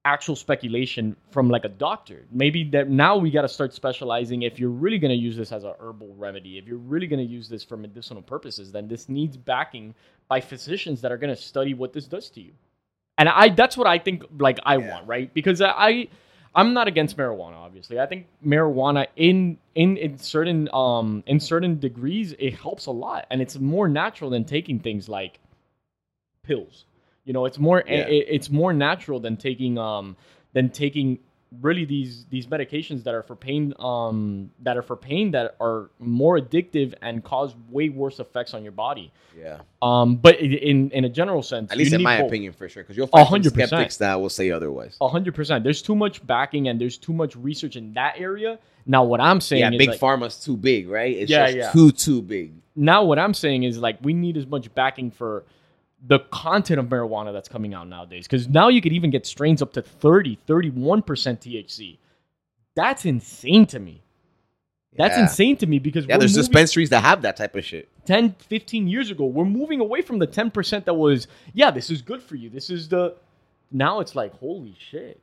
actual 0.04 0.36
speculation 0.38 1.16
from 1.32 1.50
like 1.50 1.66
a 1.66 1.70
doctor. 1.70 2.26
Maybe 2.32 2.64
that 2.72 2.90
now 2.90 3.18
we 3.18 3.30
got 3.30 3.42
to 3.42 3.50
start 3.50 3.74
specializing. 3.74 4.44
If 4.44 4.58
you're 4.58 4.70
really 4.70 5.00
going 5.00 5.12
to 5.12 5.18
use 5.18 5.36
this 5.36 5.52
as 5.52 5.64
a 5.66 5.76
herbal 5.80 6.16
remedy, 6.18 6.58
if 6.58 6.66
you're 6.66 6.78
really 6.78 7.08
going 7.08 7.20
to 7.20 7.30
use 7.32 7.50
this 7.50 7.64
for 7.64 7.76
medicinal 7.76 8.22
purposes, 8.22 8.72
then 8.72 8.88
this 8.88 9.10
needs 9.10 9.36
backing 9.36 9.94
by 10.30 10.42
physicians 10.42 11.02
that 11.02 11.12
are 11.12 11.18
going 11.18 11.34
to 11.36 11.42
study 11.42 11.74
what 11.74 11.94
this 11.94 12.06
does 12.08 12.30
to 12.32 12.42
you. 12.42 12.52
And 13.18 13.30
I 13.30 13.50
that's 13.50 13.78
what 13.78 13.88
I 13.88 13.98
think 14.00 14.24
like 14.40 14.60
I 14.66 14.78
Yeah. 14.78 14.88
want, 14.90 15.08
right? 15.08 15.34
Because 15.34 15.62
I, 15.62 16.08
I'm 16.56 16.74
not 16.74 16.88
against 16.88 17.18
marijuana 17.18 17.56
obviously. 17.56 18.00
I 18.00 18.06
think 18.06 18.28
marijuana 18.46 19.08
in 19.16 19.58
in 19.76 19.98
in 19.98 20.18
certain 20.20 20.70
um 20.74 21.24
in 21.28 21.40
certain 21.40 21.80
degrees 21.80 22.34
it 22.38 22.54
helps 22.56 22.86
a 22.88 22.92
lot 22.92 23.26
and 23.32 23.42
it's 23.42 23.58
more 23.58 23.88
natural 23.88 24.30
than 24.30 24.46
taking 24.46 24.80
things 24.80 25.10
like 25.10 25.40
pills. 26.44 26.86
You 27.26 27.34
know, 27.34 27.46
it's 27.46 27.60
more 27.60 27.84
Yeah. 27.88 28.06
it, 28.08 28.26
it's 28.30 28.50
more 28.50 28.74
natural 28.74 29.20
than 29.20 29.38
taking 29.38 29.78
um 29.78 30.16
than 30.54 30.70
taking 30.70 31.20
really 31.62 31.86
these 31.86 32.26
these 32.30 32.48
medications 32.48 33.04
that 33.04 33.14
are 33.14 33.24
for 33.24 33.36
pain 33.36 33.74
um 33.80 34.52
that 34.64 34.76
are 34.78 34.82
for 34.82 34.96
pain 34.98 35.32
that 35.32 35.56
are 35.62 35.90
more 36.00 36.38
addictive 36.40 36.94
and 37.02 37.24
cause 37.24 37.56
way 37.70 37.88
worse 37.90 38.20
effects 38.20 38.54
on 38.54 38.64
your 38.64 38.72
body. 38.74 39.12
Yeah. 39.38 39.60
Um 39.82 40.18
but 40.18 40.40
in 40.40 40.92
in 40.92 41.06
a 41.06 41.10
general 41.10 41.42
sense, 41.42 41.72
At 41.72 41.78
least 41.78 41.94
in 41.94 42.04
my 42.04 42.18
both. 42.20 42.28
opinion, 42.28 42.54
for 42.54 42.68
sure. 42.68 42.84
Because 42.84 42.98
you'll 42.98 43.08
find 43.08 43.28
100%. 43.28 43.52
skeptics 43.68 43.98
that 43.98 44.20
will 44.20 44.30
say 44.30 44.52
otherwise. 44.52 44.98
A 45.00 45.08
hundred 45.08 45.36
percent. 45.36 45.64
There's 45.64 45.82
too 45.82 45.96
much 45.96 46.26
backing 46.28 46.68
and 46.68 46.82
there's 46.82 46.98
too 46.98 47.14
much 47.14 47.36
research 47.36 47.76
in 47.78 47.94
that 47.94 48.16
area. 48.18 48.60
Now, 48.86 49.04
what 49.04 49.20
I'm 49.22 49.42
saying 49.42 49.62
Yeah, 49.74 49.78
big 49.78 49.90
like, 49.90 50.00
pharma's 50.00 50.42
too 50.44 50.56
big, 50.58 50.90
right? 50.90 51.16
It's 51.16 51.30
Yeah, 51.32 51.46
just 51.48 51.58
yeah. 51.58 51.72
too 51.72 51.92
too 51.92 52.22
big. 52.22 52.54
now 52.76 53.04
what 53.04 53.20
I'm 53.20 53.34
saying 53.34 53.64
is 53.64 53.78
like 53.80 53.98
we 54.02 54.14
need 54.14 54.36
as 54.38 54.46
much 54.46 54.74
backing 54.76 55.12
for 55.12 55.46
the 56.06 56.20
content 56.32 56.80
of 56.80 56.86
marijuana 56.88 57.34
that's 57.34 57.50
coming 57.50 57.74
out 57.74 57.88
nowadays. 57.88 58.28
Because 58.28 58.48
now 58.48 58.68
you 58.68 58.82
could 58.82 58.94
even 58.94 59.10
get 59.10 59.26
strains 59.26 59.62
up 59.62 59.74
to 59.74 59.82
30, 59.82 60.38
31% 60.48 61.04
THC. 61.04 61.98
That's 62.76 63.06
insane 63.06 63.66
to 63.68 63.80
me. 63.80 64.04
That's 64.96 65.16
Yeah. 65.18 65.24
insane 65.24 65.58
to 65.58 65.68
me 65.68 65.80
because 65.80 66.06
Yeah, 66.06 66.18
there's 66.18 66.32
moving 66.34 66.42
dispensaries 66.52 66.90
that 66.92 67.02
have 67.02 67.22
that 67.24 67.36
type 67.38 67.56
of 67.56 67.66
shit. 67.66 67.90
10, 68.06 68.34
15 68.34 68.88
years 68.88 69.10
ago. 69.12 69.26
We're 69.26 69.46
moving 69.46 69.80
away 69.80 70.02
from 70.02 70.20
the 70.20 70.28
10% 70.28 70.86
that 70.86 70.94
was, 70.94 71.28
yeah, 71.54 71.72
this 71.72 71.90
is 71.90 72.02
good 72.02 72.22
for 72.22 72.36
you. 72.36 72.50
This 72.50 72.70
is 72.70 72.90
the. 72.90 73.16
Now 73.72 74.00
it's 74.00 74.16
like, 74.16 74.34
holy 74.40 74.76
shit. 74.80 75.20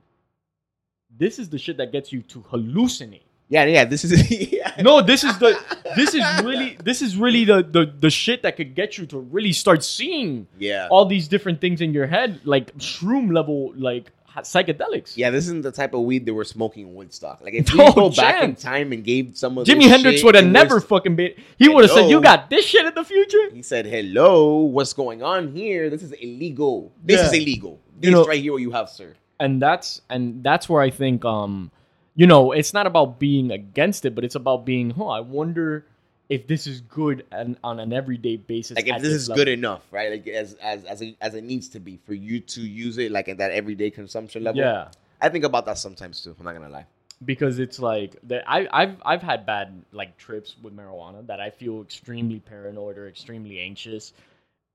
This 1.17 1.39
is 1.39 1.49
the 1.49 1.59
shit 1.59 1.77
that 1.79 1.93
gets 1.93 2.13
you 2.13 2.23
to 2.23 2.41
hallucinate. 2.41 3.23
Yeah, 3.49 3.65
yeah. 3.67 3.85
This 3.85 4.05
is 4.05 4.31
yeah. 4.53 4.75
No, 4.83 5.03
this 5.03 5.23
is 5.25 5.39
the 5.39 5.59
this 5.97 6.15
is 6.15 6.25
really 6.43 6.77
this 6.83 7.03
is 7.03 7.17
really 7.17 7.45
the, 7.45 7.63
the 7.63 7.93
the 8.01 8.11
shit 8.11 8.43
that 8.43 8.57
could 8.57 8.75
get 8.75 8.97
you 8.99 9.07
to 9.07 9.19
really 9.19 9.53
start 9.53 9.85
seeing 9.85 10.47
Yeah. 10.59 10.89
all 10.91 11.05
these 11.07 11.29
different 11.29 11.61
things 11.61 11.81
in 11.81 11.93
your 11.93 12.07
head, 12.07 12.41
like 12.45 12.75
shroom 12.79 13.33
level, 13.33 13.73
like 13.77 14.11
psychedelics. 14.39 15.17
Yeah, 15.17 15.31
this 15.31 15.45
isn't 15.45 15.63
the 15.63 15.71
type 15.71 15.95
of 15.95 16.01
weed 16.03 16.27
they 16.27 16.33
were 16.33 16.45
smoking 16.45 16.89
in 16.89 16.95
Woodstock. 16.95 17.41
Like 17.43 17.55
if 17.55 17.73
No 17.75 17.87
we 17.87 17.93
go 17.93 18.11
back 18.11 18.43
in 18.43 18.57
time 18.57 18.93
and 18.93 19.05
gave 19.05 19.37
some 19.37 19.59
of 19.59 19.67
Jimi 19.67 19.89
Hendrix 19.89 20.25
would 20.25 20.35
have 20.35 20.47
never 20.47 20.81
fucking 20.81 21.15
been. 21.15 21.35
He 21.59 21.69
would 21.69 21.85
have 21.85 21.93
said, 21.93 22.09
"You 22.11 22.21
got 22.21 22.51
this 22.51 22.65
shit 22.67 22.85
in 22.87 22.95
the 22.95 23.05
future." 23.05 23.51
He 23.53 23.63
said, 23.63 23.87
"Hello, 23.87 24.57
what's 24.63 24.93
going 24.93 25.23
on 25.23 25.53
here? 25.55 25.91
This 25.91 26.03
is 26.03 26.13
illegal. 26.13 26.93
This 27.05 27.21
Yeah. 27.21 27.27
is 27.27 27.33
illegal. 27.35 27.79
You 28.01 28.11
This 28.11 28.11
know- 28.13 28.25
right 28.25 28.41
here, 28.43 28.53
what 28.53 28.63
you 28.63 28.71
have, 28.73 28.89
sir." 28.89 29.15
and 29.41 29.61
that's 29.61 30.01
and 30.09 30.45
that's 30.45 30.69
where 30.69 30.81
I 30.81 30.91
think 30.91 31.25
um 31.25 31.71
you 32.15 32.27
know 32.27 32.53
it's 32.53 32.73
not 32.73 32.87
about 32.87 33.19
being 33.19 33.51
against 33.51 34.05
it, 34.05 34.15
but 34.15 34.25
it's 34.25 34.35
about 34.35 34.65
being. 34.65 34.95
Oh, 34.99 35.09
I 35.09 35.21
wonder 35.21 35.87
if 36.29 36.47
this 36.47 36.67
is 36.67 36.81
good 36.81 37.27
and 37.33 37.57
on 37.63 37.81
an 37.81 37.93
everyday 37.93 38.37
basis. 38.37 38.77
Like 38.77 38.87
if 38.89 38.95
at 38.97 39.03
this 39.03 39.13
is 39.13 39.29
level. 39.29 39.45
good 39.45 39.49
enough, 39.53 39.83
right? 39.91 40.11
Like 40.11 40.27
as 40.29 40.55
as 40.55 40.85
as 40.85 41.03
it, 41.03 41.17
as 41.21 41.35
it 41.35 41.45
needs 41.45 41.69
to 41.71 41.81
be 41.81 41.99
for 42.07 42.15
you 42.15 42.41
to 42.41 42.61
use 42.61 42.99
it, 42.99 43.11
like 43.13 43.29
at 43.29 43.39
that 43.39 43.51
everyday 43.53 43.91
consumption 43.91 44.45
level. 44.45 44.61
Yeah. 44.61 44.89
I 45.21 45.29
think 45.29 45.45
about 45.45 45.67
that 45.67 45.79
sometimes 45.79 46.21
too. 46.23 46.35
I'm 46.39 46.45
not 46.45 46.55
gonna 46.55 46.69
lie. 46.69 46.87
because 47.25 47.59
it's 47.59 47.79
like 47.79 48.17
that 48.25 48.45
I, 48.47 48.69
I've 48.73 48.97
I've 49.05 49.23
had 49.23 49.47
bad 49.47 49.85
like 49.93 50.17
trips 50.19 50.57
with 50.63 50.77
marijuana 50.77 51.27
that 51.27 51.41
I 51.41 51.51
feel 51.51 51.81
extremely 51.83 52.41
paranoid 52.41 52.99
or 52.99 53.09
extremely 53.09 53.61
anxious, 53.61 54.13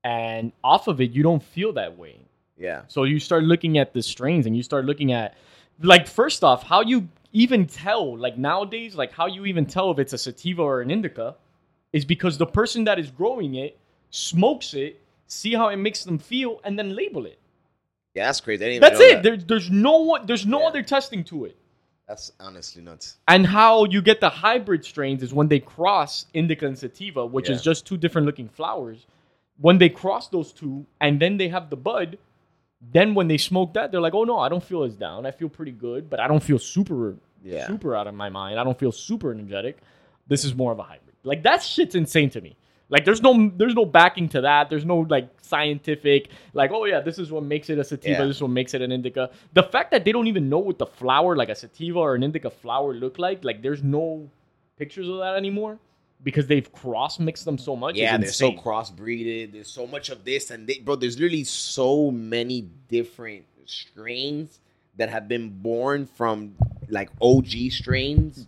and 0.04 0.52
off 0.64 0.88
of 0.88 1.00
it 1.00 1.12
you 1.12 1.22
don't 1.22 1.42
feel 1.42 1.72
that 1.74 1.96
way. 1.98 2.16
Yeah, 2.58 2.82
So 2.88 3.04
you 3.04 3.20
start 3.20 3.44
looking 3.44 3.78
at 3.78 3.94
the 3.94 4.02
strains 4.02 4.44
and 4.44 4.54
you 4.54 4.62
start 4.62 4.84
looking 4.84 5.12
at 5.12 5.34
like 5.80 6.06
first 6.06 6.44
off 6.44 6.62
how 6.62 6.82
you 6.82 7.08
even 7.32 7.66
tell 7.66 8.16
like 8.18 8.36
nowadays 8.38 8.94
like 8.94 9.12
how 9.12 9.26
you 9.26 9.46
even 9.46 9.66
tell 9.66 9.90
if 9.90 9.98
it's 9.98 10.12
a 10.12 10.18
sativa 10.18 10.62
or 10.62 10.80
an 10.80 10.90
indica 10.90 11.36
is 11.92 12.04
because 12.04 12.38
the 12.38 12.46
person 12.46 12.84
that 12.84 12.98
is 12.98 13.10
growing 13.10 13.54
it 13.54 13.78
smokes 14.10 14.74
it, 14.74 15.00
see 15.26 15.54
how 15.54 15.68
it 15.68 15.76
makes 15.76 16.04
them 16.04 16.18
feel, 16.18 16.60
and 16.64 16.78
then 16.78 16.94
label 16.96 17.26
it. 17.26 17.38
yeah, 18.14 18.26
that's 18.26 18.40
crazy. 18.40 18.64
I 18.64 18.68
didn't 18.68 18.76
even 18.76 18.88
That's 18.88 19.00
it. 19.00 19.14
that. 19.16 19.22
There, 19.22 19.36
there's 19.36 19.70
no 19.70 19.98
one. 19.98 20.26
There's 20.26 20.44
no 20.46 20.60
Yeah. 20.62 20.66
other 20.68 20.82
testing 20.82 21.22
to 21.24 21.44
it. 21.44 21.56
That's 22.08 22.32
honestly 22.40 22.82
nuts. 22.82 23.18
And 23.28 23.46
how 23.46 23.84
you 23.84 24.02
get 24.02 24.20
the 24.20 24.28
hybrid 24.30 24.84
strains 24.84 25.22
is 25.22 25.32
when 25.32 25.46
they 25.46 25.60
cross 25.60 26.26
indica 26.34 26.66
and 26.66 26.76
sativa, 26.76 27.24
which 27.24 27.48
is 27.48 27.62
just 27.62 27.86
two 27.86 27.96
different 27.96 28.26
looking 28.26 28.48
flowers. 28.48 29.06
When 29.58 29.78
they 29.78 29.88
cross 29.90 30.26
those 30.28 30.52
two 30.52 30.86
and 31.00 31.20
then 31.20 31.36
they 31.36 31.48
have 31.48 31.70
the 31.70 31.76
bud, 31.76 32.18
then 32.80 33.14
when 33.14 33.28
they 33.28 33.36
smoke 33.36 33.74
that, 33.74 33.92
they're 33.92 34.00
like, 34.00 34.14
"Oh 34.14 34.24
no, 34.24 34.38
I 34.38 34.48
don't 34.48 34.62
feel 34.64 34.82
as 34.84 34.96
down. 34.96 35.26
I 35.26 35.30
feel 35.30 35.48
pretty 35.48 35.72
good, 35.72 36.08
but 36.08 36.18
I 36.20 36.26
don't 36.28 36.42
feel 36.42 36.58
super 36.58 37.16
Yeah. 37.42 37.66
super 37.66 37.94
out 37.96 38.06
of 38.06 38.14
my 38.14 38.28
mind. 38.30 38.58
I 38.58 38.64
don't 38.64 38.78
feel 38.78 38.92
super 38.92 39.30
energetic. 39.32 39.78
This 40.28 40.44
is 40.44 40.54
more 40.54 40.72
of 40.72 40.78
a 40.78 40.82
hybrid. 40.82 41.14
Like 41.24 41.42
that 41.42 41.62
shit's 41.62 41.94
insane 41.94 42.30
to 42.30 42.40
me. 42.40 42.56
Like 42.88 43.04
there's 43.04 43.22
no 43.22 43.50
there's 43.56 43.74
no 43.74 43.84
backing 43.84 44.28
to 44.30 44.40
that. 44.42 44.68
There's 44.70 44.84
no 44.84 45.00
like 45.08 45.28
scientific 45.42 46.28
like 46.54 46.70
oh 46.72 46.84
yeah 46.86 47.00
this 47.00 47.18
is 47.18 47.30
what 47.30 47.44
makes 47.44 47.68
it 47.70 47.78
a 47.78 47.84
sativa. 47.84 48.10
Yeah. 48.12 48.24
This 48.26 48.36
is 48.36 48.42
what 48.42 48.50
makes 48.50 48.74
it 48.74 48.82
an 48.82 48.90
indica. 48.92 49.30
The 49.52 49.62
fact 49.62 49.90
that 49.92 50.04
they 50.04 50.12
don't 50.12 50.26
even 50.26 50.48
know 50.48 50.58
what 50.58 50.78
the 50.78 50.86
flower 50.86 51.36
like 51.36 51.50
a 51.50 51.54
sativa 51.54 51.98
or 51.98 52.14
an 52.14 52.22
indica 52.22 52.50
flower 52.50 52.94
look 52.94 53.18
like 53.18 53.44
like 53.44 53.62
there's 53.62 53.82
no 53.82 54.28
pictures 54.76 55.08
of 55.08 55.18
that 55.18 55.36
anymore 55.36 55.78
because 56.22 56.46
they've 56.46 56.70
cross 56.72 57.18
mixed 57.18 57.44
them 57.44 57.58
so 57.58 57.74
much. 57.76 57.96
Yeah, 57.96 58.16
they're 58.16 58.30
so 58.30 58.48
insane. 58.48 58.62
crossbreeded. 58.62 59.52
There's 59.52 59.70
so 59.70 59.86
much 59.86 60.10
of 60.10 60.24
this, 60.24 60.50
and 60.50 60.66
they, 60.66 60.78
bro, 60.78 60.96
there's 60.96 61.16
literally 61.18 61.44
so 61.44 62.10
many 62.10 62.62
different 62.88 63.44
strains 63.66 64.60
that 64.96 65.08
have 65.08 65.28
been 65.28 65.48
born 65.50 66.06
from 66.06 66.54
like 66.88 67.08
OG 67.22 67.70
strains 67.70 68.46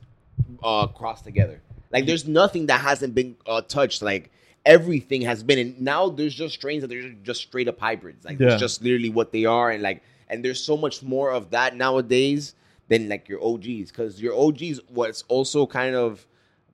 uh 0.62 0.86
crossed 0.88 1.24
together. 1.24 1.60
Like, 1.90 2.06
there's 2.06 2.26
nothing 2.26 2.66
that 2.66 2.80
hasn't 2.80 3.14
been 3.14 3.36
uh, 3.46 3.60
touched. 3.60 4.00
Like 4.02 4.30
everything 4.64 5.22
has 5.22 5.42
been, 5.42 5.58
and 5.58 5.80
now 5.80 6.08
there's 6.08 6.34
just 6.34 6.54
strains 6.54 6.82
that 6.82 6.88
they're 6.88 7.10
just 7.22 7.42
straight 7.42 7.68
up 7.68 7.78
hybrids. 7.78 8.24
Like 8.24 8.38
Yeah. 8.38 8.52
it's 8.52 8.60
just 8.60 8.82
literally 8.82 9.10
what 9.10 9.32
they 9.32 9.44
are, 9.44 9.70
and 9.70 9.82
like, 9.82 10.02
and 10.28 10.44
there's 10.44 10.62
so 10.62 10.76
much 10.76 11.02
more 11.02 11.30
of 11.30 11.50
that 11.50 11.76
nowadays 11.76 12.54
than 12.88 13.08
like 13.08 13.28
your 13.28 13.42
OGs, 13.44 13.90
because 13.90 14.20
your 14.20 14.34
OGs, 14.34 14.80
what's 14.88 15.22
also 15.28 15.66
kind 15.66 15.94
of 15.94 16.26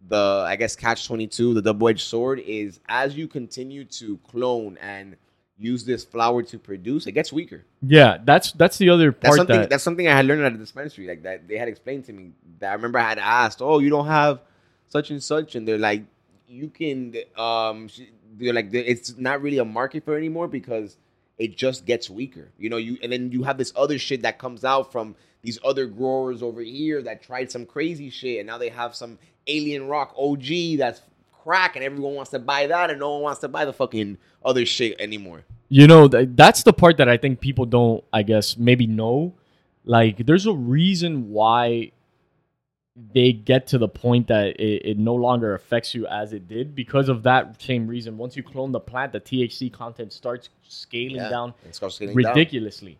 the 0.06 0.44
I 0.46 0.56
guess 0.56 0.76
catch 0.76 1.06
twenty 1.06 1.26
two, 1.26 1.54
the 1.54 1.62
double 1.62 1.88
edged 1.88 2.06
sword 2.06 2.40
is 2.40 2.80
as 2.88 3.16
you 3.16 3.28
continue 3.28 3.84
to 3.84 4.18
clone 4.28 4.78
and 4.80 5.16
use 5.58 5.84
this 5.84 6.04
flower 6.04 6.42
to 6.44 6.58
produce, 6.58 7.06
it 7.06 7.12
gets 7.12 7.32
weaker. 7.32 7.64
Yeah, 7.82 8.18
that's 8.24 8.52
that's 8.52 8.78
the 8.78 8.90
other 8.90 9.11
That's 9.11 9.26
part 9.26 9.37
something 9.38 9.61
that 9.61 9.70
that's 9.70 9.82
something 9.82 10.06
I 10.06 10.16
had 10.16 10.26
learned 10.26 10.44
at 10.44 10.52
the 10.52 10.58
dispensary, 10.58 11.06
like 11.06 11.24
that 11.24 11.48
they 11.48 11.58
had 11.58 11.68
explained 11.68 12.04
to 12.06 12.12
me. 12.12 12.32
That 12.61 12.70
I 12.70 12.74
remember 12.74 12.98
I 12.98 13.08
had 13.08 13.18
asked, 13.18 13.61
"Oh, 13.61 13.80
you 13.80 13.90
don't 13.90 14.06
have 14.06 14.40
such 14.87 15.11
and 15.11 15.22
such," 15.22 15.56
and 15.56 15.66
they're 15.66 15.78
like, 15.78 16.04
"You 16.46 16.68
can." 16.68 17.14
Um, 17.37 17.88
they're 18.37 18.54
like, 18.54 18.72
"It's 18.72 19.18
not 19.18 19.42
really 19.42 19.58
a 19.58 19.64
market 19.64 20.04
for 20.04 20.16
anymore 20.16 20.48
because 20.48 20.96
it 21.38 21.56
just 21.56 21.84
gets 21.87 22.08
weaker." 22.08 22.50
You 22.58 22.70
know, 22.70 22.76
you 22.76 22.98
and 23.02 23.12
then 23.12 23.32
you 23.32 23.42
have 23.42 23.58
this 23.58 23.72
other 23.74 23.98
shit 23.98 24.22
that 24.22 24.38
comes 24.38 24.64
out 24.64 24.92
from 24.92 25.16
these 25.42 25.58
other 25.64 25.87
growers 25.87 26.42
over 26.42 26.61
here 26.61 27.02
that 27.02 27.22
tried 27.22 27.50
some 27.50 27.66
crazy 27.66 28.11
shit, 28.11 28.38
and 28.38 28.46
now 28.46 28.58
they 28.58 28.68
have 28.68 28.94
some 28.94 29.18
alien 29.48 29.88
rock 29.88 30.14
OG 30.18 30.76
that's 30.78 31.00
crack, 31.32 31.76
and 31.76 31.84
everyone 31.84 32.14
wants 32.14 32.30
to 32.32 32.38
buy 32.38 32.66
that, 32.66 32.90
and 32.90 33.00
no 33.00 33.14
one 33.14 33.22
wants 33.22 33.40
to 33.40 33.48
buy 33.48 33.64
the 33.64 33.72
fucking 33.72 34.18
other 34.44 34.64
shit 34.66 35.00
anymore. 35.00 35.44
You 35.70 35.87
know, 35.87 36.08
th- 36.08 36.30
that's 36.32 36.62
the 36.62 36.72
part 36.72 36.96
that 36.98 37.08
I 37.08 37.16
think 37.16 37.40
people 37.40 37.66
don't, 37.66 38.02
I 38.12 38.22
guess, 38.22 38.56
maybe 38.56 38.87
know. 38.87 39.34
Like, 39.84 40.26
there's 40.26 40.46
a 40.46 40.52
reason 40.52 41.30
why 41.30 41.92
they 43.14 43.32
get 43.32 43.68
to 43.68 43.78
the 43.78 43.88
point 43.88 44.26
that 44.26 44.58
it, 44.61 44.82
it 44.90 44.98
no 44.98 45.14
longer 45.14 45.54
affects 45.54 45.94
you 45.94 46.06
as 46.08 46.32
it 46.32 46.48
did 46.48 46.74
because 46.74 47.08
of 47.08 47.22
that 47.22 47.61
same 47.62 47.87
reason. 47.87 48.18
Once 48.18 48.37
you 48.37 48.42
clone 48.42 48.72
the 48.72 48.80
plant, 48.80 49.12
the 49.12 49.20
THC 49.20 49.72
content 49.72 50.12
starts 50.12 50.48
scaling 50.66 51.16
Yeah. 51.16 51.28
down 51.30 51.54
starts 51.70 51.98
down. 51.98 52.12
ridiculously. 52.14 52.98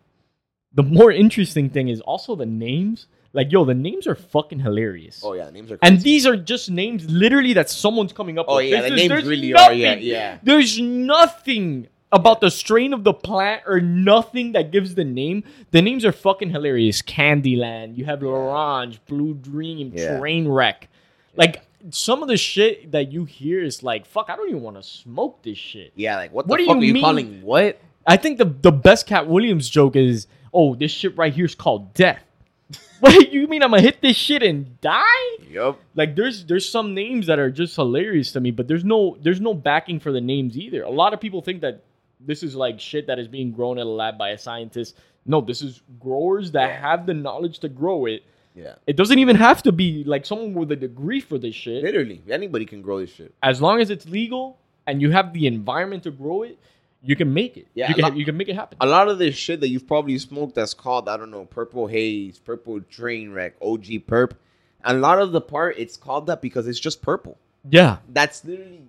the 0.73 0.83
more 0.83 1.11
interesting 1.11 1.69
thing 1.69 1.89
is 1.89 1.99
also 2.01 2.35
the 2.35 2.45
names. 2.45 3.07
Like, 3.31 3.51
yo, 3.51 3.63
the 3.63 3.75
names 3.75 4.07
are 4.07 4.15
fucking 4.15 4.59
hilarious. 4.59 5.21
Oh 5.23 5.33
yeah, 5.33 5.45
the 5.45 5.51
names 5.51 5.71
are. 5.71 5.77
And 5.83 6.01
these 6.01 6.25
are 6.25 6.35
just 6.35 6.69
names 6.71 7.07
literally 7.09 7.53
that 7.53 7.69
someone's 7.69 8.11
coming 8.13 8.39
up 8.39 8.47
Oh 8.49 8.55
with. 8.55 8.65
yeah, 8.69 8.81
This 8.81 8.89
the 8.89 8.95
names 8.95 9.09
there's 9.09 9.25
really 9.27 9.53
are. 9.53 9.71
Yeah, 9.73 9.95
yeah. 9.95 10.37
There's 10.41 10.79
nothing 10.79 11.87
about 12.11 12.41
the 12.41 12.49
strain 12.49 12.91
of 12.91 13.03
the 13.03 13.13
plant 13.13 13.61
or 13.67 13.79
nothing 13.79 14.53
that 14.53 14.71
gives 14.71 14.95
the 14.95 15.03
name. 15.03 15.43
The 15.69 15.81
names 15.81 16.03
are 16.05 16.11
fucking 16.11 16.49
hilarious. 16.49 17.03
Candyland, 17.03 17.97
you 17.97 18.05
have 18.05 18.23
L'Orange, 18.23 18.97
Blue 19.07 19.35
Dream, 19.35 19.91
Yeah. 19.95 20.17
Trainwreck. 20.19 20.87
Like 21.35 21.61
some 21.91 22.23
of 22.23 22.27
the 22.29 22.35
shit 22.37 22.91
that 22.93 23.11
you 23.11 23.25
hear 23.25 23.61
is 23.63 23.83
like, 23.83 24.07
fuck, 24.07 24.25
I 24.29 24.35
don't 24.35 24.49
even 24.49 24.61
want 24.63 24.77
to 24.77 24.83
smoke 24.83 25.43
this 25.43 25.57
shit. 25.59 25.93
Yeah, 25.95 26.15
like 26.17 26.33
what 26.33 26.47
the 26.47 26.51
What 26.51 26.59
fuck 26.61 26.67
you 26.77 26.81
are 26.81 26.83
you 26.83 26.93
mean? 26.95 27.03
calling 27.03 27.41
what? 27.43 27.79
I 28.07 28.17
think 28.17 28.39
the 28.39 28.45
the 28.45 28.71
best 28.71 29.05
Katt 29.05 29.27
Williams 29.27 29.69
joke 29.69 29.95
is, 29.95 30.25
oh, 30.51 30.73
this 30.73 30.91
shit 30.91 31.15
right 31.15 31.31
here 31.33 31.45
is 31.45 31.53
called 31.53 31.93
death. 31.93 32.23
what 32.99 33.31
you 33.31 33.47
mean 33.47 33.63
I'm 33.63 33.71
gonna 33.71 33.81
hit 33.81 34.01
this 34.01 34.15
shit 34.17 34.43
and 34.43 34.79
die? 34.81 35.03
Yup. 35.49 35.79
like 35.95 36.15
there's 36.15 36.45
there's 36.45 36.69
some 36.69 36.93
names 36.93 37.25
that 37.27 37.39
are 37.39 37.49
just 37.49 37.75
hilarious 37.75 38.31
to 38.33 38.39
me 38.39 38.51
but 38.51 38.67
there's 38.67 38.83
no 38.83 39.17
there's 39.21 39.41
no 39.41 39.53
backing 39.53 39.99
for 39.99 40.11
the 40.11 40.21
names 40.21 40.55
either 40.57 40.83
a 40.83 40.89
lot 40.89 41.13
of 41.13 41.19
people 41.19 41.41
think 41.41 41.61
that 41.61 41.81
this 42.19 42.43
is 42.43 42.55
like 42.55 42.79
shit 42.79 43.07
that 43.07 43.17
is 43.17 43.27
being 43.27 43.51
grown 43.51 43.79
at 43.79 43.85
a 43.87 43.89
lab 43.89 44.17
by 44.17 44.29
a 44.29 44.37
scientist 44.37 44.95
no 45.25 45.41
this 45.41 45.61
is 45.63 45.81
growers 45.99 46.51
that 46.51 46.67
Yeah. 46.69 46.81
have 46.81 47.05
the 47.07 47.13
knowledge 47.15 47.57
to 47.59 47.69
grow 47.69 48.05
it 48.05 48.23
Yeah. 48.55 48.75
it 48.85 48.95
doesn't 48.95 49.17
even 49.17 49.35
have 49.37 49.63
to 49.63 49.71
be 49.71 50.03
like 50.03 50.25
someone 50.25 50.53
with 50.53 50.71
a 50.71 50.75
degree 50.75 51.19
for 51.21 51.39
this 51.39 51.55
shit 51.55 51.83
Literally, 51.83 52.21
anybody 52.29 52.65
can 52.65 52.81
grow 52.83 52.99
this 52.99 53.11
shit. 53.11 53.33
as 53.41 53.59
long 53.61 53.81
as 53.81 53.89
it's 53.89 54.05
legal 54.07 54.59
and 54.85 55.01
you 55.01 55.09
have 55.11 55.33
the 55.33 55.47
environment 55.47 56.03
to 56.03 56.11
grow 56.11 56.43
it 56.43 56.59
you 57.01 57.15
can 57.15 57.33
make 57.33 57.55
it 57.57 57.67
Yeah, 57.73 57.89
you 57.89 57.95
can 57.95 58.03
lot- 58.03 58.15
you 58.17 58.25
can 58.25 58.35
make 58.37 58.49
it 58.49 58.55
happen 58.55 58.77
A 58.81 58.85
lot 58.85 59.07
of 59.07 59.17
this 59.19 59.35
shit 59.35 59.59
that 59.61 59.69
you've 59.69 59.87
probably 59.87 60.17
smoked 60.17 60.55
that's 60.55 60.73
called 60.73 61.07
I 61.07 61.15
don't 61.17 61.31
know 61.31 61.45
purple 61.45 61.87
haze, 61.87 62.39
purple 62.39 62.81
train 62.81 63.31
wreck, 63.31 63.53
OG 63.61 63.85
perp. 64.07 64.31
A 64.83 64.93
lot 64.93 65.19
of 65.21 65.31
the 65.31 65.41
part 65.41 65.75
it's 65.77 65.97
called 65.97 66.27
that 66.27 66.41
because 66.41 66.67
it's 66.67 66.79
just 66.79 67.01
purple. 67.01 67.37
yeah 67.69 67.97
That's 68.09 68.43
literally 68.45 68.81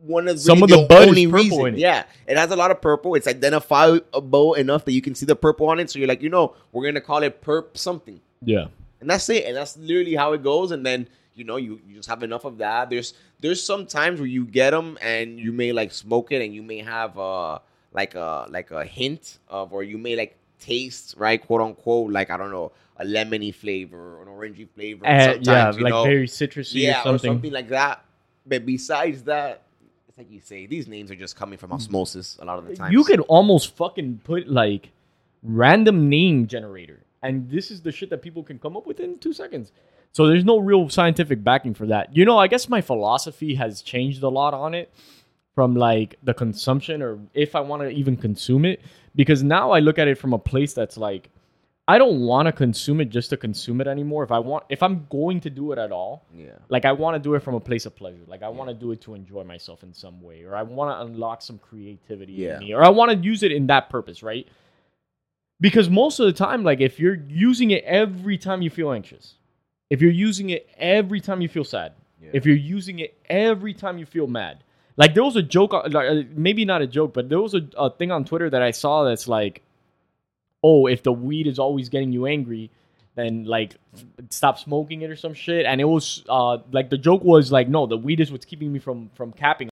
one 0.00 0.28
of 0.28 0.38
Some 0.40 0.62
of 0.62 0.68
the 0.70 0.78
is 0.82 0.86
only 1.08 1.26
reason. 1.26 1.74
it. 1.74 1.78
Yeah, 1.78 2.04
it 2.26 2.36
has 2.36 2.50
a 2.52 2.56
lot 2.56 2.70
of 2.70 2.80
purple. 2.80 3.16
It's 3.16 3.26
identifiable 3.26 4.54
enough 4.54 4.84
that 4.84 4.92
you 4.92 5.02
can 5.02 5.14
see 5.14 5.26
the 5.26 5.34
purple 5.36 5.68
on 5.68 5.80
it. 5.80 5.90
So 5.90 5.98
you're 5.98 6.08
like, 6.08 6.22
you 6.22 6.28
know, 6.28 6.54
we're 6.72 6.84
gonna 6.84 7.00
call 7.00 7.22
it 7.22 7.42
perp 7.42 7.76
something. 7.76 8.20
yeah 8.44 8.66
and 9.00 9.08
that's 9.10 9.28
it 9.28 9.44
and 9.46 9.56
that's 9.56 9.76
literally 9.76 10.14
how 10.16 10.32
it 10.32 10.42
goes 10.42 10.72
and 10.72 10.84
then 10.84 11.08
you 11.34 11.44
know 11.44 11.54
you, 11.56 11.80
you 11.86 11.94
just 11.96 12.08
have 12.08 12.22
enough 12.24 12.44
of 12.44 12.58
that 12.58 12.90
there's 12.90 13.14
there's 13.40 13.62
some 13.62 13.86
times 13.86 14.20
where 14.20 14.28
you 14.28 14.44
get 14.44 14.70
them 14.70 14.98
and 15.00 15.38
you 15.38 15.52
may 15.52 15.72
like 15.72 15.92
smoke 15.92 16.32
it 16.32 16.42
and 16.42 16.54
you 16.54 16.62
may 16.62 16.78
have 16.78 17.16
a 17.18 17.60
like 17.92 18.14
a 18.14 18.46
like 18.50 18.70
a 18.70 18.84
hint 18.84 19.38
of 19.48 19.72
or 19.72 19.82
you 19.82 19.98
may 19.98 20.16
like 20.16 20.36
taste 20.60 21.14
right 21.16 21.44
quote 21.46 21.60
unquote 21.60 22.10
like 22.10 22.30
i 22.30 22.36
don't 22.36 22.50
know 22.50 22.72
a 22.96 23.04
lemony 23.04 23.54
flavor 23.54 24.18
or 24.18 24.22
an 24.22 24.28
orangey 24.28 24.68
flavor 24.68 25.06
Uh, 25.06 25.38
yeah 25.42 25.70
like 25.70 25.92
know, 25.92 26.02
very 26.04 26.26
citrusy 26.26 26.82
yeah 26.82 27.00
or 27.00 27.02
something, 27.04 27.14
or 27.30 27.34
something 27.34 27.52
like 27.52 27.68
that. 27.68 28.04
But 28.44 28.66
besides 28.66 29.22
that 29.24 29.62
it's 30.08 30.18
like 30.18 30.30
you 30.30 30.40
say 30.40 30.66
these 30.66 30.88
names 30.88 31.10
are 31.10 31.14
just 31.16 31.36
coming 31.36 31.58
from 31.58 31.70
osmosis 31.72 32.38
a 32.40 32.44
lot 32.44 32.58
of 32.58 32.66
the 32.66 32.74
time 32.74 32.92
You 32.92 33.04
could 33.04 33.20
almost 33.20 33.76
fucking 33.76 34.22
put 34.24 34.48
like 34.48 34.90
random 35.44 36.08
name 36.08 36.46
generator, 36.48 37.00
and 37.22 37.48
this 37.48 37.70
is 37.70 37.82
the 37.82 37.92
shit 37.92 38.10
that 38.10 38.20
people 38.22 38.42
can 38.42 38.58
come 38.58 38.76
up 38.76 38.86
with 38.86 38.98
in 39.00 39.18
two 39.18 39.32
seconds. 39.32 39.70
So 40.12 40.26
there's 40.26 40.44
no 40.44 40.58
real 40.58 40.88
scientific 40.88 41.44
backing 41.44 41.74
for 41.74 41.86
that. 41.86 42.16
You 42.16 42.24
know, 42.24 42.38
I 42.38 42.48
guess 42.48 42.68
my 42.68 42.80
philosophy 42.80 43.54
has 43.56 43.82
changed 43.82 44.22
a 44.22 44.28
lot 44.28 44.54
on 44.54 44.74
it 44.74 44.92
from 45.54 45.74
like 45.74 46.16
the 46.22 46.34
consumption 46.34 47.02
or 47.02 47.18
if 47.34 47.54
I 47.54 47.60
want 47.60 47.82
to 47.82 47.88
even 47.90 48.16
consume 48.16 48.64
it, 48.64 48.80
because 49.14 49.42
now 49.42 49.70
I 49.70 49.80
look 49.80 49.98
at 49.98 50.08
it 50.08 50.16
from 50.18 50.32
a 50.32 50.38
place 50.38 50.72
that's 50.72 50.96
like. 50.96 51.30
I 51.90 51.96
don't 51.96 52.20
want 52.20 52.44
to 52.44 52.52
consume 52.52 53.00
it 53.00 53.06
just 53.08 53.30
to 53.30 53.38
consume 53.38 53.80
it 53.80 53.86
anymore. 53.86 54.22
If 54.22 54.30
I 54.30 54.40
want, 54.40 54.64
if 54.68 54.82
I'm 54.82 55.06
going 55.08 55.40
to 55.40 55.48
do 55.48 55.72
it 55.72 55.78
at 55.78 55.90
all, 55.90 56.22
yeah 56.36 56.50
like 56.68 56.84
I 56.84 56.92
want 56.92 57.14
to 57.14 57.18
do 57.18 57.34
it 57.34 57.40
from 57.42 57.54
a 57.54 57.60
place 57.60 57.86
of 57.86 57.96
pleasure. 57.96 58.20
Like 58.26 58.42
I 58.42 58.50
want 58.50 58.68
to 58.68 58.74
do 58.74 58.92
it 58.92 59.00
to 59.02 59.14
enjoy 59.14 59.42
myself 59.44 59.82
in 59.82 59.94
some 59.94 60.20
way, 60.20 60.42
or 60.44 60.54
I 60.54 60.64
want 60.64 60.94
to 60.94 61.06
unlock 61.06 61.40
some 61.40 61.56
creativity 61.56 62.34
Yeah. 62.34 62.56
in 62.56 62.60
me, 62.60 62.74
or 62.74 62.84
I 62.84 62.90
want 62.90 63.10
to 63.12 63.16
use 63.16 63.42
it 63.42 63.52
in 63.52 63.68
that 63.68 63.88
purpose, 63.88 64.22
right? 64.22 64.46
Because 65.62 65.88
most 65.88 66.20
of 66.20 66.26
the 66.26 66.32
time, 66.34 66.62
like 66.62 66.80
if 66.80 67.00
you're 67.00 67.16
using 67.26 67.70
it 67.70 67.82
every 67.84 68.36
time 68.36 68.60
you 68.60 68.68
feel 68.68 68.92
anxious, 68.92 69.36
if 69.90 70.00
you're 70.02 70.10
using 70.10 70.50
it 70.50 70.68
every 70.78 71.20
time 71.20 71.40
you 71.40 71.48
feel 71.48 71.64
sad, 71.64 71.92
Yeah. 72.20 72.30
if 72.32 72.44
you're 72.46 72.56
using 72.56 72.98
it 72.98 73.16
every 73.30 73.74
time 73.74 73.98
you 73.98 74.06
feel 74.06 74.26
mad, 74.26 74.62
like 74.96 75.14
there 75.14 75.24
was 75.24 75.36
a 75.36 75.42
joke, 75.42 75.72
like, 75.72 75.94
uh, 75.94 76.22
maybe 76.34 76.64
not 76.64 76.82
a 76.82 76.86
joke, 76.86 77.14
but 77.14 77.28
there 77.28 77.40
was 77.40 77.54
a, 77.54 77.66
a 77.76 77.90
thing 77.90 78.10
on 78.10 78.24
Twitter 78.24 78.50
that 78.50 78.62
I 78.62 78.72
saw 78.72 79.04
that's 79.04 79.28
like, 79.28 79.62
oh, 80.62 80.86
if 80.86 81.02
the 81.04 81.12
weed 81.12 81.46
is 81.46 81.58
always 81.58 81.88
getting 81.88 82.12
you 82.12 82.26
angry, 82.26 82.70
then 83.14 83.44
like 83.44 83.76
stop 84.30 84.58
smoking 84.58 85.02
it 85.02 85.10
or 85.10 85.16
some 85.16 85.34
shit. 85.34 85.66
And 85.66 85.80
it 85.80 85.84
was 85.84 86.24
uh 86.28 86.58
like 86.72 86.90
the 86.90 86.98
joke 86.98 87.22
was 87.24 87.50
like, 87.52 87.68
no, 87.68 87.86
the 87.86 87.96
weed 87.96 88.20
is 88.20 88.30
what's 88.32 88.44
keeping 88.44 88.72
me 88.72 88.78
from 88.80 89.10
from 89.14 89.32
capping. 89.32 89.68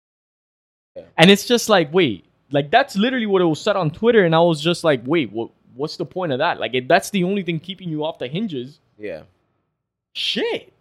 Yeah. 0.97 1.03
And 1.19 1.31
it's 1.31 1.47
just 1.47 1.69
like, 1.69 1.93
wait, 1.93 2.25
like 2.53 2.71
that's 2.71 2.95
literally 2.97 3.27
what 3.27 3.43
it 3.43 3.47
was 3.47 3.61
said 3.61 3.77
on 3.77 3.91
Twitter, 3.91 4.25
and 4.25 4.35
I 4.35 4.41
was 4.41 4.61
just 4.61 4.85
like, 4.85 5.03
wait, 5.07 5.33
what? 5.33 5.51
What's 5.75 5.97
the 5.97 6.05
point 6.07 6.31
of 6.31 6.39
that? 6.39 6.61
Like, 6.61 6.73
if 6.75 6.87
that's 6.87 7.11
the 7.11 7.25
only 7.25 7.43
thing 7.43 7.59
keeping 7.59 7.89
you 7.89 8.05
off 8.05 8.19
the 8.21 8.29
hinges, 8.29 8.79
yeah 8.97 9.23
shit. 10.15 10.73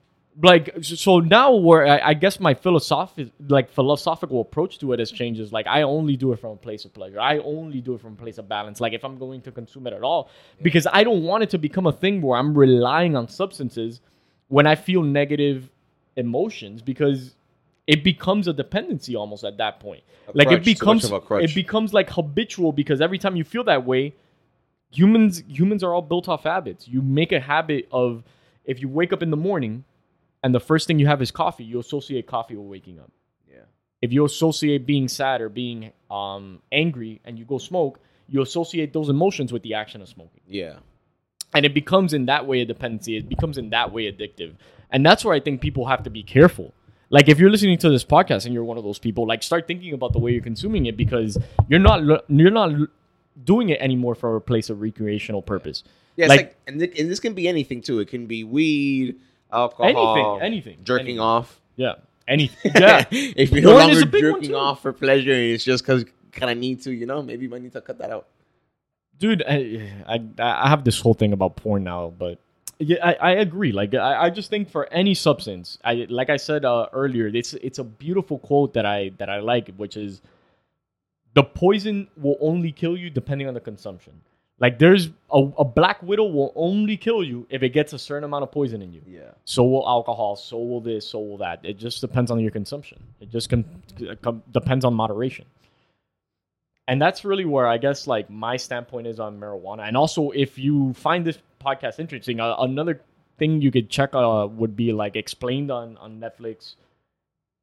Like 0.42 0.74
so 0.82 1.20
now, 1.20 1.54
where 1.54 1.86
I, 1.86 2.10
I 2.10 2.14
guess 2.16 2.40
my 2.40 2.56
philosophic, 2.56 3.30
like 3.50 3.70
philosophical 3.70 4.42
approach 4.42 4.80
to 4.80 4.92
it 4.94 4.98
has 4.98 5.12
changed. 5.12 5.40
Is 5.40 5.52
like 5.52 5.68
I 5.68 5.84
only 5.84 6.18
do 6.18 6.32
it 6.32 6.40
from 6.40 6.52
a 6.52 6.56
place 6.56 6.86
of 6.86 6.94
pleasure. 6.94 7.20
I 7.20 7.38
only 7.40 7.82
do 7.82 7.94
it 7.94 8.02
from 8.02 8.14
a 8.14 8.16
place 8.16 8.40
of 8.40 8.50
balance. 8.50 8.82
Like 8.82 8.94
if 8.94 9.06
I'm 9.06 9.20
going 9.20 9.42
to 9.42 9.52
consume 9.52 9.86
it 9.86 9.94
at 9.94 10.02
all, 10.02 10.32
because 10.64 10.88
I 10.92 11.04
don't 11.04 11.22
want 11.22 11.44
it 11.44 11.52
to 11.52 11.60
become 11.60 11.86
a 11.86 11.92
thing 11.92 12.20
where 12.22 12.40
I'm 12.40 12.58
relying 12.58 13.16
on 13.16 13.28
substances 13.28 14.02
when 14.48 14.66
I 14.66 14.74
feel 14.74 15.04
negative 15.04 15.70
emotions, 16.16 16.82
because 16.82 17.36
it 17.86 18.04
becomes 18.04 18.48
a 18.48 18.54
dependency 18.54 19.16
almost 19.16 19.44
at 19.44 19.58
that 19.58 19.80
point. 19.80 20.04
A 20.30 20.32
like 20.34 20.48
crutch, 20.48 20.62
it 20.62 20.66
becomes 20.66 21.06
of 21.06 21.12
a 21.12 21.22
crutch. 21.22 21.44
it 21.44 21.54
becomes 21.54 21.94
like 21.94 22.10
habitual 22.10 22.72
because 22.72 23.02
every 23.02 23.20
time 23.20 23.36
you 23.36 23.44
feel 23.44 23.66
that 23.66 23.86
way, 23.86 24.16
humans 24.90 25.44
humans 25.48 25.84
are 25.84 25.94
all 25.94 26.02
built 26.02 26.28
off 26.28 26.44
habits. 26.44 26.88
You 26.88 27.04
make 27.04 27.32
a 27.32 27.40
habit 27.40 27.88
of 27.92 28.24
if 28.66 28.80
you 28.82 28.88
wake 28.90 29.14
up 29.14 29.22
in 29.24 29.30
the 29.30 29.38
morning 29.38 29.84
and 30.44 30.54
the 30.54 30.60
first 30.60 30.88
thing 30.88 31.00
you 31.00 31.08
have 31.08 31.22
is 31.22 31.32
coffee, 31.32 31.64
you 31.64 31.80
associate 31.80 32.28
coffee 32.28 32.56
with 32.56 32.68
waking 32.68 33.00
up. 33.00 33.12
yeah 33.50 33.62
If 34.02 34.12
you 34.14 34.26
associate 34.26 34.86
being 34.86 35.08
sad 35.08 35.42
or 35.42 35.50
being 35.50 35.92
um, 36.12 36.62
angry 36.72 37.22
and 37.26 37.38
you 37.40 37.46
go 37.46 37.58
smoke, 37.58 38.00
you 38.28 38.42
associate 38.42 38.94
those 38.94 39.10
emotions 39.10 39.52
with 39.54 39.64
the 39.64 39.74
action 39.74 40.02
of 40.02 40.08
smoking. 40.10 40.42
yeah 40.48 40.76
And 41.54 41.66
it 41.66 41.74
becomes 41.74 42.14
in 42.14 42.26
that 42.28 42.46
way 42.48 42.62
a 42.62 42.66
dependency. 42.66 43.18
It 43.18 43.30
becomes 43.30 43.58
in 43.58 43.70
that 43.72 43.92
way 43.94 44.12
addictive. 44.12 44.56
And 44.90 45.06
that's 45.06 45.24
where 45.26 45.36
I 45.36 45.40
think 45.40 45.62
people 45.62 45.86
have 45.88 46.04
to 46.04 46.10
be 46.10 46.24
careful. 46.24 46.74
Like 47.10 47.30
if 47.30 47.40
you're 47.40 47.50
listening 47.52 47.78
to 47.80 47.90
this 47.90 48.04
podcast 48.04 48.46
and 48.46 48.54
you're 48.54 48.64
one 48.64 48.78
of 48.78 48.84
those 48.84 49.00
people, 49.00 49.28
like 49.28 49.44
start 49.44 49.68
thinking 49.68 49.94
about 49.94 50.14
the 50.14 50.20
way 50.20 50.32
you're 50.32 50.42
consuming 50.42 50.88
it 50.88 50.98
because 50.98 51.38
you're 51.70 51.80
not 51.80 52.00
you're 52.28 52.52
not 52.52 52.72
doing 53.44 53.70
it 53.70 53.80
anymore 53.80 54.16
for 54.16 54.36
a 54.36 54.42
place 54.42 54.70
of 54.72 54.82
recreational 54.82 55.42
purpose. 55.42 55.84
Yeah, 55.84 55.90
it's 56.18 56.30
Like- 56.30 56.40
like, 56.40 56.56
and, 56.68 56.80
thi- 56.80 57.00
and 57.00 57.10
this 57.10 57.20
can 57.20 57.34
be 57.34 57.48
anything 57.48 57.82
too. 57.82 58.00
It 58.00 58.08
can 58.08 58.26
be 58.28 58.44
weed, 58.44 59.16
alcohol, 59.52 60.16
Anything, 60.16 60.42
anything, 60.42 60.78
jerking 60.84 61.06
anything. 61.08 61.20
off. 61.20 61.60
Yeah. 61.76 61.94
Anything. 62.28 62.72
Yeah. 62.80 63.06
if 63.12 63.52
you're 63.52 63.62
no 63.64 63.78
longer 63.78 64.02
a 64.02 64.06
big 64.06 64.24
one, 64.24 64.34
jerking 64.42 64.56
off 64.56 64.82
for 64.82 64.94
pleasure, 64.94 65.32
and 65.34 65.42
it's 65.54 65.64
just 65.64 65.84
because 65.84 66.06
kind 66.32 66.52
of 66.52 66.58
need 66.58 66.82
to, 66.84 66.92
you 66.92 67.06
know, 67.06 67.22
maybe 67.22 67.44
you 67.44 67.50
might 67.50 67.62
need 67.62 67.74
to 67.74 67.82
cut 67.82 67.98
that 68.00 68.10
out. 68.12 68.28
dude 69.20 69.44
I, 69.48 69.92
I 70.08 70.20
i 70.40 70.68
have 70.70 70.84
this 70.84 71.00
whole 71.00 71.14
thing 71.14 71.34
about 71.34 71.56
porn 71.56 71.84
now 71.84 72.12
but 72.18 72.40
yeah 72.80 72.98
i, 73.06 73.14
I 73.14 73.32
agree 73.46 73.72
like 73.72 73.94
I, 73.94 74.24
I 74.26 74.30
just 74.32 74.50
think 74.50 74.70
for 74.72 74.92
any 74.92 75.14
substance 75.14 75.78
i 75.86 76.08
like 76.10 76.32
i 76.32 76.38
said 76.38 76.66
uh, 76.66 76.88
earlier 76.92 77.28
it's 77.28 77.54
it's 77.68 77.78
a 77.78 77.84
beautiful 77.84 78.40
quote 78.40 78.74
that 78.74 78.86
i 78.88 79.12
that 79.20 79.30
i 79.30 79.40
like 79.40 79.70
which 79.78 79.96
is 79.96 80.22
the 81.36 81.44
poison 81.44 82.08
will 82.18 82.38
only 82.42 82.72
kill 82.72 82.98
you 82.98 83.10
depending 83.12 83.48
on 83.48 83.54
the 83.54 83.62
consumption 83.62 84.14
like 84.64 84.80
there's 84.80 85.10
a, 85.30 85.40
a 85.58 85.66
black 85.66 86.02
widow 86.02 86.24
will 86.24 86.54
only 86.56 86.96
kill 86.96 87.22
you 87.22 87.46
if 87.50 87.64
it 87.64 87.72
gets 87.72 87.92
a 87.92 88.00
certain 88.00 88.24
amount 88.24 88.44
of 88.44 88.52
poison 88.54 88.82
in 88.82 88.94
you. 88.94 89.02
Yeah, 89.06 89.32
so 89.44 89.66
will 89.66 89.86
alcohol 89.86 90.38
so 90.38 90.58
will 90.58 90.80
this 90.80 91.06
so 91.06 91.20
will 91.20 91.38
that. 91.40 91.60
It 91.64 91.78
just 91.78 92.00
depends 92.00 92.32
on 92.32 92.40
your 92.40 92.50
consumption. 92.50 93.04
It 93.20 93.30
just 93.30 93.50
con- 93.50 93.66
com- 94.22 94.42
depends 94.54 94.86
on 94.86 94.94
moderation. 94.94 95.46
And 96.88 97.02
that's 97.02 97.26
really 97.26 97.44
where 97.44 97.68
i 97.68 97.78
guess 97.78 98.08
like 98.08 98.30
my 98.30 98.56
standpoint 98.56 99.06
is 99.06 99.20
on 99.20 99.38
marijuana. 99.38 99.86
And 99.86 99.98
also 99.98 100.30
if 100.30 100.58
you 100.58 100.94
find 100.94 101.26
this 101.26 101.40
podcast 101.62 102.00
interesting 102.00 102.40
uh, 102.40 102.56
another 102.60 103.02
thing 103.38 103.62
you 103.62 103.70
could 103.70 103.90
check 103.90 104.16
uh, 104.16 104.48
would 104.50 104.78
be 104.78 104.94
like 104.94 105.18
explained 105.18 105.72
on 105.72 105.98
on 105.98 106.22
netflix 106.22 106.76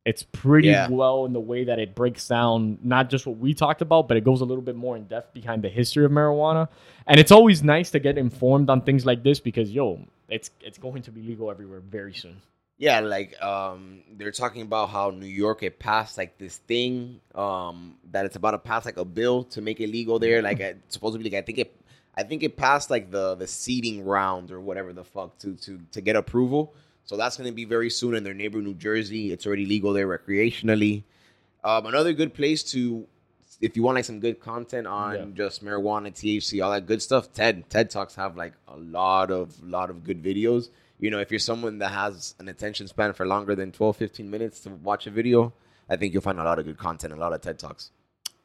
it's 0.04 0.22
pretty 0.22 0.68
Yeah. 0.68 0.88
well 0.88 1.26
in 1.26 1.32
the 1.32 1.40
way 1.40 1.64
that 1.64 1.78
it 1.78 1.94
breaks 1.94 2.26
down 2.28 2.78
not 2.82 3.10
just 3.10 3.26
what 3.26 3.36
we 3.38 3.52
talked 3.54 3.82
about 3.82 4.08
but 4.08 4.16
it 4.16 4.24
goes 4.24 4.40
a 4.40 4.44
little 4.44 4.62
bit 4.62 4.76
more 4.76 4.96
in 4.96 5.04
depth 5.04 5.34
behind 5.34 5.62
the 5.62 5.68
history 5.68 6.04
of 6.04 6.10
marijuana 6.10 6.68
and 7.06 7.20
it's 7.20 7.30
always 7.30 7.62
nice 7.62 7.90
to 7.90 7.98
get 7.98 8.16
informed 8.16 8.70
on 8.70 8.80
things 8.80 9.04
like 9.04 9.22
this 9.22 9.40
because 9.40 9.70
yo 9.70 10.00
it's 10.28 10.50
it's 10.60 10.78
going 10.78 11.02
to 11.02 11.10
be 11.10 11.22
legal 11.22 11.50
everywhere 11.50 11.80
very 11.80 12.14
soon 12.14 12.36
yeah. 12.82 13.00
Like 13.00 13.38
um, 13.42 14.00
they're 14.16 14.30
talking 14.30 14.62
about 14.62 14.88
how 14.88 15.10
New 15.10 15.26
York 15.26 15.62
it 15.62 15.78
passed 15.78 16.16
like 16.16 16.38
this 16.38 16.56
thing 16.56 17.20
um 17.34 17.96
that 18.10 18.24
it's 18.24 18.36
about 18.36 18.52
to 18.52 18.58
pass 18.58 18.86
like 18.86 18.96
a 18.96 19.04
bill 19.04 19.44
to 19.52 19.60
make 19.60 19.80
it 19.80 19.90
legal 19.90 20.18
there. 20.18 20.40
Like 20.40 20.62
uh, 20.62 20.72
supposedly, 20.88 21.28
like, 21.28 21.42
I 21.42 21.44
think 21.44 21.58
it. 21.58 21.76
I 22.16 22.22
think 22.22 22.42
it 22.42 22.56
passed 22.56 22.88
like 22.88 23.10
the 23.10 23.34
the 23.34 23.46
seeding 23.46 24.02
round 24.06 24.50
or 24.50 24.60
whatever 24.62 24.94
the 24.94 25.04
fuck 25.04 25.36
to 25.40 25.56
to 25.56 25.78
to 25.92 26.00
get 26.00 26.16
approval. 26.16 26.72
So 27.04 27.16
that's 27.16 27.36
going 27.36 27.48
to 27.50 27.54
be 27.54 27.64
very 27.64 27.90
soon 27.90 28.14
in 28.14 28.22
their 28.24 28.34
neighbor, 28.34 28.60
New 28.62 28.74
Jersey. 28.74 29.32
It's 29.32 29.46
already 29.46 29.66
legal 29.66 29.92
there 29.92 30.06
recreationally. 30.06 31.02
Um, 31.64 31.86
another 31.86 32.12
good 32.12 32.32
place 32.34 32.62
to, 32.72 33.06
if 33.60 33.76
you 33.76 33.82
want 33.82 33.96
like 33.96 34.04
some 34.04 34.20
good 34.20 34.40
content 34.40 34.86
on 34.86 35.14
Yeah. 35.14 35.24
just 35.34 35.64
marijuana, 35.64 36.12
THC, 36.12 36.62
all 36.64 36.70
that 36.70 36.86
good 36.86 37.02
stuff. 37.02 37.32
TED 37.32 37.68
TED 37.68 37.90
talks 37.90 38.14
have 38.14 38.36
like 38.36 38.52
a 38.68 38.76
lot 38.76 39.30
of 39.30 39.62
lot 39.62 39.90
of 39.90 40.04
good 40.04 40.22
videos. 40.22 40.68
You 41.00 41.10
know, 41.10 41.18
if 41.18 41.30
you're 41.30 41.40
someone 41.40 41.78
that 41.78 41.90
has 41.92 42.34
an 42.38 42.48
attention 42.48 42.86
span 42.86 43.12
for 43.14 43.26
longer 43.26 43.54
than 43.54 43.72
12, 43.72 43.96
15 43.96 44.30
minutes 44.30 44.60
to 44.60 44.70
watch 44.70 45.06
a 45.06 45.10
video, 45.10 45.52
I 45.88 45.96
think 45.96 46.12
you'll 46.12 46.22
find 46.22 46.38
a 46.38 46.44
lot 46.44 46.58
of 46.58 46.64
good 46.66 46.78
content, 46.78 47.12
a 47.12 47.16
lot 47.16 47.32
of 47.32 47.40
TED 47.40 47.58
talks. 47.58 47.90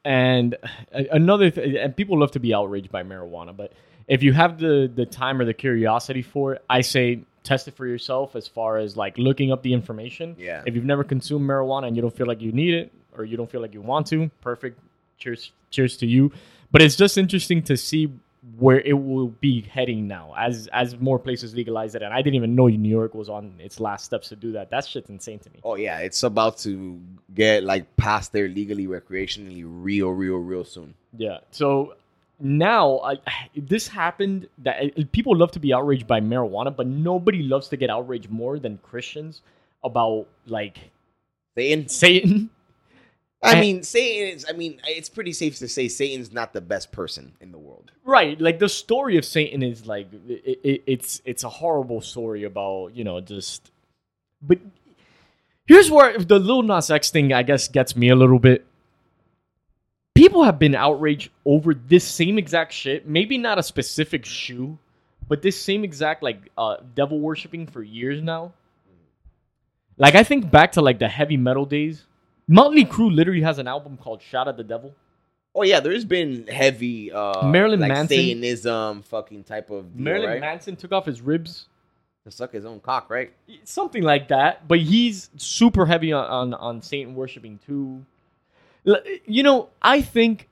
And 0.03 0.55
another 0.91 1.49
th- 1.51 1.77
and 1.79 1.95
people 1.95 2.19
love 2.19 2.31
to 2.31 2.39
be 2.39 2.53
outraged 2.53 2.91
by 2.91 3.03
marijuana, 3.03 3.55
but 3.55 3.73
if 4.07 4.23
you 4.23 4.33
have 4.33 4.59
the 4.59 4.91
the 4.93 5.05
time 5.05 5.39
or 5.39 5.45
the 5.45 5.53
curiosity 5.53 6.21
for 6.21 6.55
it, 6.55 6.65
I 6.69 6.81
say 6.81 7.21
test 7.45 7.67
it 7.67 7.75
for 7.75 7.85
yourself 7.85 8.35
as 8.35 8.47
far 8.47 8.77
as 8.77 8.97
like 8.97 9.17
looking 9.17 9.51
up 9.51 9.61
the 9.61 9.73
information. 9.73 10.35
Yeah. 10.37 10.63
If 10.65 10.75
you've 10.75 10.85
never 10.85 11.03
consumed 11.03 11.47
marijuana 11.47 11.87
and 11.87 11.95
you 11.95 12.01
don't 12.01 12.15
feel 12.15 12.27
like 12.27 12.41
you 12.41 12.51
need 12.51 12.73
it 12.73 12.91
or 13.17 13.23
you 13.23 13.37
don't 13.37 13.49
feel 13.49 13.61
like 13.61 13.73
you 13.73 13.81
want 13.81 14.07
to, 14.07 14.29
perfect. 14.41 14.79
Cheers 15.17 15.51
cheers 15.69 15.95
to 15.97 16.05
you. 16.05 16.31
But 16.71 16.81
it's 16.81 16.95
just 16.95 17.17
interesting 17.17 17.61
to 17.63 17.77
see 17.77 18.11
where 18.59 18.79
it 18.81 18.93
will 18.93 19.29
be 19.29 19.61
heading 19.61 20.07
now 20.07 20.33
as 20.37 20.67
as 20.71 20.99
more 20.99 21.17
places 21.17 21.55
legalize 21.55 21.95
it. 21.95 22.01
And 22.01 22.13
I 22.13 22.21
didn't 22.21 22.35
even 22.35 22.55
know 22.55 22.67
New 22.67 22.89
York 22.89 23.15
was 23.15 23.29
on 23.29 23.53
its 23.59 23.79
last 23.79 24.05
steps 24.05 24.29
to 24.29 24.35
do 24.35 24.51
that. 24.53 24.69
That 24.69 24.85
shit's 24.85 25.09
insane 25.09 25.39
to 25.39 25.49
me. 25.49 25.59
Oh 25.63 25.75
yeah, 25.75 25.99
it's 25.99 26.23
about 26.23 26.57
to 26.59 26.99
get 27.33 27.63
like 27.63 27.95
past 27.95 28.33
there 28.33 28.47
legally, 28.47 28.87
recreationally, 28.87 29.63
real, 29.65 30.09
real, 30.09 30.37
real 30.37 30.63
soon. 30.63 30.93
Yeah. 31.17 31.39
So 31.51 31.95
now 32.39 32.99
I, 32.99 33.17
this 33.55 33.87
happened 33.87 34.47
that 34.59 34.77
eh, 34.97 35.03
people 35.11 35.35
love 35.35 35.51
to 35.51 35.59
be 35.59 35.73
outraged 35.73 36.07
by 36.07 36.19
marijuana, 36.21 36.75
but 36.75 36.87
nobody 36.87 37.43
loves 37.43 37.67
to 37.69 37.77
get 37.77 37.89
outraged 37.89 38.29
more 38.29 38.59
than 38.59 38.77
Christians 38.79 39.41
about 39.83 40.27
like 40.47 40.77
Satan. 41.57 41.87
Satan. 41.87 42.49
I 43.43 43.51
And- 43.51 43.59
mean, 43.61 43.83
Satan 43.83 44.35
is. 44.35 44.45
I 44.49 44.53
mean, 44.53 44.79
it's 44.87 45.09
pretty 45.09 45.31
safe 45.33 45.57
to 45.59 45.67
say 45.67 45.87
Satan's 45.87 46.31
not 46.33 46.53
the 46.53 46.61
best 46.61 46.91
person 46.91 47.33
in 47.39 47.51
the 47.51 47.59
world. 47.59 47.91
Right. 48.03 48.39
Like 48.41 48.57
the 48.59 48.69
story 48.69 49.17
of 49.17 49.25
Satan 49.25 49.61
is 49.61 49.85
like 49.85 50.07
it, 50.27 50.59
it, 50.63 50.83
it's 50.87 51.21
it's 51.25 51.43
a 51.43 51.49
horrible 51.49 52.01
story 52.01 52.43
about 52.43 52.95
you 52.95 53.03
know 53.03 53.21
just. 53.21 53.71
But 54.41 54.59
here's 55.67 55.91
where 55.91 56.17
the 56.17 56.39
Lil 56.39 56.63
Nas 56.63 56.89
X 56.89 57.11
thing 57.11 57.33
I 57.33 57.43
guess 57.43 57.67
gets 57.67 57.95
me 57.95 58.09
a 58.09 58.15
little 58.15 58.39
bit. 58.39 58.65
People 60.15 60.43
have 60.43 60.57
been 60.57 60.75
outraged 60.75 61.29
over 61.45 61.73
this 61.73 62.03
same 62.05 62.37
exact 62.37 62.71
shit. 62.73 63.07
Maybe 63.07 63.37
not 63.37 63.59
a 63.59 63.63
specific 63.63 64.25
shoe, 64.25 64.79
but 65.27 65.41
this 65.41 65.59
same 65.59 65.83
exact 65.83 66.23
like 66.23 66.49
uh, 66.57 66.77
devil 66.95 67.19
worshipping 67.19 67.67
for 67.67 67.83
years 67.83 68.21
now. 68.21 68.53
Like 69.97 70.15
I 70.15 70.23
think 70.23 70.49
back 70.49 70.73
to 70.73 70.81
like 70.81 70.99
the 70.99 71.07
heavy 71.07 71.37
metal 71.37 71.65
days. 71.65 72.03
Motley 72.47 72.85
Crue 72.85 73.13
literally 73.13 73.41
has 73.41 73.59
an 73.59 73.67
album 73.67 73.97
called 73.97 74.21
"Shout 74.21 74.47
at 74.47 74.57
the 74.57 74.63
Devil." 74.63 74.93
Oh 75.53 75.63
yeah, 75.63 75.79
there's 75.79 76.05
been 76.05 76.47
heavy 76.47 77.11
uh 77.11 77.47
Marilyn 77.47 77.79
like 77.79 77.89
Manson. 77.89 78.17
Satanism, 78.17 79.03
fucking 79.03 79.43
type 79.45 79.69
of 79.69 79.95
deal, 79.95 80.03
Marilyn 80.03 80.29
right? 80.29 80.41
Manson 80.41 80.75
took 80.75 80.91
off 80.91 81.05
his 81.05 81.21
ribs. 81.21 81.67
to 82.25 82.31
suck 82.31 82.51
his 82.51 82.65
own 82.65 82.79
cock, 82.79 83.09
right? 83.09 83.31
something 83.63 84.03
like 84.03 84.27
that. 84.29 84.67
But 84.67 84.79
he's 84.79 85.29
super 85.37 85.85
heavy 85.85 86.11
on 86.13 86.25
on, 86.25 86.53
on 86.53 86.81
Satan 86.81 87.15
worshiping 87.15 87.59
too. 87.65 88.05
You 89.25 89.43
know, 89.43 89.69
I 89.81 90.01
think 90.01 90.47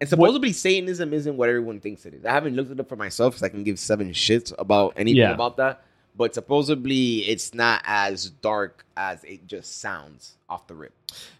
And 0.00 0.08
supposedly 0.08 0.52
Satanism 0.52 1.12
isn't 1.12 1.36
what 1.36 1.48
everyone 1.48 1.80
thinks 1.80 2.06
it 2.06 2.14
is. 2.14 2.24
I 2.24 2.30
haven't 2.32 2.54
looked 2.56 2.70
it 2.70 2.78
up 2.80 2.88
for 2.88 2.96
myself 2.96 3.34
because 3.34 3.42
I 3.42 3.48
can 3.48 3.62
give 3.64 3.78
seven 3.78 4.10
shits 4.12 4.52
about 4.58 4.94
anything 4.96 5.18
Yeah. 5.18 5.32
about 5.34 5.56
that. 5.58 5.82
But 6.16 6.34
supposedly 6.34 7.20
it's 7.28 7.54
not 7.54 7.82
as 7.86 8.30
dark 8.30 8.84
as 8.96 9.24
it 9.24 9.46
just 9.46 9.78
sounds 9.80 10.36
off 10.48 10.66
the 10.66 10.74
rip. 10.74 10.92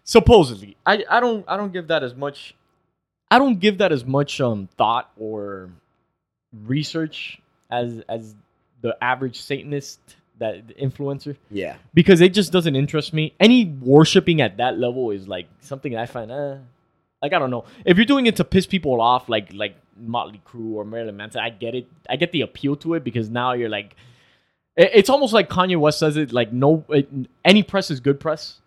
supposedly 0.03 0.75
I, 0.85 1.03
I 1.09 1.19
don't 1.19 1.45
I 1.47 1.55
don't 1.57 1.71
give 1.71 1.87
that 1.87 2.03
as 2.03 2.15
much 2.15 2.55
I 3.31 3.37
don't 3.39 3.59
give 3.59 3.77
that 3.79 3.91
as 3.91 4.03
much 4.05 4.41
um 4.41 4.67
thought 4.77 5.11
or 5.17 5.69
research 6.65 7.39
as 7.69 8.01
as 8.09 8.35
the 8.81 8.97
average 9.01 9.39
Satanist 9.41 9.99
that 10.39 10.77
influencer 10.77 11.35
Yeah. 11.51 11.75
because 11.93 12.19
it 12.21 12.33
just 12.33 12.51
doesn't 12.51 12.75
interest 12.75 13.13
me. 13.13 13.33
Any 13.39 13.65
worshiping 13.65 14.41
at 14.41 14.57
that 14.57 14.77
level 14.79 15.11
is 15.11 15.27
like 15.27 15.47
something 15.61 15.95
I 15.95 16.05
find 16.05 16.31
uh 16.31 16.57
like 17.21 17.33
I 17.33 17.39
don't 17.39 17.51
know. 17.51 17.65
If 17.85 17.97
you're 17.97 18.05
doing 18.05 18.25
it 18.25 18.35
to 18.37 18.43
piss 18.43 18.65
people 18.65 18.99
off 18.99 19.29
like 19.29 19.53
like 19.53 19.75
Motley 19.97 20.41
Crue 20.45 20.73
or 20.73 20.83
Marilyn 20.85 21.15
Manson, 21.17 21.39
I 21.41 21.49
get 21.51 21.75
it. 21.75 21.87
I 22.09 22.15
get 22.15 22.31
the 22.31 22.41
appeal 22.41 22.75
to 22.77 22.95
it 22.95 23.03
because 23.03 23.29
now 23.29 23.53
you're 23.53 23.69
like 23.69 23.95
it- 24.75 24.91
it's 24.93 25.09
almost 25.09 25.33
like 25.33 25.49
Kanye 25.49 25.79
West 25.79 25.99
says 25.99 26.17
it 26.17 26.33
like 26.33 26.51
no 26.51 26.83
it, 26.89 27.07
any 27.45 27.61
press 27.63 27.91
is 27.91 27.99
good 27.99 28.19
press. 28.19 28.59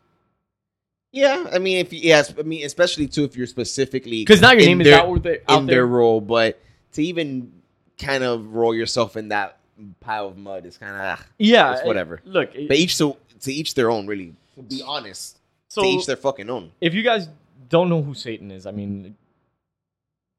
Yeah, 1.12 1.46
I 1.52 1.58
mean, 1.58 1.78
if 1.78 1.92
you, 1.92 2.00
yes, 2.02 2.34
I 2.38 2.42
mean, 2.42 2.64
especially 2.66 3.06
too 3.08 3.24
if 3.24 3.36
you're 3.36 3.46
specifically 3.46 4.20
Because 4.22 4.40
now 4.42 4.52
your 4.52 4.62
name 4.66 4.80
is 4.82 4.86
their- 4.86 5.00
out 5.00 5.22
there 5.22 5.38
out 5.48 5.60
in 5.60 5.66
there. 5.66 5.76
their 5.76 5.86
role, 5.86 6.20
but 6.20 6.60
to 6.92 7.02
even 7.02 7.52
kind 7.98 8.22
of 8.22 8.52
roll 8.54 8.74
yourself 8.74 9.16
in 9.16 9.28
that 9.28 9.58
pile 10.00 10.28
of 10.28 10.36
mud 10.36 10.66
is 10.66 10.78
kind 10.78 10.96
of 10.96 11.26
yeah, 11.38 11.74
it's 11.74 11.84
whatever. 11.84 12.20
Look, 12.24 12.54
it- 12.54 12.68
but 12.68 12.76
each 12.76 12.96
to 12.98 13.16
to 13.40 13.52
each 13.52 13.74
their 13.74 13.90
own, 13.90 14.06
really. 14.06 14.34
To 14.56 14.62
be 14.62 14.82
honest, 14.82 15.38
so 15.68 15.82
to 15.82 15.88
each 15.88 16.06
their 16.06 16.16
fucking 16.16 16.48
own. 16.48 16.72
if 16.80 16.94
you 16.94 17.02
guys 17.02 17.28
don't 17.68 17.88
know 17.88 18.00
who 18.02 18.14
Satan 18.14 18.50
is, 18.50 18.66
I 18.66 18.70
mean, 18.70 19.14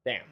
damn, 0.06 0.24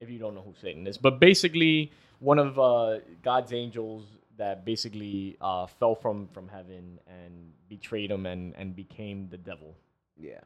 if 0.00 0.08
you 0.10 0.18
don't 0.18 0.34
know 0.34 0.42
who 0.42 0.54
Satan 0.60 0.86
is. 0.86 0.96
But 0.98 1.20
basically, 1.20 1.90
one 2.20 2.38
of 2.38 2.58
uh, 2.58 2.98
God's 3.22 3.52
angels 3.52 4.04
that 4.36 4.64
basically 4.64 5.36
uh, 5.40 5.66
fell 5.66 5.94
from 5.94 6.28
from 6.32 6.48
heaven 6.48 6.98
and 7.06 7.52
betrayed 7.68 8.10
him 8.10 8.24
and 8.26 8.54
and 8.56 8.74
became 8.74 9.28
the 9.30 9.36
devil. 9.38 9.74
Yeah, 10.20 10.40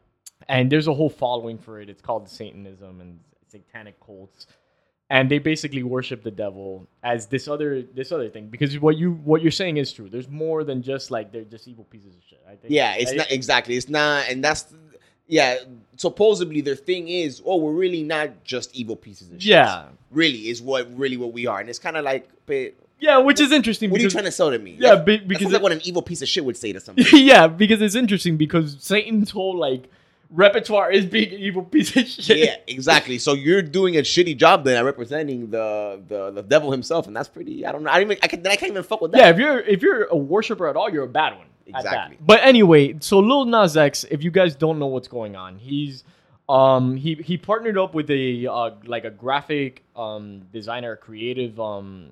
And 0.48 0.70
there's 0.70 0.86
a 0.86 0.92
whole 0.94 1.08
following 1.08 1.56
for 1.56 1.80
it. 1.80 1.88
It's 1.88 2.02
called 2.02 2.28
Satanism 2.28 3.00
and 3.00 3.18
satanic 3.48 3.98
cults. 4.04 4.46
And 5.16 5.30
they 5.30 5.38
basically 5.38 5.82
worship 5.82 6.22
the 6.22 6.30
devil 6.30 6.88
as 7.02 7.26
this 7.26 7.46
other 7.46 7.82
this 7.82 8.10
other 8.12 8.30
thing 8.30 8.46
because 8.54 8.78
what 8.80 8.96
you 8.96 9.12
what 9.30 9.42
you're 9.42 9.50
saying 9.62 9.76
is 9.76 9.92
true. 9.92 10.08
There's 10.08 10.30
more 10.44 10.64
than 10.64 10.82
just 10.82 11.10
like 11.10 11.26
they're 11.32 11.44
just 11.44 11.68
evil 11.68 11.84
pieces 11.84 12.14
of 12.16 12.22
shit. 12.28 12.42
I 12.48 12.54
think. 12.56 12.72
yeah. 12.72 12.94
It's 12.96 13.12
I- 13.12 13.16
not 13.16 13.30
exactly. 13.30 13.76
It's 13.76 13.90
not, 13.90 14.28
and 14.30 14.42
that's 14.42 14.62
yeah. 15.26 15.56
Supposedly 15.98 16.62
their 16.62 16.76
thing 16.76 17.08
is, 17.08 17.42
oh, 17.44 17.56
we're 17.56 17.72
really 17.72 18.02
not 18.02 18.42
just 18.42 18.74
evil 18.74 18.96
pieces 18.96 19.28
of 19.30 19.34
shit. 19.42 19.50
Yeah, 19.50 19.84
really 20.10 20.48
is 20.48 20.62
what 20.62 20.88
really 20.98 21.18
what 21.18 21.32
we 21.34 21.46
are, 21.46 21.60
and 21.60 21.68
it's 21.68 21.78
kind 21.78 21.96
of 21.98 22.04
like, 22.04 22.30
but 22.46 22.72
yeah, 22.98 23.18
which 23.18 23.38
is 23.40 23.52
interesting. 23.52 23.90
what 23.90 24.00
are 24.00 24.04
you 24.04 24.10
trying 24.10 24.24
to 24.24 24.32
sell 24.32 24.50
to 24.50 24.58
me? 24.58 24.76
Yeah, 24.80 24.96
be- 24.96 25.18
because 25.18 25.48
it- 25.48 25.52
like 25.52 25.62
what 25.62 25.72
an 25.72 25.82
evil 25.84 26.00
piece 26.02 26.22
of 26.22 26.28
shit 26.28 26.44
would 26.46 26.56
say 26.56 26.72
to 26.72 26.80
somebody. 26.86 27.20
yeah, 27.20 27.46
because 27.48 27.82
it's 27.82 27.94
interesting 27.94 28.36
because 28.38 28.76
Satan's 28.80 29.30
whole 29.30 29.56
like 29.58 29.90
repertoire 30.32 30.90
is 30.90 31.06
being 31.06 31.32
an 31.32 31.40
evil 31.40 31.62
piece 31.62 31.94
of 31.96 32.06
shit. 32.08 32.38
yeah, 32.38 32.56
exactly. 32.66 33.18
So 33.18 33.34
you're 33.34 33.62
doing 33.62 33.96
a 33.96 34.00
shitty 34.00 34.36
job 34.36 34.64
then 34.64 34.76
at 34.76 34.84
representing 34.84 35.50
the 35.50 36.02
the, 36.08 36.30
the 36.30 36.42
devil 36.42 36.72
himself, 36.72 37.06
and 37.06 37.14
that's 37.14 37.28
pretty. 37.28 37.64
I 37.66 37.72
don't 37.72 37.84
know. 37.84 37.90
I 37.90 38.00
even. 38.00 38.16
I 38.22 38.26
can. 38.26 38.46
I 38.46 38.56
can't 38.56 38.72
even 38.72 38.82
fuck 38.82 39.00
with 39.00 39.12
that. 39.12 39.18
Yeah, 39.18 39.30
if 39.30 39.38
you're 39.38 39.60
if 39.60 39.82
you're 39.82 40.04
a 40.04 40.16
worshiper 40.16 40.66
at 40.68 40.76
all, 40.76 40.90
you're 40.90 41.04
a 41.04 41.08
bad 41.08 41.36
one. 41.36 41.46
Exactly. 41.66 42.18
But 42.20 42.40
anyway, 42.42 42.96
so 43.00 43.20
Lil 43.20 43.44
Nas 43.44 43.76
X, 43.76 44.04
if 44.10 44.22
you 44.22 44.30
guys 44.30 44.54
don't 44.54 44.78
know 44.78 44.86
what's 44.86 45.08
going 45.08 45.36
on, 45.36 45.56
he's 45.56 46.04
um 46.48 46.96
he 46.96 47.14
he 47.14 47.36
partnered 47.36 47.78
up 47.78 47.94
with 47.94 48.10
a 48.10 48.46
uh, 48.46 48.70
like 48.84 49.04
a 49.04 49.10
graphic 49.10 49.84
um 49.94 50.42
designer, 50.52 50.96
creative 50.96 51.60
um 51.60 52.10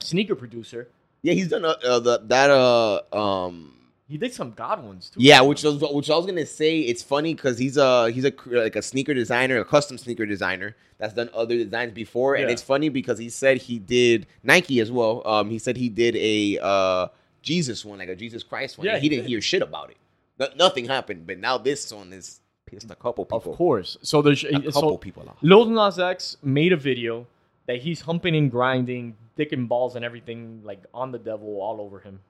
sneaker 0.00 0.34
producer. 0.34 0.88
Yeah, 1.22 1.32
he's 1.32 1.48
done 1.48 1.64
uh, 1.64 1.76
uh, 1.84 2.00
the, 2.00 2.18
that. 2.24 2.50
Uh, 2.50 3.00
um, 3.12 3.74
He 4.14 4.18
did 4.18 4.32
some 4.32 4.52
God 4.52 4.84
ones 4.84 5.10
too. 5.10 5.18
yeah, 5.20 5.40
which 5.40 5.64
was 5.64 5.80
which 5.80 6.08
I 6.08 6.14
was 6.16 6.24
gonna 6.24 6.46
say. 6.46 6.78
It's 6.82 7.02
funny 7.02 7.34
because 7.34 7.58
he's 7.58 7.76
a 7.76 8.12
he's 8.12 8.24
a 8.24 8.32
like 8.46 8.76
a 8.76 8.82
sneaker 8.82 9.12
designer, 9.12 9.58
a 9.58 9.64
custom 9.64 9.98
sneaker 9.98 10.24
designer 10.24 10.76
that's 10.98 11.14
done 11.14 11.30
other 11.34 11.56
designs 11.56 11.92
before, 11.94 12.36
and 12.36 12.44
Yeah. 12.46 12.52
it's 12.52 12.62
funny 12.62 12.88
because 12.90 13.18
he 13.18 13.28
said 13.28 13.58
he 13.58 13.80
did 13.80 14.28
Nike 14.44 14.78
as 14.78 14.92
well. 14.92 15.26
Um, 15.26 15.50
he 15.50 15.58
said 15.58 15.76
he 15.76 15.88
did 15.88 16.14
a 16.14 16.60
uh 16.62 17.08
Jesus 17.42 17.84
one, 17.84 17.98
like 17.98 18.08
a 18.08 18.14
Jesus 18.14 18.44
Christ 18.44 18.78
one. 18.78 18.84
Yeah, 18.86 18.92
and 18.92 19.02
he, 19.02 19.06
he 19.06 19.08
didn't 19.08 19.24
did. 19.24 19.30
hear 19.30 19.40
shit 19.40 19.62
about 19.62 19.90
it. 19.90 19.96
No, 20.38 20.46
nothing 20.56 20.86
happened, 20.86 21.26
but 21.26 21.38
now 21.38 21.58
this 21.58 21.92
one 21.92 22.12
is 22.12 22.40
pissed 22.66 22.88
a 22.92 22.94
couple 22.94 23.24
people. 23.24 23.50
of 23.50 23.58
course. 23.58 23.96
So 24.02 24.22
there's 24.22 24.44
a 24.44 24.52
couple 24.52 24.72
so 24.72 24.96
people 24.96 25.28
off. 25.28 25.38
Lil 25.42 25.64
Nas 25.64 25.98
X 25.98 26.36
made 26.40 26.72
a 26.72 26.76
video 26.76 27.26
that 27.66 27.78
he's 27.78 28.02
humping 28.02 28.36
and 28.36 28.48
grinding, 28.48 29.16
dick 29.34 29.50
and 29.50 29.68
balls 29.68 29.96
and 29.96 30.04
everything, 30.04 30.60
like 30.62 30.82
on 30.94 31.10
the 31.10 31.18
devil 31.18 31.60
all 31.60 31.80
over 31.80 31.98
him. 31.98 32.20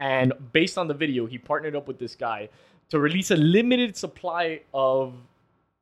And 0.00 0.32
based 0.52 0.76
on 0.78 0.88
the 0.88 0.94
video, 0.94 1.26
he 1.26 1.38
partnered 1.38 1.74
up 1.74 1.88
with 1.88 1.98
this 1.98 2.14
guy 2.14 2.48
to 2.90 2.98
release 2.98 3.30
a 3.30 3.36
limited 3.36 3.96
supply 3.96 4.60
of 4.74 5.14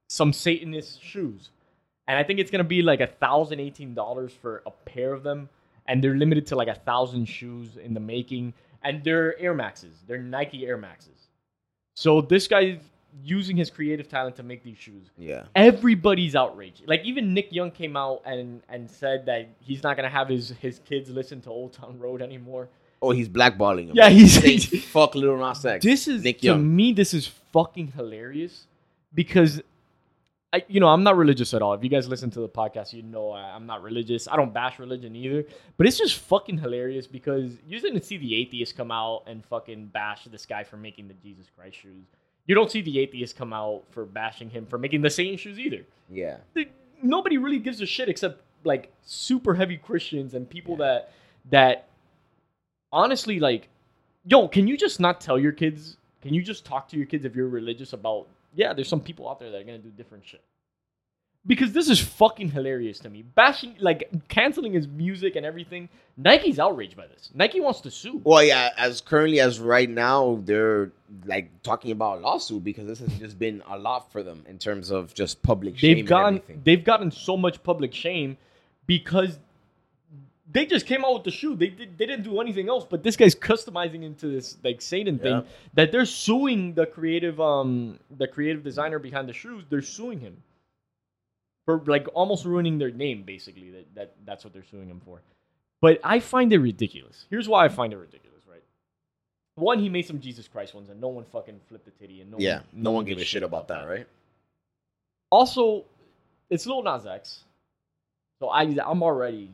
some 0.09 0.33
Satanist 0.33 1.03
shoes. 1.03 1.51
And 2.07 2.19
I 2.19 2.23
think 2.23 2.39
it's 2.39 2.51
gonna 2.51 2.65
be 2.65 2.83
like 2.83 3.01
a 3.01 3.07
thousand 3.07 3.61
eighteen 3.61 3.95
dollars 3.95 4.33
for 4.33 4.63
a 4.67 4.71
pair 4.71 5.13
of 5.13 5.23
them. 5.23 5.49
And 5.87 6.03
they're 6.03 6.17
limited 6.17 6.47
to 6.47 6.57
like 6.57 6.69
a 6.69 6.75
thousand 6.75 7.27
shoes 7.27 7.77
in 7.77 7.95
the 7.95 8.01
making. 8.01 8.55
And 8.83 9.03
they're 9.03 9.39
Air 9.41 9.55
Maxes. 9.55 10.03
They're 10.07 10.19
Nike 10.19 10.67
Air 10.67 10.77
Maxes. 10.77 11.29
So 11.95 12.21
this 12.21 12.47
guy 12.47 12.79
using 13.23 13.57
his 13.57 13.71
creative 13.71 14.09
talent 14.09 14.37
to 14.37 14.43
make 14.43 14.63
these 14.63 14.77
shoes. 14.77 15.11
Yeah. 15.17 15.45
Everybody's 15.55 16.35
outraged. 16.35 16.83
Like 16.87 17.05
even 17.05 17.33
Nick 17.33 17.53
Young 17.53 17.71
came 17.71 17.97
out 17.97 18.23
and 18.25 18.63
and 18.69 18.91
said 18.91 19.27
that 19.27 19.49
he's 19.61 19.83
not 19.83 19.97
gonna 19.97 20.09
have 20.09 20.29
his 20.29 20.51
his 20.61 20.81
kids 20.81 21.11
listen 21.11 21.41
to 21.43 21.51
Old 21.51 21.73
Town 21.73 21.99
Road 21.99 22.23
anymore. 22.23 22.69
Oh, 23.05 23.11
he's 23.11 23.29
blackballing 23.29 23.89
him. 23.89 23.97
Yeah, 23.97 24.09
he's- 24.09 24.67
fuck 24.87 25.15
Little 25.15 25.37
Nas 25.39 25.65
X. 25.65 25.85
This 25.85 26.09
is 26.09 26.23
Nick 26.25 26.41
to 26.41 26.47
Young. 26.49 26.75
me, 26.77 26.93
this 26.93 27.13
is 27.15 27.27
fucking 27.53 27.89
hilarious 27.93 28.67
because 29.15 29.63
I, 30.53 30.65
you 30.69 30.79
know, 30.79 30.89
I'm 30.89 31.03
not 31.03 31.17
religious 31.17 31.53
at 31.53 31.63
all. 31.63 31.75
If 31.75 31.83
you 31.83 31.91
guys 31.91 32.07
listen 32.09 32.31
to 32.31 32.41
the 32.41 32.49
podcast, 32.49 32.93
you 32.93 33.03
know 33.03 33.31
I, 33.33 33.55
I'm 33.57 33.67
not 33.67 33.83
religious. 33.83 34.29
I 34.29 34.37
don't 34.37 34.55
bash 34.55 34.79
religion 34.79 35.17
either. 35.17 35.45
But 35.77 35.87
it's 35.89 35.99
just 35.99 36.15
fucking 36.17 36.59
hilarious 36.59 37.07
because 37.09 37.51
you 37.67 37.81
didn't 37.81 38.03
see 38.05 38.19
the 38.19 38.37
atheists 38.37 38.73
come 38.73 38.93
out 38.93 39.25
and 39.27 39.45
fucking 39.47 39.87
bash 39.87 40.25
this 40.25 40.47
guy 40.47 40.63
for 40.63 40.77
making 40.77 41.09
the 41.09 41.15
Jesus 41.15 41.47
Christ 41.59 41.79
shoes. 41.79 42.05
You 42.47 42.55
don't 42.55 42.71
see 42.71 42.83
the 42.83 43.01
atheists 43.01 43.37
come 43.37 43.53
out 43.53 43.83
for 43.91 44.05
bashing 44.05 44.49
him 44.51 44.67
for 44.67 44.79
making 44.79 45.03
the 45.03 45.11
Satan 45.11 45.37
shoes 45.39 45.59
either. 45.59 45.85
Yeah. 46.09 46.37
Nobody 47.03 47.37
really 47.37 47.59
gives 47.59 47.81
a 47.81 47.87
shit 47.87 48.09
except 48.09 48.41
like 48.63 48.93
super 49.03 49.55
heavy 49.55 49.77
Christians 49.77 50.35
and 50.35 50.49
people 50.49 50.77
that 50.77 51.11
that 51.51 51.89
honestly 52.95 53.39
like 53.41 53.69
yo, 54.25 54.49
can 54.49 54.67
you 54.67 54.77
just 54.77 55.01
not 55.01 55.21
tell 55.21 55.39
your 55.39 55.53
kids? 55.53 55.99
Can 56.23 56.33
you 56.33 56.43
just 56.43 56.65
talk 56.65 56.89
to 56.89 56.97
your 56.97 57.07
kids 57.07 57.25
if 57.27 57.37
you're 57.37 57.49
religious 57.49 57.93
about 57.93 58.27
yeah, 58.55 58.73
there's 58.73 58.89
some 58.89 59.01
people 59.01 59.29
out 59.29 59.41
there 59.41 59.51
that 59.51 59.61
are 59.61 59.65
gonna 59.65 59.79
do 59.79 59.91
different 59.91 60.25
shit. 60.25 60.43
Because 61.47 61.73
this 61.73 61.91
is 61.91 62.01
fucking 62.01 62.53
hilarious 62.53 62.99
to 63.01 63.11
me. 63.11 63.21
Bashing 63.21 63.75
like 63.79 64.09
canceling 64.29 64.73
his 64.73 64.89
music 64.89 65.37
and 65.37 65.45
everything. 65.45 65.91
Nike's 66.17 66.59
outraged 66.59 66.97
by 66.97 67.07
this. 67.07 67.31
Nike 67.35 67.61
wants 67.61 67.83
to 67.83 67.91
sue. 67.91 68.23
Well, 68.25 68.43
yeah. 68.43 68.71
As 68.79 69.03
currently 69.03 69.41
as 69.41 69.61
right 69.61 69.91
now, 69.91 70.41
they're 70.45 70.91
like 71.27 71.51
talking 71.63 71.91
about 71.91 72.19
a 72.19 72.21
lawsuit 72.23 72.65
because 72.65 72.87
this 72.87 73.01
has 73.01 73.13
just 73.19 73.39
been 73.39 73.63
a 73.69 73.79
lot 73.79 74.11
for 74.11 74.23
them 74.23 74.43
in 74.49 74.57
terms 74.59 74.91
of 74.91 75.13
just 75.13 75.43
public 75.43 75.77
shame. 75.77 75.97
they've 75.97 76.07
gotten 76.07 76.43
they've 76.65 76.85
gotten 76.85 77.11
so 77.11 77.37
much 77.37 77.63
public 77.63 77.93
shame 77.93 78.39
because 78.87 79.39
they 80.51 80.67
just 80.67 80.87
came 80.87 81.05
out 81.05 81.15
with 81.15 81.25
the 81.25 81.31
shoe. 81.31 81.57
They 81.57 81.69
did 81.69 81.97
they 81.99 82.07
didn't 82.07 82.25
do 82.25 82.41
anything 82.41 82.69
else, 82.69 82.85
but 82.89 83.03
this 83.03 83.17
guy's 83.17 83.35
customizing 83.35 84.03
into 84.05 84.27
this 84.29 84.57
like 84.63 84.83
Satan 84.83 85.19
thing 85.19 85.33
Yeah. 85.37 85.43
that 85.75 85.91
they're 85.93 86.05
suing 86.07 86.75
the 86.75 86.87
creative 86.87 87.41
um 87.41 87.99
the 88.11 88.27
creative 88.29 88.63
designer 88.63 88.99
behind 88.99 89.29
the 89.29 89.33
shoes. 89.33 89.65
They're 89.71 89.83
suing 89.83 90.21
him 90.21 90.43
for 91.65 91.83
like 91.87 92.07
almost 92.15 92.45
ruining 92.45 92.79
their 92.79 92.91
name. 92.91 93.23
Basically, 93.23 93.71
that, 93.71 93.95
that 93.95 94.15
that's 94.27 94.45
what 94.45 94.53
they're 94.53 94.65
suing 94.71 94.89
him 94.89 95.01
for. 95.05 95.21
But 95.81 96.01
I 96.05 96.21
find 96.21 96.53
it 96.53 96.59
ridiculous. 96.59 97.27
Here's 97.31 97.49
why 97.49 97.65
I 97.65 97.69
find 97.69 97.93
it 97.93 97.97
ridiculous. 97.97 98.43
Right. 98.49 98.63
One, 99.57 99.79
he 99.79 99.89
made 99.89 100.07
some 100.07 100.21
Jesus 100.21 100.49
Christ 100.49 100.75
ones, 100.75 100.89
and 100.91 101.01
no 101.01 101.09
one 101.09 101.25
fucking 101.25 101.61
flipped 101.69 101.85
the 101.85 101.91
titty, 101.93 102.21
and 102.21 102.31
no 102.31 102.39
yeah. 102.39 102.57
one, 102.57 102.65
No 102.73 102.91
one 102.91 103.05
gave 103.05 103.19
a 103.19 103.25
shit 103.25 103.43
about 103.43 103.69
that, 103.69 103.87
right? 103.89 104.07
also, 105.31 105.85
it's 106.51 106.67
Lil 106.67 106.83
Nas 106.83 107.07
X. 107.07 107.45
So 108.41 108.49
I 108.49 108.63
I'm 108.63 109.03
already 109.03 109.51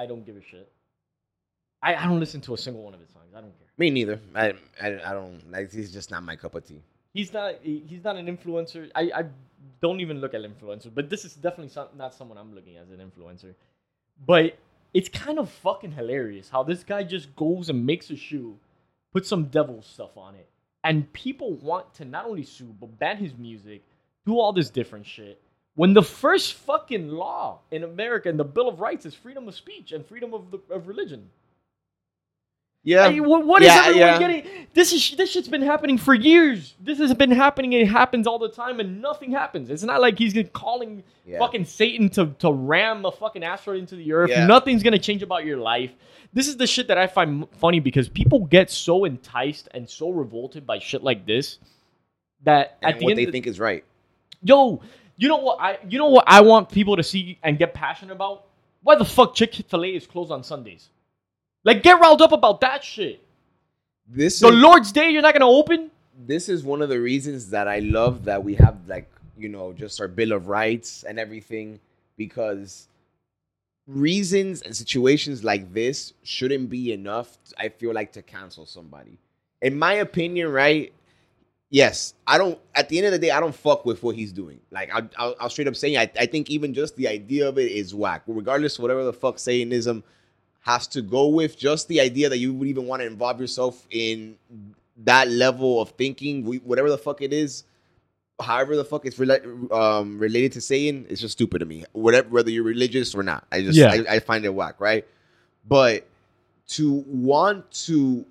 I 0.00 0.06
don't 0.06 0.24
give 0.24 0.36
a 0.36 0.42
shit. 0.42 0.70
I, 1.82 1.94
I 1.94 2.04
don't 2.04 2.20
listen 2.20 2.40
to 2.42 2.54
a 2.54 2.58
single 2.58 2.82
one 2.82 2.94
of 2.94 3.00
his 3.00 3.10
songs. 3.10 3.32
I 3.36 3.40
don't 3.40 3.56
care. 3.58 3.68
Me 3.78 3.90
neither. 3.90 4.20
I, 4.34 4.54
I, 4.82 4.88
I 5.10 5.12
don't. 5.12 5.40
Like, 5.50 5.72
he's 5.72 5.92
just 5.92 6.10
not 6.10 6.22
my 6.22 6.36
cup 6.36 6.54
of 6.54 6.66
tea. 6.66 6.82
He's 7.12 7.32
not 7.32 7.54
he- 7.62 7.84
he's 7.86 8.04
not 8.04 8.16
an 8.16 8.26
influencer. 8.34 8.90
I, 8.94 9.10
I 9.14 9.24
don't 9.82 10.00
even 10.00 10.20
look 10.20 10.32
at 10.34 10.42
influencers, 10.42 10.94
but 10.94 11.10
this 11.10 11.24
is 11.24 11.34
definitely 11.34 11.68
some, 11.68 11.88
not 11.96 12.14
someone 12.14 12.38
I'm 12.38 12.54
looking 12.54 12.76
as 12.76 12.90
an 12.90 12.98
influencer. 12.98 13.54
But 14.26 14.56
it's 14.94 15.08
kind 15.08 15.38
of 15.38 15.50
fucking 15.50 15.92
hilarious 15.92 16.48
how 16.48 16.62
this 16.62 16.82
guy 16.84 17.02
just 17.02 17.34
goes 17.36 17.68
and 17.68 17.84
makes 17.84 18.10
a 18.10 18.16
shoe, 18.16 18.58
puts 19.12 19.28
some 19.28 19.44
devil 19.46 19.82
stuff 19.82 20.16
on 20.16 20.34
it, 20.34 20.48
and 20.84 21.12
people 21.12 21.54
want 21.54 21.92
to 21.94 22.04
not 22.04 22.26
only 22.26 22.44
sue 22.44 22.74
but 22.80 22.98
ban 22.98 23.16
his 23.16 23.34
music, 23.36 23.82
do 24.26 24.38
all 24.38 24.52
this 24.52 24.70
different 24.70 25.06
shit. 25.06 25.40
When 25.80 25.94
the 25.94 26.02
first 26.02 26.52
fucking 26.68 27.08
law 27.08 27.60
in 27.70 27.84
America 27.84 28.28
and 28.28 28.38
the 28.38 28.44
Bill 28.44 28.68
of 28.68 28.80
Rights 28.80 29.06
is 29.06 29.14
freedom 29.14 29.48
of 29.48 29.54
speech 29.54 29.92
and 29.92 30.04
freedom 30.04 30.34
of, 30.34 30.50
the, 30.50 30.58
of 30.68 30.88
religion. 30.88 31.30
Yeah. 32.84 33.06
I 33.06 33.10
mean, 33.10 33.24
what, 33.26 33.46
what 33.46 33.62
is 33.62 33.68
Yeah, 33.68 33.84
everyone 33.86 33.98
yeah. 33.98 34.18
getting? 34.18 34.66
This 34.74 34.92
is 34.92 35.16
this 35.16 35.30
shit's 35.32 35.48
been 35.48 35.62
happening 35.62 35.96
for 35.96 36.12
years. 36.12 36.74
This 36.82 36.98
has 36.98 37.14
been 37.14 37.30
happening. 37.30 37.72
It 37.72 37.88
happens 37.88 38.26
all 38.26 38.38
the 38.38 38.50
time, 38.50 38.78
and 38.78 39.00
nothing 39.00 39.32
happens. 39.32 39.70
It's 39.70 39.82
not 39.82 40.02
like 40.02 40.18
he's 40.18 40.34
calling 40.52 41.02
Yeah. 41.24 41.38
fucking 41.38 41.64
Satan 41.64 42.10
to 42.10 42.26
to 42.40 42.52
ram 42.52 43.06
a 43.06 43.10
fucking 43.10 43.42
asteroid 43.42 43.78
into 43.78 43.96
the 43.96 44.12
earth. 44.12 44.28
Nothing's 44.46 44.82
gonna 44.82 44.98
change 44.98 45.22
about 45.22 45.46
your 45.46 45.56
life. 45.56 45.92
This 46.34 46.46
is 46.46 46.58
the 46.58 46.66
shit 46.66 46.88
that 46.88 46.98
I 46.98 47.06
find 47.06 47.48
funny 47.52 47.80
because 47.80 48.06
people 48.10 48.40
get 48.40 48.70
so 48.70 49.06
enticed 49.06 49.68
and 49.72 49.88
so 49.88 50.10
revolted 50.10 50.66
by 50.66 50.78
shit 50.78 51.02
like 51.02 51.24
this 51.24 51.58
that 52.42 52.76
and 52.82 52.92
at 52.92 52.98
the 52.98 53.04
what 53.06 53.10
end, 53.12 53.18
they 53.18 53.24
the- 53.24 53.32
think 53.32 53.46
is 53.46 53.58
right. 53.58 53.82
yo, 54.42 54.80
you 55.20 55.28
know 55.28 55.36
what 55.36 55.60
I 55.60 55.78
you 55.88 55.98
know 55.98 56.08
what 56.08 56.24
I 56.26 56.40
want 56.40 56.70
people 56.70 56.96
to 56.96 57.02
see 57.02 57.38
and 57.42 57.58
get 57.58 57.74
passionate 57.74 58.12
about? 58.12 58.46
Why 58.82 58.96
the 58.96 59.04
fuck 59.04 59.34
Chick 59.34 59.54
Fil 59.68 59.84
A 59.84 59.88
is 59.88 60.06
closed 60.06 60.32
on 60.32 60.42
Sundays? 60.42 60.88
Like, 61.62 61.82
get 61.82 62.00
riled 62.00 62.22
up 62.22 62.32
about 62.32 62.62
that 62.62 62.82
shit. 62.82 63.22
This 64.08 64.40
The 64.40 64.48
is 64.48 64.54
Lord's 64.54 64.92
Day, 64.92 65.10
you're 65.10 65.22
not 65.22 65.34
gonna 65.34 65.46
open? 65.48 65.90
this 66.26 66.50
is 66.50 66.62
one 66.64 66.82
of 66.82 66.90
the 66.90 67.00
reasons 67.00 67.48
that 67.50 67.66
I 67.66 67.78
love 67.78 68.24
that 68.24 68.44
we 68.44 68.54
have 68.56 68.76
like 68.86 69.10
you 69.38 69.48
know 69.48 69.72
just 69.72 70.00
our 70.00 70.08
Bill 70.08 70.32
of 70.32 70.48
Rights 70.48 71.02
and 71.04 71.18
everything 71.18 71.80
because 72.16 72.88
reasons 73.86 74.62
and 74.62 74.76
situations 74.76 75.42
like 75.44 75.72
this 75.72 76.12
shouldn't 76.22 76.70
be 76.70 76.92
enough. 76.92 77.38
I 77.58 77.68
feel 77.68 77.92
like 77.92 78.12
to 78.12 78.22
cancel 78.22 78.66
somebody. 78.66 79.18
In 79.62 79.78
my 79.78 79.94
opinion, 79.94 80.48
right? 80.48 80.92
Yes, 81.72 82.14
I 82.26 82.36
don't. 82.36 82.58
At 82.74 82.88
the 82.88 82.98
end 82.98 83.06
of 83.06 83.12
the 83.12 83.18
day, 83.18 83.30
I 83.30 83.38
don't 83.38 83.54
fuck 83.54 83.86
with 83.86 84.02
what 84.02 84.16
he's 84.16 84.32
doing. 84.32 84.60
Like 84.72 84.92
I'll, 84.92 85.08
I'll, 85.16 85.34
I'll 85.40 85.50
straight 85.50 85.68
up 85.68 85.76
say, 85.76 85.96
I, 85.96 86.10
I 86.18 86.26
think 86.26 86.50
even 86.50 86.74
just 86.74 86.96
the 86.96 87.06
idea 87.06 87.48
of 87.48 87.58
it 87.58 87.70
is 87.70 87.94
whack. 87.94 88.22
Regardless, 88.26 88.76
of 88.76 88.82
whatever 88.82 89.04
the 89.04 89.12
fuck 89.12 89.38
Satanism 89.38 90.02
has 90.62 90.88
to 90.88 91.00
go 91.00 91.28
with, 91.28 91.56
just 91.56 91.86
the 91.86 92.00
idea 92.00 92.28
that 92.28 92.38
you 92.38 92.52
would 92.52 92.66
even 92.66 92.86
want 92.86 93.02
to 93.02 93.06
involve 93.06 93.40
yourself 93.40 93.86
in 93.90 94.36
that 95.04 95.28
level 95.28 95.80
of 95.80 95.90
thinking, 95.90 96.44
whatever 96.64 96.90
the 96.90 96.98
fuck 96.98 97.22
it 97.22 97.32
is, 97.32 97.62
however 98.40 98.76
the 98.76 98.84
fuck 98.84 99.06
it's 99.06 99.16
rela- 99.16 99.72
um, 99.72 100.18
related 100.18 100.52
to 100.52 100.60
Satan, 100.60 101.06
it's 101.08 101.20
just 101.20 101.32
stupid 101.32 101.60
to 101.60 101.66
me. 101.66 101.84
Whatever, 101.92 102.28
whether 102.30 102.50
you're 102.50 102.64
religious 102.64 103.14
or 103.14 103.22
not, 103.22 103.46
I 103.52 103.62
just 103.62 103.78
Yeah. 103.78 103.92
I, 104.08 104.16
I 104.16 104.18
find 104.18 104.44
it 104.44 104.52
whack, 104.52 104.80
right? 104.80 105.06
But 105.68 106.06
to 106.70 107.04
want 107.06 107.70
to, 107.86 108.26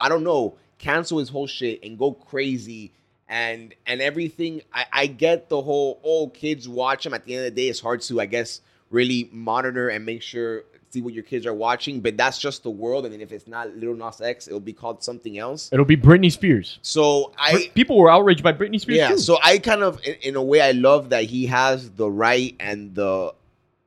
I 0.00 0.08
don't 0.08 0.24
know, 0.24 0.56
cancel 0.78 1.18
his 1.18 1.28
whole 1.28 1.46
shit 1.46 1.82
and 1.82 1.98
go 1.98 2.12
crazy 2.12 2.92
and 3.28 3.74
and 3.86 4.00
everything. 4.00 4.62
I, 4.72 4.86
I 4.92 5.06
get 5.06 5.48
the 5.48 5.60
whole 5.60 6.00
oh 6.04 6.28
kids 6.28 6.68
watch 6.68 7.04
him. 7.04 7.14
At 7.14 7.24
the 7.24 7.34
end 7.34 7.46
of 7.46 7.54
the 7.54 7.60
day, 7.62 7.68
it's 7.68 7.80
hard 7.80 8.00
to 8.02 8.20
I 8.20 8.26
guess 8.26 8.60
really 8.90 9.28
monitor 9.32 9.88
and 9.90 10.06
make 10.06 10.22
sure 10.22 10.64
see 10.90 11.02
what 11.02 11.12
your 11.12 11.22
kids 11.24 11.46
are 11.46 11.54
watching. 11.54 12.00
But 12.00 12.16
that's 12.16 12.38
just 12.38 12.62
the 12.62 12.70
world. 12.70 13.04
And 13.04 13.12
then 13.12 13.20
if 13.20 13.32
it's 13.32 13.46
not 13.46 13.74
Little 13.76 13.94
Nas 13.94 14.20
X, 14.20 14.48
it'll 14.48 14.60
be 14.60 14.72
called 14.72 15.02
something 15.02 15.38
else. 15.38 15.68
It'll 15.72 15.84
be 15.84 15.96
Britney 15.96 16.32
Spears. 16.32 16.78
So 16.82 17.32
I 17.38 17.70
People 17.74 17.98
were 17.98 18.10
outraged 18.10 18.42
by 18.42 18.52
Britney 18.52 18.80
Spears 18.80 18.98
yeah 18.98 19.08
too. 19.08 19.18
so 19.18 19.38
i 19.42 19.58
kind 19.58 19.82
of 19.82 20.02
in, 20.04 20.14
in 20.22 20.36
a 20.36 20.42
way 20.42 20.60
i 20.60 20.72
love 20.72 21.10
that 21.10 21.24
he 21.24 21.46
has 21.46 21.90
the 21.90 22.10
right 22.10 22.56
and 22.58 22.94
the 22.94 23.34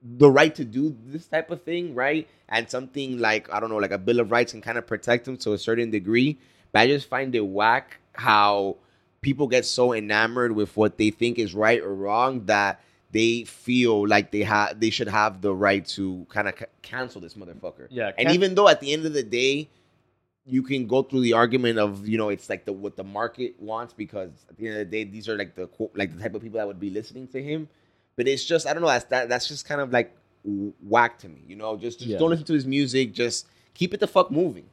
the 0.04 0.30
right 0.30 0.54
to 0.56 0.66
do 0.66 0.96
this 1.06 1.28
type 1.28 1.52
of 1.52 1.64
thing 1.64 1.94
right 1.96 2.28
and 2.50 2.70
something 2.70 3.20
like 3.20 3.52
i 3.52 3.60
don't 3.60 3.70
know 3.70 3.78
like 3.78 3.92
a 3.92 3.98
bill 3.98 4.20
of 4.20 4.32
rights 4.32 4.52
can 4.52 4.62
kind 4.62 4.78
of 4.78 4.86
protect 4.88 5.28
him 5.28 5.38
to 5.38 5.54
a 5.54 5.58
certain 5.58 5.92
degree 5.92 6.38
but 6.72 6.80
i 6.80 6.88
just 6.88 7.08
find 7.10 7.34
it 7.36 7.42
whack 7.46 7.98
how 8.14 8.76
people 9.22 9.48
get 9.48 9.66
so 9.66 9.94
enamored 9.94 10.52
with 10.54 10.76
what 10.76 10.98
they 10.98 11.10
think 11.12 11.38
is 11.40 11.54
right 11.54 11.82
or 11.82 11.94
wrong 11.94 12.46
that 12.46 12.82
they 13.12 13.44
feel 13.44 14.08
like 14.08 14.32
they 14.32 14.42
have 14.44 14.80
they 14.80 14.90
should 14.90 15.08
have 15.08 15.42
the 15.42 15.54
right 15.54 15.86
to 15.86 16.26
kind 16.30 16.48
of 16.48 16.58
c- 16.58 16.66
cancel 16.82 17.20
this 17.22 17.34
motherfucker 17.36 17.88
yeah, 17.90 18.12
and 18.18 18.32
even 18.32 18.56
though 18.56 18.68
at 18.70 18.80
the 18.80 18.94
end 18.94 19.06
of 19.06 19.14
the 19.14 19.22
day, 19.24 19.70
you 20.46 20.64
can 20.64 20.88
go 20.88 21.04
through 21.04 21.20
the 21.22 21.34
argument 21.34 21.78
of 21.78 22.08
you 22.08 22.18
know 22.18 22.30
it's 22.30 22.50
like 22.50 22.64
the 22.66 22.72
what 22.74 22.96
the 22.96 23.04
market 23.04 23.54
wants 23.62 23.94
because 23.94 24.32
at 24.50 24.58
the 24.58 24.68
end 24.68 24.78
of 24.78 24.90
the 24.90 24.92
day, 24.98 25.04
these 25.04 25.28
are 25.30 25.38
like 25.38 25.56
the 25.56 25.70
like 25.94 26.16
the 26.16 26.22
type 26.24 26.34
of 26.34 26.42
people 26.42 26.58
that 26.58 26.66
would 26.66 26.80
be 26.80 26.90
listening 26.90 27.28
to 27.28 27.44
him. 27.44 27.68
But 28.16 28.28
it's 28.28 28.44
just 28.46 28.66
I 28.66 28.74
don't 28.74 28.82
know 28.82 28.88
that's 28.88 29.06
that 29.06 29.30
that's 29.30 29.48
just 29.48 29.68
kind 29.68 29.82
of 29.82 29.92
like 29.92 30.16
whack 30.44 31.20
to 31.20 31.30
me. 31.30 31.42
You 31.48 31.58
know, 31.58 31.78
just 31.78 32.00
just 32.00 32.10
Yeah. 32.12 32.18
don't 32.18 32.30
listen 32.30 32.46
to 32.46 32.54
his 32.54 32.66
music. 32.66 33.14
Just 33.14 33.46
keep 33.74 33.94
it 33.94 34.00
the 34.00 34.08
fuck 34.08 34.32
moving. 34.32 34.66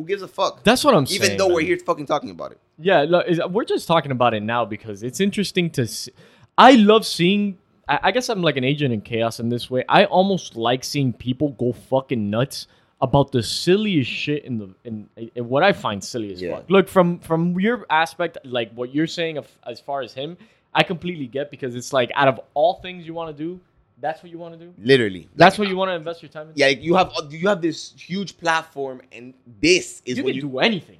Who 0.00 0.06
gives 0.06 0.22
a 0.22 0.28
fuck? 0.28 0.64
that's 0.64 0.82
what 0.82 0.94
I'm 0.94 1.04
saying. 1.04 1.22
Even 1.22 1.36
though 1.36 1.52
we're 1.52 1.60
here 1.60 1.76
fucking 1.76 2.06
talking 2.06 2.30
about 2.30 2.52
it. 2.52 2.58
Yeah, 2.78 3.02
look, 3.02 3.26
is- 3.28 3.40
we're 3.50 3.66
just 3.66 3.86
talking 3.86 4.12
about 4.12 4.32
it 4.32 4.42
now 4.42 4.64
because 4.64 5.02
it's 5.02 5.20
interesting 5.20 5.68
to 5.72 5.86
see. 5.86 6.10
I 6.56 6.72
love 6.72 7.04
seeing. 7.04 7.58
I, 7.86 7.98
I 8.04 8.10
guess 8.10 8.30
I'm 8.30 8.40
like 8.42 8.56
an 8.56 8.64
agent 8.64 8.94
in 8.94 9.02
chaos 9.02 9.40
in 9.40 9.50
this 9.50 9.68
way. 9.70 9.84
I 9.90 10.06
almost 10.06 10.56
like 10.56 10.84
seeing 10.84 11.12
people 11.12 11.50
go 11.50 11.72
fucking 11.74 12.30
nuts 12.30 12.66
about 13.02 13.30
the 13.32 13.42
silliest 13.42 14.10
shit 14.10 14.44
in 14.44 14.56
the 14.58 14.68
in, 14.84 15.08
in 15.34 15.48
what 15.48 15.62
I 15.62 15.72
find 15.74 16.02
silly 16.02 16.32
as 16.32 16.40
Yeah. 16.40 16.56
fuck. 16.56 16.70
Look 16.70 16.88
from 16.88 17.18
from 17.18 17.60
your 17.60 17.84
aspect, 17.90 18.38
like 18.44 18.72
what 18.72 18.94
you're 18.94 19.06
saying 19.06 19.36
of, 19.36 19.46
as 19.66 19.80
far 19.80 20.00
as 20.00 20.14
him, 20.14 20.38
I 20.72 20.82
completely 20.82 21.26
get 21.26 21.50
because 21.50 21.74
it's 21.74 21.92
like 21.92 22.10
out 22.14 22.28
of 22.28 22.40
all 22.54 22.74
things 22.80 23.06
you 23.06 23.12
want 23.12 23.36
to 23.36 23.42
do, 23.44 23.60
that's 24.00 24.22
what 24.22 24.30
you 24.32 24.38
want 24.38 24.58
to 24.58 24.64
do. 24.64 24.72
Literally, 24.78 25.28
That's 25.36 25.58
what 25.58 25.68
you 25.68 25.76
want 25.76 25.90
to 25.90 25.94
invest 25.94 26.22
your 26.22 26.30
time 26.30 26.48
in. 26.48 26.52
yeah. 26.56 26.68
You 26.68 26.94
have 26.96 27.12
you 27.30 27.48
have 27.48 27.60
this 27.62 27.92
huge 27.96 28.36
platform, 28.38 29.02
and 29.12 29.34
this 29.60 30.02
is 30.04 30.16
you 30.18 30.24
when 30.24 30.32
can 30.34 30.42
you 30.44 30.50
do 30.50 30.58
anything. 30.60 30.98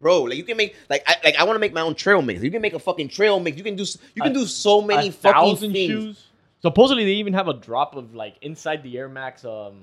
bro. 0.00 0.22
Like 0.22 0.36
you 0.36 0.44
can 0.44 0.56
make 0.56 0.74
like 0.90 1.02
I 1.06 1.16
like 1.24 1.36
I 1.36 1.44
want 1.44 1.56
to 1.56 1.60
make 1.60 1.72
my 1.72 1.80
own 1.82 1.94
trail 1.94 2.20
mix. 2.22 2.42
You 2.42 2.50
can 2.50 2.62
make 2.62 2.74
a 2.74 2.78
fucking 2.78 3.08
trail 3.08 3.38
mix. 3.40 3.56
You 3.56 3.64
can 3.64 3.76
do 3.76 3.84
you 4.14 4.22
can 4.22 4.32
A- 4.32 4.34
do 4.34 4.46
so 4.46 4.80
many 4.82 5.10
fucking 5.10 5.56
things. 5.72 5.74
shoes. 5.90 6.22
Supposedly, 6.62 7.04
they 7.04 7.12
even 7.12 7.34
have 7.34 7.48
a 7.48 7.54
drop 7.54 7.94
of 7.96 8.14
like 8.14 8.34
inside 8.42 8.82
the 8.82 8.96
Air 8.98 9.08
Max 9.08 9.44
um 9.44 9.76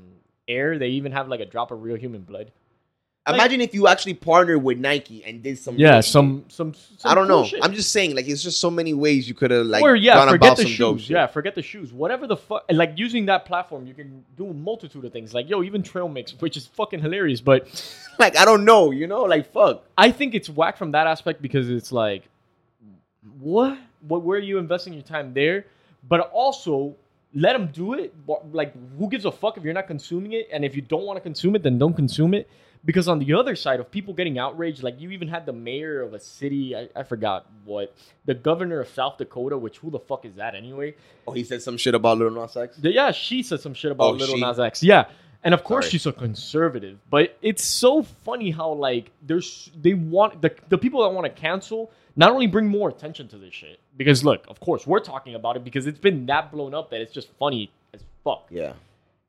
air. 0.47 0.77
They 0.77 0.89
even 0.89 1.11
have 1.13 1.27
like 1.29 1.39
a 1.39 1.45
drop 1.45 1.71
of 1.71 1.81
real 1.81 1.95
human 1.97 2.21
blood. 2.21 2.51
Like- 3.25 3.35
Imagine 3.35 3.61
if 3.61 3.73
you 3.73 3.87
actually 3.87 4.15
partnered 4.15 4.61
with 4.61 4.79
Nike 4.79 5.23
and 5.23 5.41
did 5.41 5.57
some. 5.57 5.77
Yeah, 5.77 6.01
some 6.01 6.43
some. 6.49 6.73
some 6.73 7.09
I 7.09 7.15
don't 7.15 7.27
cool 7.29 7.43
know. 7.43 7.45
shit. 7.45 7.63
I'm 7.63 7.73
just 7.73 7.93
saying, 7.93 8.15
like, 8.17 8.27
it's 8.27 8.43
just 8.43 8.59
so 8.59 8.69
many 8.69 8.93
ways 8.93 9.29
you 9.29 9.33
could 9.33 9.49
have 9.49 9.65
like 9.65 9.81
or 9.81 9.95
yeah, 9.95 10.15
gone 10.15 10.27
forget 10.27 10.47
about 10.47 10.57
the 10.57 10.63
some 10.63 10.71
shoes. 10.71 11.09
Yeah, 11.09 11.27
forget 11.27 11.55
the 11.55 11.61
shoes. 11.61 11.93
Whatever 11.93 12.27
the 12.27 12.35
fuck, 12.35 12.65
like 12.69 12.93
using 12.97 13.27
that 13.27 13.45
platform, 13.45 13.87
you 13.87 13.93
can 13.93 14.25
do 14.35 14.49
a 14.49 14.53
multitude 14.53 15.05
of 15.05 15.13
things. 15.13 15.33
Like 15.33 15.49
yo, 15.49 15.63
even 15.63 15.83
trail 15.83 16.09
mix, 16.09 16.33
which 16.41 16.57
is 16.57 16.67
fucking 16.67 16.99
hilarious. 16.99 17.39
But 17.39 17.69
like 18.19 18.35
I 18.35 18.43
don't 18.43 18.65
know, 18.65 18.91
you 18.91 19.07
know, 19.07 19.21
like 19.21 19.53
fuck. 19.53 19.85
I 19.97 20.11
think 20.11 20.35
it's 20.35 20.49
whack 20.49 20.75
from 20.77 20.91
that 20.91 21.07
aspect 21.07 21.41
because 21.41 21.69
it's 21.69 21.93
like, 21.93 22.23
what? 23.39 23.77
What? 24.05 24.23
Where 24.23 24.37
are 24.37 24.41
you 24.41 24.57
investing 24.57 24.91
your 24.91 25.01
time 25.03 25.33
there? 25.33 25.65
But 26.09 26.29
also, 26.33 26.97
let 27.33 27.53
them 27.53 27.67
do 27.67 27.93
it. 27.93 28.13
Like, 28.51 28.73
who 28.97 29.07
gives 29.07 29.23
a 29.23 29.31
fuck 29.31 29.55
if 29.55 29.63
you're 29.63 29.73
not 29.73 29.87
consuming 29.87 30.33
it? 30.33 30.49
And 30.51 30.65
if 30.65 30.75
you 30.75 30.81
don't 30.81 31.03
want 31.03 31.15
to 31.15 31.21
consume 31.21 31.55
it, 31.55 31.63
then 31.63 31.77
don't 31.77 31.93
consume 31.93 32.33
it. 32.33 32.49
Because 32.85 33.07
on 33.07 33.19
the 33.19 33.33
other 33.33 33.55
side 33.55 33.79
of 33.79 33.89
people 33.89 34.13
getting 34.13 34.37
outraged, 34.37 34.83
like 34.83 34.99
you 34.99 35.11
even 35.11 35.29
had 35.29 35.45
the 35.45 35.53
mayor 35.53 36.01
of 36.01 36.13
a 36.13 36.19
city, 36.19 36.75
I, 36.75 36.89
I 36.95 37.03
forgot 37.03 37.45
what, 37.63 37.95
the 38.25 38.33
governor 38.33 38.81
of 38.81 38.89
South 38.89 39.17
Dakota, 39.17 39.57
which 39.57 39.77
who 39.77 39.89
the 39.89 39.99
fuck 39.99 40.25
is 40.25 40.35
that 40.35 40.53
anyway? 40.53 40.95
Oh, 41.25 41.31
he 41.31 41.45
said 41.45 41.61
some 41.61 41.77
shit 41.77 41.95
about 41.95 42.17
Little 42.17 42.41
Nas 42.41 42.57
X. 42.57 42.77
Yeah, 42.81 43.11
she 43.11 43.41
said 43.41 43.61
some 43.61 43.73
shit 43.73 43.91
about 43.93 44.03
Oh, 44.05 44.11
Little 44.11 44.35
she? 44.35 44.41
Nas 44.41 44.59
X. 44.59 44.83
Yeah, 44.83 45.05
and 45.45 45.53
of 45.53 45.63
course 45.63 45.85
Sorry. 45.85 45.91
she's 45.91 46.05
a 46.07 46.11
conservative, 46.11 46.99
but 47.09 47.37
it's 47.41 47.63
so 47.63 48.03
funny 48.03 48.51
how 48.51 48.73
like 48.73 49.11
there's 49.21 49.71
they 49.81 49.93
want 49.93 50.41
the 50.41 50.53
the 50.69 50.77
people 50.77 51.03
that 51.03 51.09
want 51.09 51.25
to 51.25 51.41
cancel 51.41 51.89
not 52.17 52.31
only 52.31 52.47
bring 52.47 52.67
more 52.67 52.89
attention 52.89 53.27
to 53.29 53.37
this 53.37 53.53
shit 53.53 53.79
because 53.95 54.25
look, 54.25 54.43
of 54.49 54.59
course 54.59 54.85
we're 54.85 54.99
talking 54.99 55.35
about 55.35 55.55
it 55.55 55.63
because 55.63 55.87
it's 55.87 55.99
been 55.99 56.25
that 56.25 56.51
blown 56.51 56.73
up 56.73 56.89
that 56.91 56.99
it's 57.01 57.13
just 57.13 57.29
funny 57.39 57.71
as 57.93 58.01
fuck. 58.25 58.45
Yeah, 58.49 58.73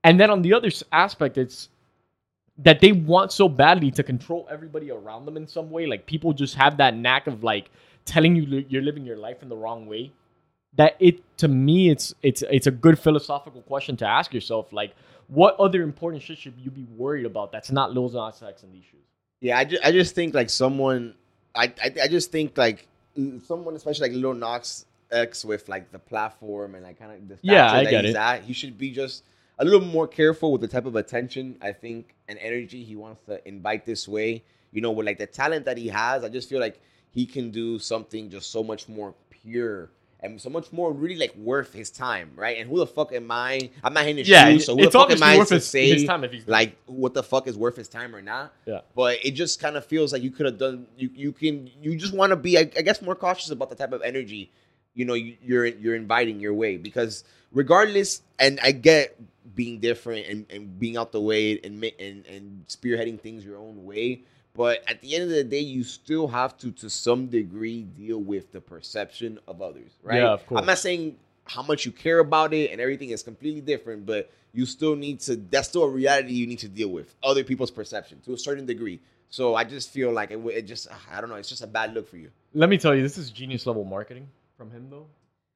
And 0.02 0.18
then 0.18 0.30
on 0.30 0.42
the 0.42 0.52
other 0.54 0.70
aspect, 0.92 1.38
it's 1.38 1.68
that 2.58 2.80
they 2.80 2.92
want 2.92 3.32
so 3.32 3.48
badly 3.48 3.90
to 3.92 4.02
control 4.02 4.46
everybody 4.50 4.90
around 4.90 5.24
them 5.26 5.36
in 5.36 5.46
some 5.46 5.70
way. 5.70 5.86
Like 5.86 6.06
people 6.06 6.32
just 6.32 6.54
have 6.54 6.76
that 6.76 6.96
knack 6.96 7.26
of 7.26 7.42
like 7.42 7.70
telling 8.04 8.36
you 8.36 8.64
you're 8.68 8.82
living 8.82 9.04
your 9.04 9.16
life 9.16 9.42
in 9.42 9.48
the 9.48 9.56
wrong 9.56 9.86
way. 9.86 10.12
That 10.76 10.96
it 10.98 11.20
to 11.38 11.48
me, 11.48 11.88
it's 11.90 12.14
it's 12.22 12.42
it's 12.50 12.66
a 12.66 12.70
good 12.72 12.98
philosophical 12.98 13.62
question 13.62 13.96
to 13.98 14.06
ask 14.06 14.34
yourself. 14.34 14.72
Like, 14.72 14.94
what 15.28 15.54
other 15.60 15.82
important 15.82 16.22
shit 16.22 16.38
should 16.38 16.54
you 16.58 16.70
be 16.70 16.84
worried 16.96 17.26
about 17.26 17.52
that's 17.52 17.70
not 17.70 17.92
Lil 17.92 18.08
Nas 18.10 18.42
X 18.42 18.62
and 18.64 18.72
these 18.72 18.84
shoes? 18.84 19.00
yeah. 19.40 19.56
I 19.58 19.64
just, 19.64 19.84
I 19.84 19.92
just 19.92 20.14
think 20.16 20.34
like 20.34 20.50
someone, 20.50 21.14
I, 21.54 21.72
I, 21.82 21.94
I 22.04 22.08
just 22.08 22.32
think 22.32 22.58
like 22.58 22.88
someone, 23.44 23.76
especially 23.76 24.08
like 24.08 24.16
Lil 24.18 24.34
Nas 24.34 24.84
X 25.12 25.44
with 25.44 25.68
like 25.68 25.92
the 25.92 25.98
platform 26.00 26.74
and 26.74 26.82
like 26.82 26.98
kind 26.98 27.12
of 27.12 27.28
the 27.28 27.38
Yeah, 27.42 27.70
I 27.70 27.84
that 27.84 27.90
get 27.90 28.04
he's 28.04 28.14
it. 28.14 28.18
at, 28.18 28.42
he 28.42 28.52
should 28.52 28.76
be 28.76 28.90
just 28.90 29.22
a 29.58 29.64
little 29.64 29.80
more 29.80 30.08
careful 30.08 30.50
with 30.50 30.60
the 30.60 30.68
type 30.68 30.86
of 30.86 30.96
attention 30.96 31.56
I 31.62 31.72
think 31.72 32.13
and 32.28 32.38
energy 32.38 32.84
he 32.84 32.96
wants 32.96 33.20
to 33.26 33.46
invite 33.46 33.84
this 33.84 34.08
way. 34.08 34.42
You 34.72 34.80
know, 34.80 34.90
with 34.90 35.06
like 35.06 35.18
the 35.18 35.26
talent 35.26 35.64
that 35.66 35.78
he 35.78 35.88
has, 35.88 36.24
I 36.24 36.28
just 36.28 36.48
feel 36.48 36.60
like 36.60 36.80
he 37.10 37.26
can 37.26 37.50
do 37.50 37.78
something 37.78 38.28
just 38.28 38.50
so 38.50 38.62
much 38.62 38.88
more 38.88 39.14
pure. 39.30 39.90
And 40.20 40.40
so 40.40 40.48
much 40.48 40.72
more 40.72 40.90
really 40.90 41.16
like 41.16 41.36
worth 41.36 41.74
his 41.74 41.90
time, 41.90 42.30
right? 42.34 42.56
And 42.58 42.70
who 42.70 42.78
the 42.78 42.86
fuck 42.86 43.12
am 43.12 43.30
I? 43.30 43.68
I'm 43.82 43.92
not 43.92 44.06
in 44.06 44.16
his 44.16 44.26
shoes, 44.26 44.64
so 44.64 44.74
who 44.74 44.86
the 44.86 44.90
fuck 44.90 45.10
am 45.10 45.22
I 45.22 45.44
to 45.44 45.60
say 45.60 45.90
his 45.90 46.04
time 46.06 46.24
if 46.24 46.32
he's 46.32 46.48
like 46.48 46.78
what 46.86 47.12
the 47.12 47.22
fuck 47.22 47.46
is 47.46 47.58
worth 47.58 47.76
his 47.76 47.88
time 47.88 48.16
or 48.16 48.22
not. 48.22 48.54
Yeah. 48.64 48.80
But 48.94 49.18
it 49.22 49.32
just 49.32 49.60
kind 49.60 49.76
of 49.76 49.84
feels 49.84 50.14
like 50.14 50.22
you 50.22 50.30
could 50.30 50.46
have 50.46 50.56
done. 50.56 50.86
You 50.96 51.10
you 51.14 51.32
can 51.32 51.70
you 51.82 51.94
just 51.96 52.14
want 52.14 52.30
to 52.30 52.36
be 52.36 52.56
I, 52.56 52.62
I 52.62 52.80
guess 52.80 53.02
more 53.02 53.14
cautious 53.14 53.50
about 53.50 53.68
the 53.68 53.76
type 53.76 53.92
of 53.92 54.00
energy 54.00 54.50
you 54.94 55.04
know 55.04 55.14
you, 55.14 55.36
you're 55.42 55.66
you're 55.66 55.96
inviting 55.96 56.40
your 56.40 56.54
way 56.54 56.76
because 56.76 57.24
regardless, 57.52 58.22
and 58.38 58.58
I 58.62 58.72
get 58.72 59.16
being 59.54 59.78
different 59.78 60.26
and, 60.26 60.46
and 60.50 60.78
being 60.78 60.96
out 60.96 61.12
the 61.12 61.20
way 61.20 61.60
and, 61.62 61.82
and 61.98 62.26
and 62.26 62.66
spearheading 62.66 63.20
things 63.20 63.44
your 63.44 63.58
own 63.58 63.84
way. 63.84 64.22
But 64.54 64.88
at 64.88 65.00
the 65.00 65.14
end 65.14 65.24
of 65.24 65.30
the 65.30 65.42
day, 65.42 65.60
you 65.60 65.82
still 65.82 66.28
have 66.28 66.56
to, 66.58 66.70
to 66.72 66.88
some 66.88 67.26
degree, 67.26 67.82
deal 67.82 68.18
with 68.18 68.52
the 68.52 68.60
perception 68.60 69.40
of 69.48 69.60
others, 69.60 69.90
right? 70.00 70.18
Yeah, 70.18 70.28
of 70.28 70.46
course. 70.46 70.60
I'm 70.60 70.66
not 70.66 70.78
saying 70.78 71.16
how 71.44 71.62
much 71.62 71.84
you 71.84 71.90
care 71.90 72.20
about 72.20 72.54
it 72.54 72.70
and 72.70 72.80
everything 72.80 73.10
is 73.10 73.24
completely 73.24 73.60
different, 73.60 74.06
but 74.06 74.30
you 74.52 74.64
still 74.64 74.94
need 74.94 75.18
to. 75.20 75.34
That's 75.36 75.68
still 75.68 75.82
a 75.82 75.90
reality 75.90 76.34
you 76.34 76.46
need 76.46 76.60
to 76.60 76.68
deal 76.68 76.88
with. 76.88 77.14
Other 77.22 77.42
people's 77.42 77.72
perception 77.72 78.20
to 78.26 78.34
a 78.34 78.38
certain 78.38 78.64
degree. 78.64 79.00
So 79.28 79.56
I 79.56 79.64
just 79.64 79.90
feel 79.90 80.12
like 80.12 80.30
it, 80.30 80.38
it 80.46 80.62
just 80.62 80.86
I 81.12 81.20
don't 81.20 81.30
know. 81.30 81.36
It's 81.36 81.48
just 81.48 81.62
a 81.62 81.66
bad 81.66 81.92
look 81.92 82.08
for 82.08 82.16
you. 82.16 82.30
Let 82.52 82.70
me 82.70 82.78
tell 82.78 82.94
you, 82.94 83.02
this 83.02 83.18
is 83.18 83.32
genius 83.32 83.66
level 83.66 83.84
marketing 83.84 84.28
from 84.56 84.70
him 84.70 84.88
though. 84.90 85.06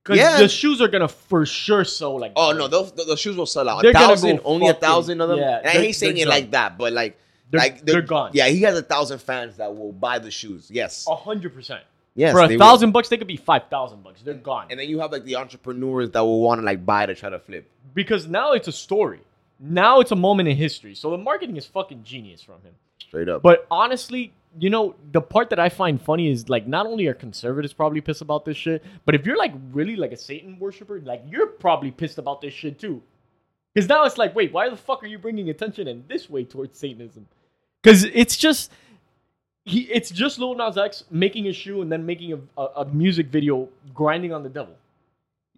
Because 0.05 0.19
Yeah. 0.19 0.39
the 0.39 0.49
shoes 0.49 0.81
are 0.81 0.89
gonna 0.89 1.09
for 1.09 1.45
sure 1.47 1.85
sell 1.85 2.19
like. 2.19 2.33
Oh 2.37 2.53
no, 2.53 2.69
those 2.69 2.93
the, 2.93 3.05
the 3.05 3.17
shoes 3.17 3.37
will 3.37 3.47
sell 3.47 3.69
out. 3.69 3.83
They're 3.83 3.91
A 3.91 3.95
gonna 3.95 4.07
thousand, 4.09 4.37
go 4.39 4.43
only 4.45 4.69
a 4.69 4.75
thousand 4.75 5.21
of 5.21 5.29
them. 5.29 5.39
yeah, 5.39 5.59
and 5.59 5.69
I 5.69 5.71
hate 5.73 5.93
saying 5.93 6.15
they're 6.17 6.27
it 6.27 6.29
like 6.29 6.51
that, 6.53 6.79
but 6.79 6.93
like 6.93 7.19
They're, 7.51 7.59
like 7.61 7.85
they're 7.85 8.03
gone. 8.03 8.31
Yeah, 8.35 8.49
he 8.49 8.63
has 8.63 8.79
a 8.79 8.83
thousand 8.83 9.21
fans 9.21 9.57
that 9.57 9.75
will 9.77 9.93
buy 9.93 10.19
the 10.19 10.31
shoes. 10.31 10.71
Yes, 10.71 11.07
a 11.09 11.15
hundred 11.17 11.55
percent. 11.55 11.83
yes. 12.15 12.33
For 12.33 12.47
they 12.49 12.55
a 12.55 12.59
will. 12.59 12.65
thousand 12.65 12.93
bucks, 12.93 13.09
they 13.09 13.17
could 13.19 13.27
be 13.27 13.37
five 13.37 13.65
thousand 13.71 14.03
bucks. 14.03 14.23
They're 14.23 14.35
gone. 14.35 14.67
And 14.71 14.79
then 14.81 14.89
you 14.89 14.99
have 15.01 15.13
like 15.13 15.25
the 15.25 15.37
entrepreneurs 15.37 16.11
that 16.13 16.21
will 16.21 16.41
want 16.41 16.61
to 16.61 16.65
like 16.65 16.85
buy 16.87 17.07
to 17.07 17.15
try 17.15 17.29
to 17.31 17.39
flip. 17.39 17.71
because 17.95 18.27
now 18.27 18.53
it's 18.53 18.69
a 18.69 18.73
story. 18.73 19.21
Now 19.61 19.99
it's 20.01 20.13
a 20.13 20.17
moment 20.17 20.49
in 20.49 20.57
history. 20.57 20.95
So 20.95 21.11
the 21.11 21.19
marketing 21.19 21.57
is 21.57 21.67
fucking 21.67 22.05
genius 22.05 22.43
from 22.43 22.63
him. 22.63 22.75
Straight 23.01 23.29
up. 23.29 23.43
But 23.43 23.67
honestly, 23.71 24.33
you 24.59 24.71
know, 24.71 24.95
the 25.13 25.21
part 25.21 25.51
that 25.51 25.59
I 25.59 25.69
find 25.69 26.01
funny 26.01 26.31
is 26.31 26.49
like 26.49 26.67
not 26.67 26.87
only 26.87 27.07
are 27.07 27.15
conservatives 27.15 27.73
probably 27.73 28.01
pissed 28.01 28.23
about 28.23 28.45
this 28.45 28.57
shit, 28.57 28.85
but 29.05 29.15
if 29.15 29.27
you're 29.27 29.37
like 29.37 29.53
really 29.73 29.97
like 29.97 30.13
a 30.13 30.17
Satan 30.17 30.59
worshiper, 30.59 31.01
like 31.01 31.23
you're 31.27 31.49
probably 31.49 31.91
pissed 31.91 32.19
about 32.19 32.41
this 32.41 32.55
shit 32.55 32.79
too. 32.79 33.03
Because 33.75 33.89
now 33.89 34.05
it's 34.05 34.19
like, 34.19 34.35
wait, 34.35 34.53
why 34.53 34.69
the 34.69 34.77
fuck 34.77 35.03
are 35.03 35.07
you 35.07 35.19
bringing 35.19 35.51
attention 35.51 35.87
in 35.87 36.05
this 36.09 36.29
way 36.29 36.45
towards 36.45 36.79
Satanism? 36.79 37.27
Because 37.83 38.05
it's 38.05 38.37
just 38.37 38.73
he, 39.65 39.83
it's 39.83 40.11
just 40.11 40.39
Lil 40.39 40.55
Nas 40.55 40.79
X 40.79 41.05
making 41.11 41.47
a 41.47 41.53
shoe 41.53 41.83
and 41.83 41.93
then 41.93 42.05
making 42.07 42.33
a, 42.33 42.61
a, 42.61 42.65
a 42.77 42.85
music 42.87 43.27
video 43.27 43.69
grinding 43.95 44.33
on 44.33 44.43
the 44.43 44.49
devil. 44.49 44.75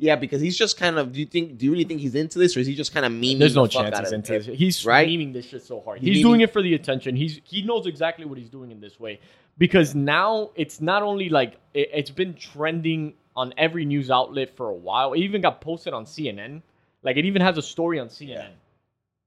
Yeah, 0.01 0.17
because 0.17 0.41
he's 0.41 0.57
just 0.57 0.79
kind 0.79 0.99
of. 0.99 1.13
Do 1.13 1.21
you 1.21 1.27
think? 1.27 1.59
Do 1.59 1.67
you 1.67 1.73
really 1.73 1.85
think 1.85 2.01
he's 2.01 2.15
into 2.15 2.39
this, 2.39 2.57
or 2.57 2.61
is 2.61 2.67
he 2.67 2.75
just 2.75 2.93
kind 2.95 3.05
of 3.05 3.13
memeing? 3.13 3.39
There's 3.39 3.55
no 3.55 3.65
the 3.67 3.69
chance 3.69 3.99
he's 3.99 4.13
into 4.13 4.35
it? 4.35 4.47
this. 4.47 4.59
He's 4.59 4.87
Right? 4.87 5.07
memeing 5.07 5.33
this 5.35 5.47
shit 5.47 5.63
so 5.63 5.81
hard. 5.81 6.01
He's 6.01 6.17
He's 6.17 6.25
doing 6.25 6.41
it 6.41 6.53
for 6.53 6.63
the 6.63 6.75
attention. 6.75 7.15
He's 7.17 7.41
he 7.45 7.63
knows 7.63 7.87
exactly 7.87 8.25
what 8.25 8.39
he's 8.39 8.49
doing 8.49 8.71
in 8.71 8.81
this 8.81 8.99
way 8.99 9.21
because 9.59 9.95
now 9.95 10.51
it's 10.57 10.81
not 10.81 11.03
only 11.03 11.29
like 11.29 11.59
it, 11.75 11.91
it's 11.93 12.11
been 12.11 12.35
trending 12.35 13.13
on 13.37 13.53
every 13.59 13.85
news 13.85 14.11
outlet 14.11 14.57
for 14.57 14.71
a 14.71 14.75
while. 14.75 15.13
It 15.13 15.21
even 15.21 15.43
got 15.43 15.61
posted 15.61 15.93
on 15.93 16.07
CNN. 16.07 16.63
Like 17.03 17.17
it 17.17 17.27
even 17.27 17.43
has 17.43 17.59
a 17.59 17.63
story 17.63 17.99
on 18.01 18.09
CNN. 18.09 18.29
Yeah. 18.29 18.49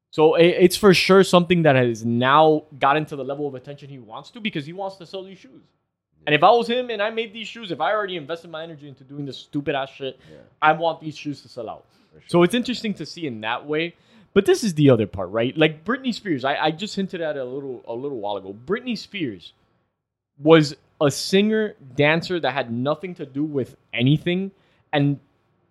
So 0.09 0.35
it, 0.35 0.47
it's 0.59 0.75
for 0.75 0.93
sure 0.93 1.23
something 1.23 1.63
that 1.63 1.75
has 1.75 2.03
now 2.03 2.63
gotten 2.79 3.05
to 3.05 3.15
the 3.15 3.23
level 3.23 3.47
of 3.47 3.55
attention 3.55 3.89
he 3.89 3.99
wants 3.99 4.31
to 4.31 4.39
because 4.39 4.65
he 4.65 4.73
wants 4.73 4.97
to 4.97 5.05
sell 5.05 5.23
these 5.23 5.37
shoes. 5.39 5.63
And 6.25 6.33
if 6.33 6.43
I 6.43 6.51
was 6.51 6.67
him 6.67 6.89
and 6.89 7.01
I 7.01 7.09
made 7.09 7.33
these 7.33 7.47
shoes, 7.47 7.71
if 7.71 7.81
I 7.81 7.91
already 7.91 8.15
invested 8.15 8.49
my 8.49 8.63
energy 8.63 8.87
into 8.87 9.03
doing 9.03 9.25
this 9.25 9.37
stupid 9.37 9.75
ass 9.75 9.89
shit, 9.89 10.19
Yeah. 10.31 10.37
I 10.61 10.71
want 10.73 11.01
these 11.01 11.17
shoes 11.17 11.41
to 11.41 11.49
sell 11.49 11.69
out. 11.69 11.85
Sure. 12.13 12.21
So 12.27 12.43
it's 12.43 12.53
interesting 12.53 12.93
to 12.95 13.05
see 13.05 13.27
in 13.27 13.41
that 13.41 13.65
way. 13.65 13.95
But 14.33 14.45
this 14.45 14.63
is 14.63 14.73
the 14.73 14.89
other 14.89 15.05
part, 15.05 15.29
right? 15.29 15.55
Like 15.57 15.83
Britney 15.85 16.13
Spears, 16.13 16.43
I, 16.43 16.55
I 16.55 16.71
just 16.71 16.95
hinted 16.95 17.21
at 17.21 17.35
it 17.37 17.39
a 17.39 17.45
little 17.45 17.83
a 17.87 17.93
little 17.93 18.17
while 18.19 18.37
ago. 18.37 18.55
Britney 18.65 18.97
Spears 18.97 19.53
was 20.39 20.75
a 21.01 21.11
singer, 21.11 21.75
dancer 21.95 22.39
that 22.39 22.51
had 22.53 22.71
nothing 22.71 23.13
to 23.15 23.25
do 23.25 23.43
with 23.43 23.75
anything, 23.93 24.51
and 24.91 25.19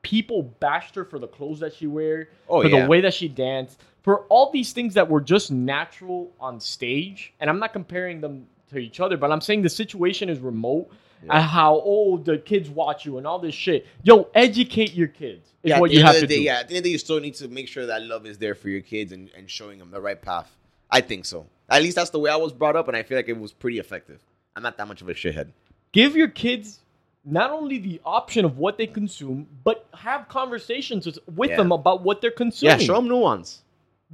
people 0.02 0.42
bashed 0.60 0.94
her 0.94 1.04
for 1.04 1.18
the 1.18 1.26
clothes 1.26 1.60
that 1.60 1.72
she 1.74 1.86
wear, 1.86 2.28
Oh, 2.48 2.62
for 2.62 2.68
yeah. 2.68 2.82
the 2.82 2.88
way 2.88 3.00
that 3.00 3.14
she 3.14 3.26
danced, 3.28 3.80
for 4.02 4.20
all 4.28 4.50
these 4.52 4.72
things 4.72 4.94
that 4.94 5.08
were 5.08 5.20
just 5.20 5.50
natural 5.50 6.30
on 6.40 6.60
stage. 6.60 7.32
And 7.40 7.48
I'm 7.50 7.58
not 7.58 7.72
comparing 7.72 8.20
them 8.20 8.46
to 8.72 8.78
each 8.78 9.00
other, 9.00 9.16
but 9.16 9.30
I'm 9.30 9.40
saying 9.40 9.62
the 9.62 9.68
situation 9.68 10.28
is 10.28 10.38
remote. 10.40 10.90
Yeah. 11.24 11.36
And 11.36 11.44
how 11.44 11.80
oh 11.84 12.18
the 12.18 12.38
kids 12.38 12.68
watch 12.68 13.06
you 13.06 13.16
and 13.18 13.28
all 13.28 13.38
this 13.38 13.54
shit. 13.54 13.86
Yo, 14.02 14.28
educate 14.34 14.92
your 14.92 15.06
kids 15.06 15.46
is 15.62 15.70
yeah, 15.70 15.78
what 15.78 15.92
you 15.92 16.02
have 16.02 16.16
to 16.16 16.26
day, 16.26 16.38
do. 16.38 16.42
Yeah, 16.42 16.58
at 16.58 16.68
the 16.68 16.74
end 16.74 16.78
of 16.78 16.82
the 16.82 16.88
day, 16.88 16.92
you 16.92 16.98
still 16.98 17.20
need 17.20 17.34
to 17.34 17.46
make 17.46 17.68
sure 17.68 17.86
that 17.86 18.02
love 18.02 18.26
is 18.26 18.38
there 18.38 18.56
for 18.56 18.68
your 18.68 18.80
kids 18.80 19.12
and, 19.12 19.30
and 19.36 19.48
showing 19.48 19.78
them 19.78 19.92
the 19.92 20.00
right 20.00 20.20
path. 20.20 20.50
I 20.90 21.00
think 21.00 21.24
so. 21.24 21.46
At 21.68 21.80
least 21.80 21.94
that's 21.94 22.10
the 22.10 22.18
way 22.18 22.28
I 22.28 22.34
was 22.36 22.52
brought 22.52 22.74
up, 22.74 22.88
and 22.88 22.96
I 22.96 23.04
feel 23.04 23.16
like 23.16 23.28
it 23.28 23.38
was 23.38 23.52
pretty 23.52 23.78
effective. 23.78 24.20
I'm 24.56 24.64
not 24.64 24.76
that 24.78 24.88
much 24.88 25.00
of 25.00 25.08
a 25.08 25.14
shithead. 25.14 25.52
give 25.92 26.16
your 26.16 26.26
kids 26.26 26.80
not 27.24 27.52
only 27.52 27.78
the 27.78 28.00
option 28.04 28.44
of 28.44 28.58
what 28.58 28.76
they 28.76 28.86
consume, 28.88 29.46
but 29.62 29.86
have 29.94 30.28
conversations 30.28 31.06
with, 31.36 31.50
Yeah. 31.50 31.56
them 31.56 31.70
about 31.70 32.02
what 32.02 32.20
they're 32.20 32.32
consuming. 32.32 32.80
Yeah, 32.80 32.84
show 32.84 32.96
them 32.96 33.06
nuance. 33.06 33.62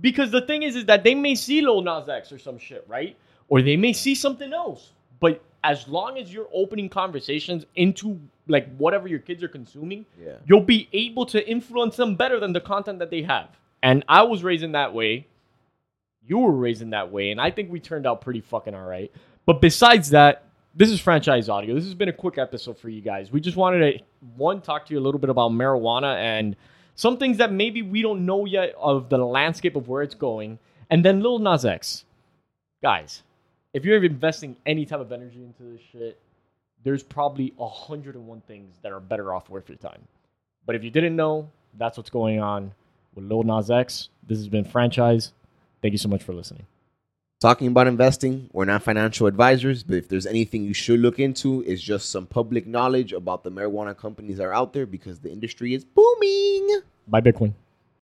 Because 0.01 0.31
the 0.31 0.43
thing 0.43 0.63
is, 0.63 0.77
is 0.77 0.85
that 0.85 1.05
they 1.05 1.15
may 1.15 1.35
see 1.35 1.63
Lil 1.63 1.81
Nas 1.81 2.09
X 2.09 2.31
or 2.33 2.39
some 2.39 2.59
shit, 2.59 2.85
right? 2.87 3.17
Or 3.49 3.63
they 3.63 3.77
may 3.77 3.93
see 3.93 4.15
something 4.15 4.53
else. 4.53 4.93
But 5.21 5.43
as 5.65 5.89
long 5.89 6.19
as 6.19 6.33
you're 6.33 6.49
opening 6.53 6.89
conversations 6.89 7.65
into 7.75 8.21
like 8.47 8.75
whatever 8.77 9.09
your 9.09 9.19
kids 9.19 9.43
are 9.43 9.49
consuming, 9.49 10.07
Yeah. 10.23 10.37
you'll 10.47 10.61
be 10.63 10.89
able 10.93 11.27
to 11.27 11.47
influence 11.49 11.97
them 11.97 12.15
better 12.15 12.39
than 12.41 12.53
the 12.53 12.61
content 12.61 12.99
that 13.01 13.11
they 13.11 13.23
have. 13.23 13.49
And 13.83 14.05
I 14.09 14.23
was 14.23 14.43
raised 14.43 14.63
in 14.65 14.73
that 14.73 14.95
way. 14.95 15.27
You 16.27 16.39
were 16.39 16.53
raised 16.53 16.83
in 16.83 16.91
that 16.91 17.11
way, 17.11 17.31
and 17.31 17.41
I 17.41 17.51
think 17.51 17.71
we 17.71 17.81
turned 17.81 18.07
out 18.07 18.21
pretty 18.21 18.41
fucking 18.41 18.75
all 18.75 18.85
right. 18.85 19.11
But 19.47 19.61
besides 19.63 20.11
that, 20.11 20.45
this 20.75 20.91
is 20.91 21.01
franchise 21.01 21.49
audio. 21.49 21.75
This 21.75 21.85
has 21.85 21.95
been 21.95 22.09
a 22.11 22.13
quick 22.13 22.39
episode 22.39 22.79
for 22.79 22.89
you 22.91 23.01
guys. 23.01 23.33
We 23.33 23.41
just 23.41 23.57
wanted 23.57 23.79
to 23.99 24.05
one 24.37 24.61
talk 24.61 24.87
to 24.87 24.95
you 24.95 25.01
a 25.01 25.03
little 25.03 25.19
bit 25.21 25.31
about 25.31 25.51
marijuana 25.53 26.17
and 26.17 26.55
some 26.95 27.17
things 27.17 27.39
that 27.39 27.51
maybe 27.53 27.81
we 27.83 28.03
don't 28.03 28.27
know 28.27 28.45
yet 28.45 28.75
of 28.79 29.09
the 29.09 29.19
landscape 29.19 29.75
of 29.77 29.89
where 29.89 30.03
it's 30.03 30.15
going, 30.15 30.59
and 30.91 31.05
then 31.05 31.21
Lil 31.23 31.39
Nas 31.39 31.65
X. 31.65 32.05
Guys, 32.83 33.23
if 33.79 33.85
you're 33.85 34.03
investing 34.03 34.57
any 34.67 34.85
type 34.85 34.99
of 34.99 35.13
energy 35.13 35.45
into 35.45 35.63
this 35.63 35.81
shit, 35.93 36.21
there's 36.83 37.05
probably 37.05 37.53
101 37.57 38.41
things 38.49 38.75
that 38.83 38.91
are 38.91 38.99
better 38.99 39.33
off 39.33 39.49
worth 39.49 39.69
your 39.69 39.79
time. 39.79 40.01
But 40.67 40.75
if 40.75 40.83
you 40.83 40.91
didn't 40.91 41.15
know, 41.15 41.49
that's 41.79 41.97
what's 41.97 42.11
going 42.11 42.41
on 42.41 42.73
with 43.15 43.25
Lil 43.25 43.45
Nas 43.45 43.71
X. 43.71 44.09
This 44.27 44.39
has 44.39 44.49
been 44.49 44.65
Franchise. 44.65 45.33
Thank 45.81 45.93
you 45.93 45.99
so 45.99 46.09
much 46.09 46.25
for 46.25 46.33
listening. 46.33 46.67
Talking 47.41 47.69
about 47.69 47.87
investing, 47.87 48.51
we're 48.53 48.65
not 48.65 48.83
financial 48.83 49.29
advisors, 49.29 49.85
but 49.85 49.95
if 49.95 50.09
there's 50.09 50.27
anything 50.27 50.65
you 50.65 50.75
should 50.75 50.99
look 50.99 51.21
into, 51.21 51.63
it's 51.65 51.81
just 51.81 52.11
some 52.11 52.27
public 52.27 52.67
knowledge 52.67 53.13
about 53.13 53.45
the 53.45 53.51
marijuana 53.53 53.97
companies 53.97 54.39
that 54.39 54.45
are 54.45 54.53
out 54.53 54.73
there 54.73 54.87
because 54.87 55.21
the 55.21 55.31
industry 55.31 55.73
is 55.73 55.85
booming. 55.85 56.81
Bye, 57.07 57.21
Bitcoin. 57.21 57.55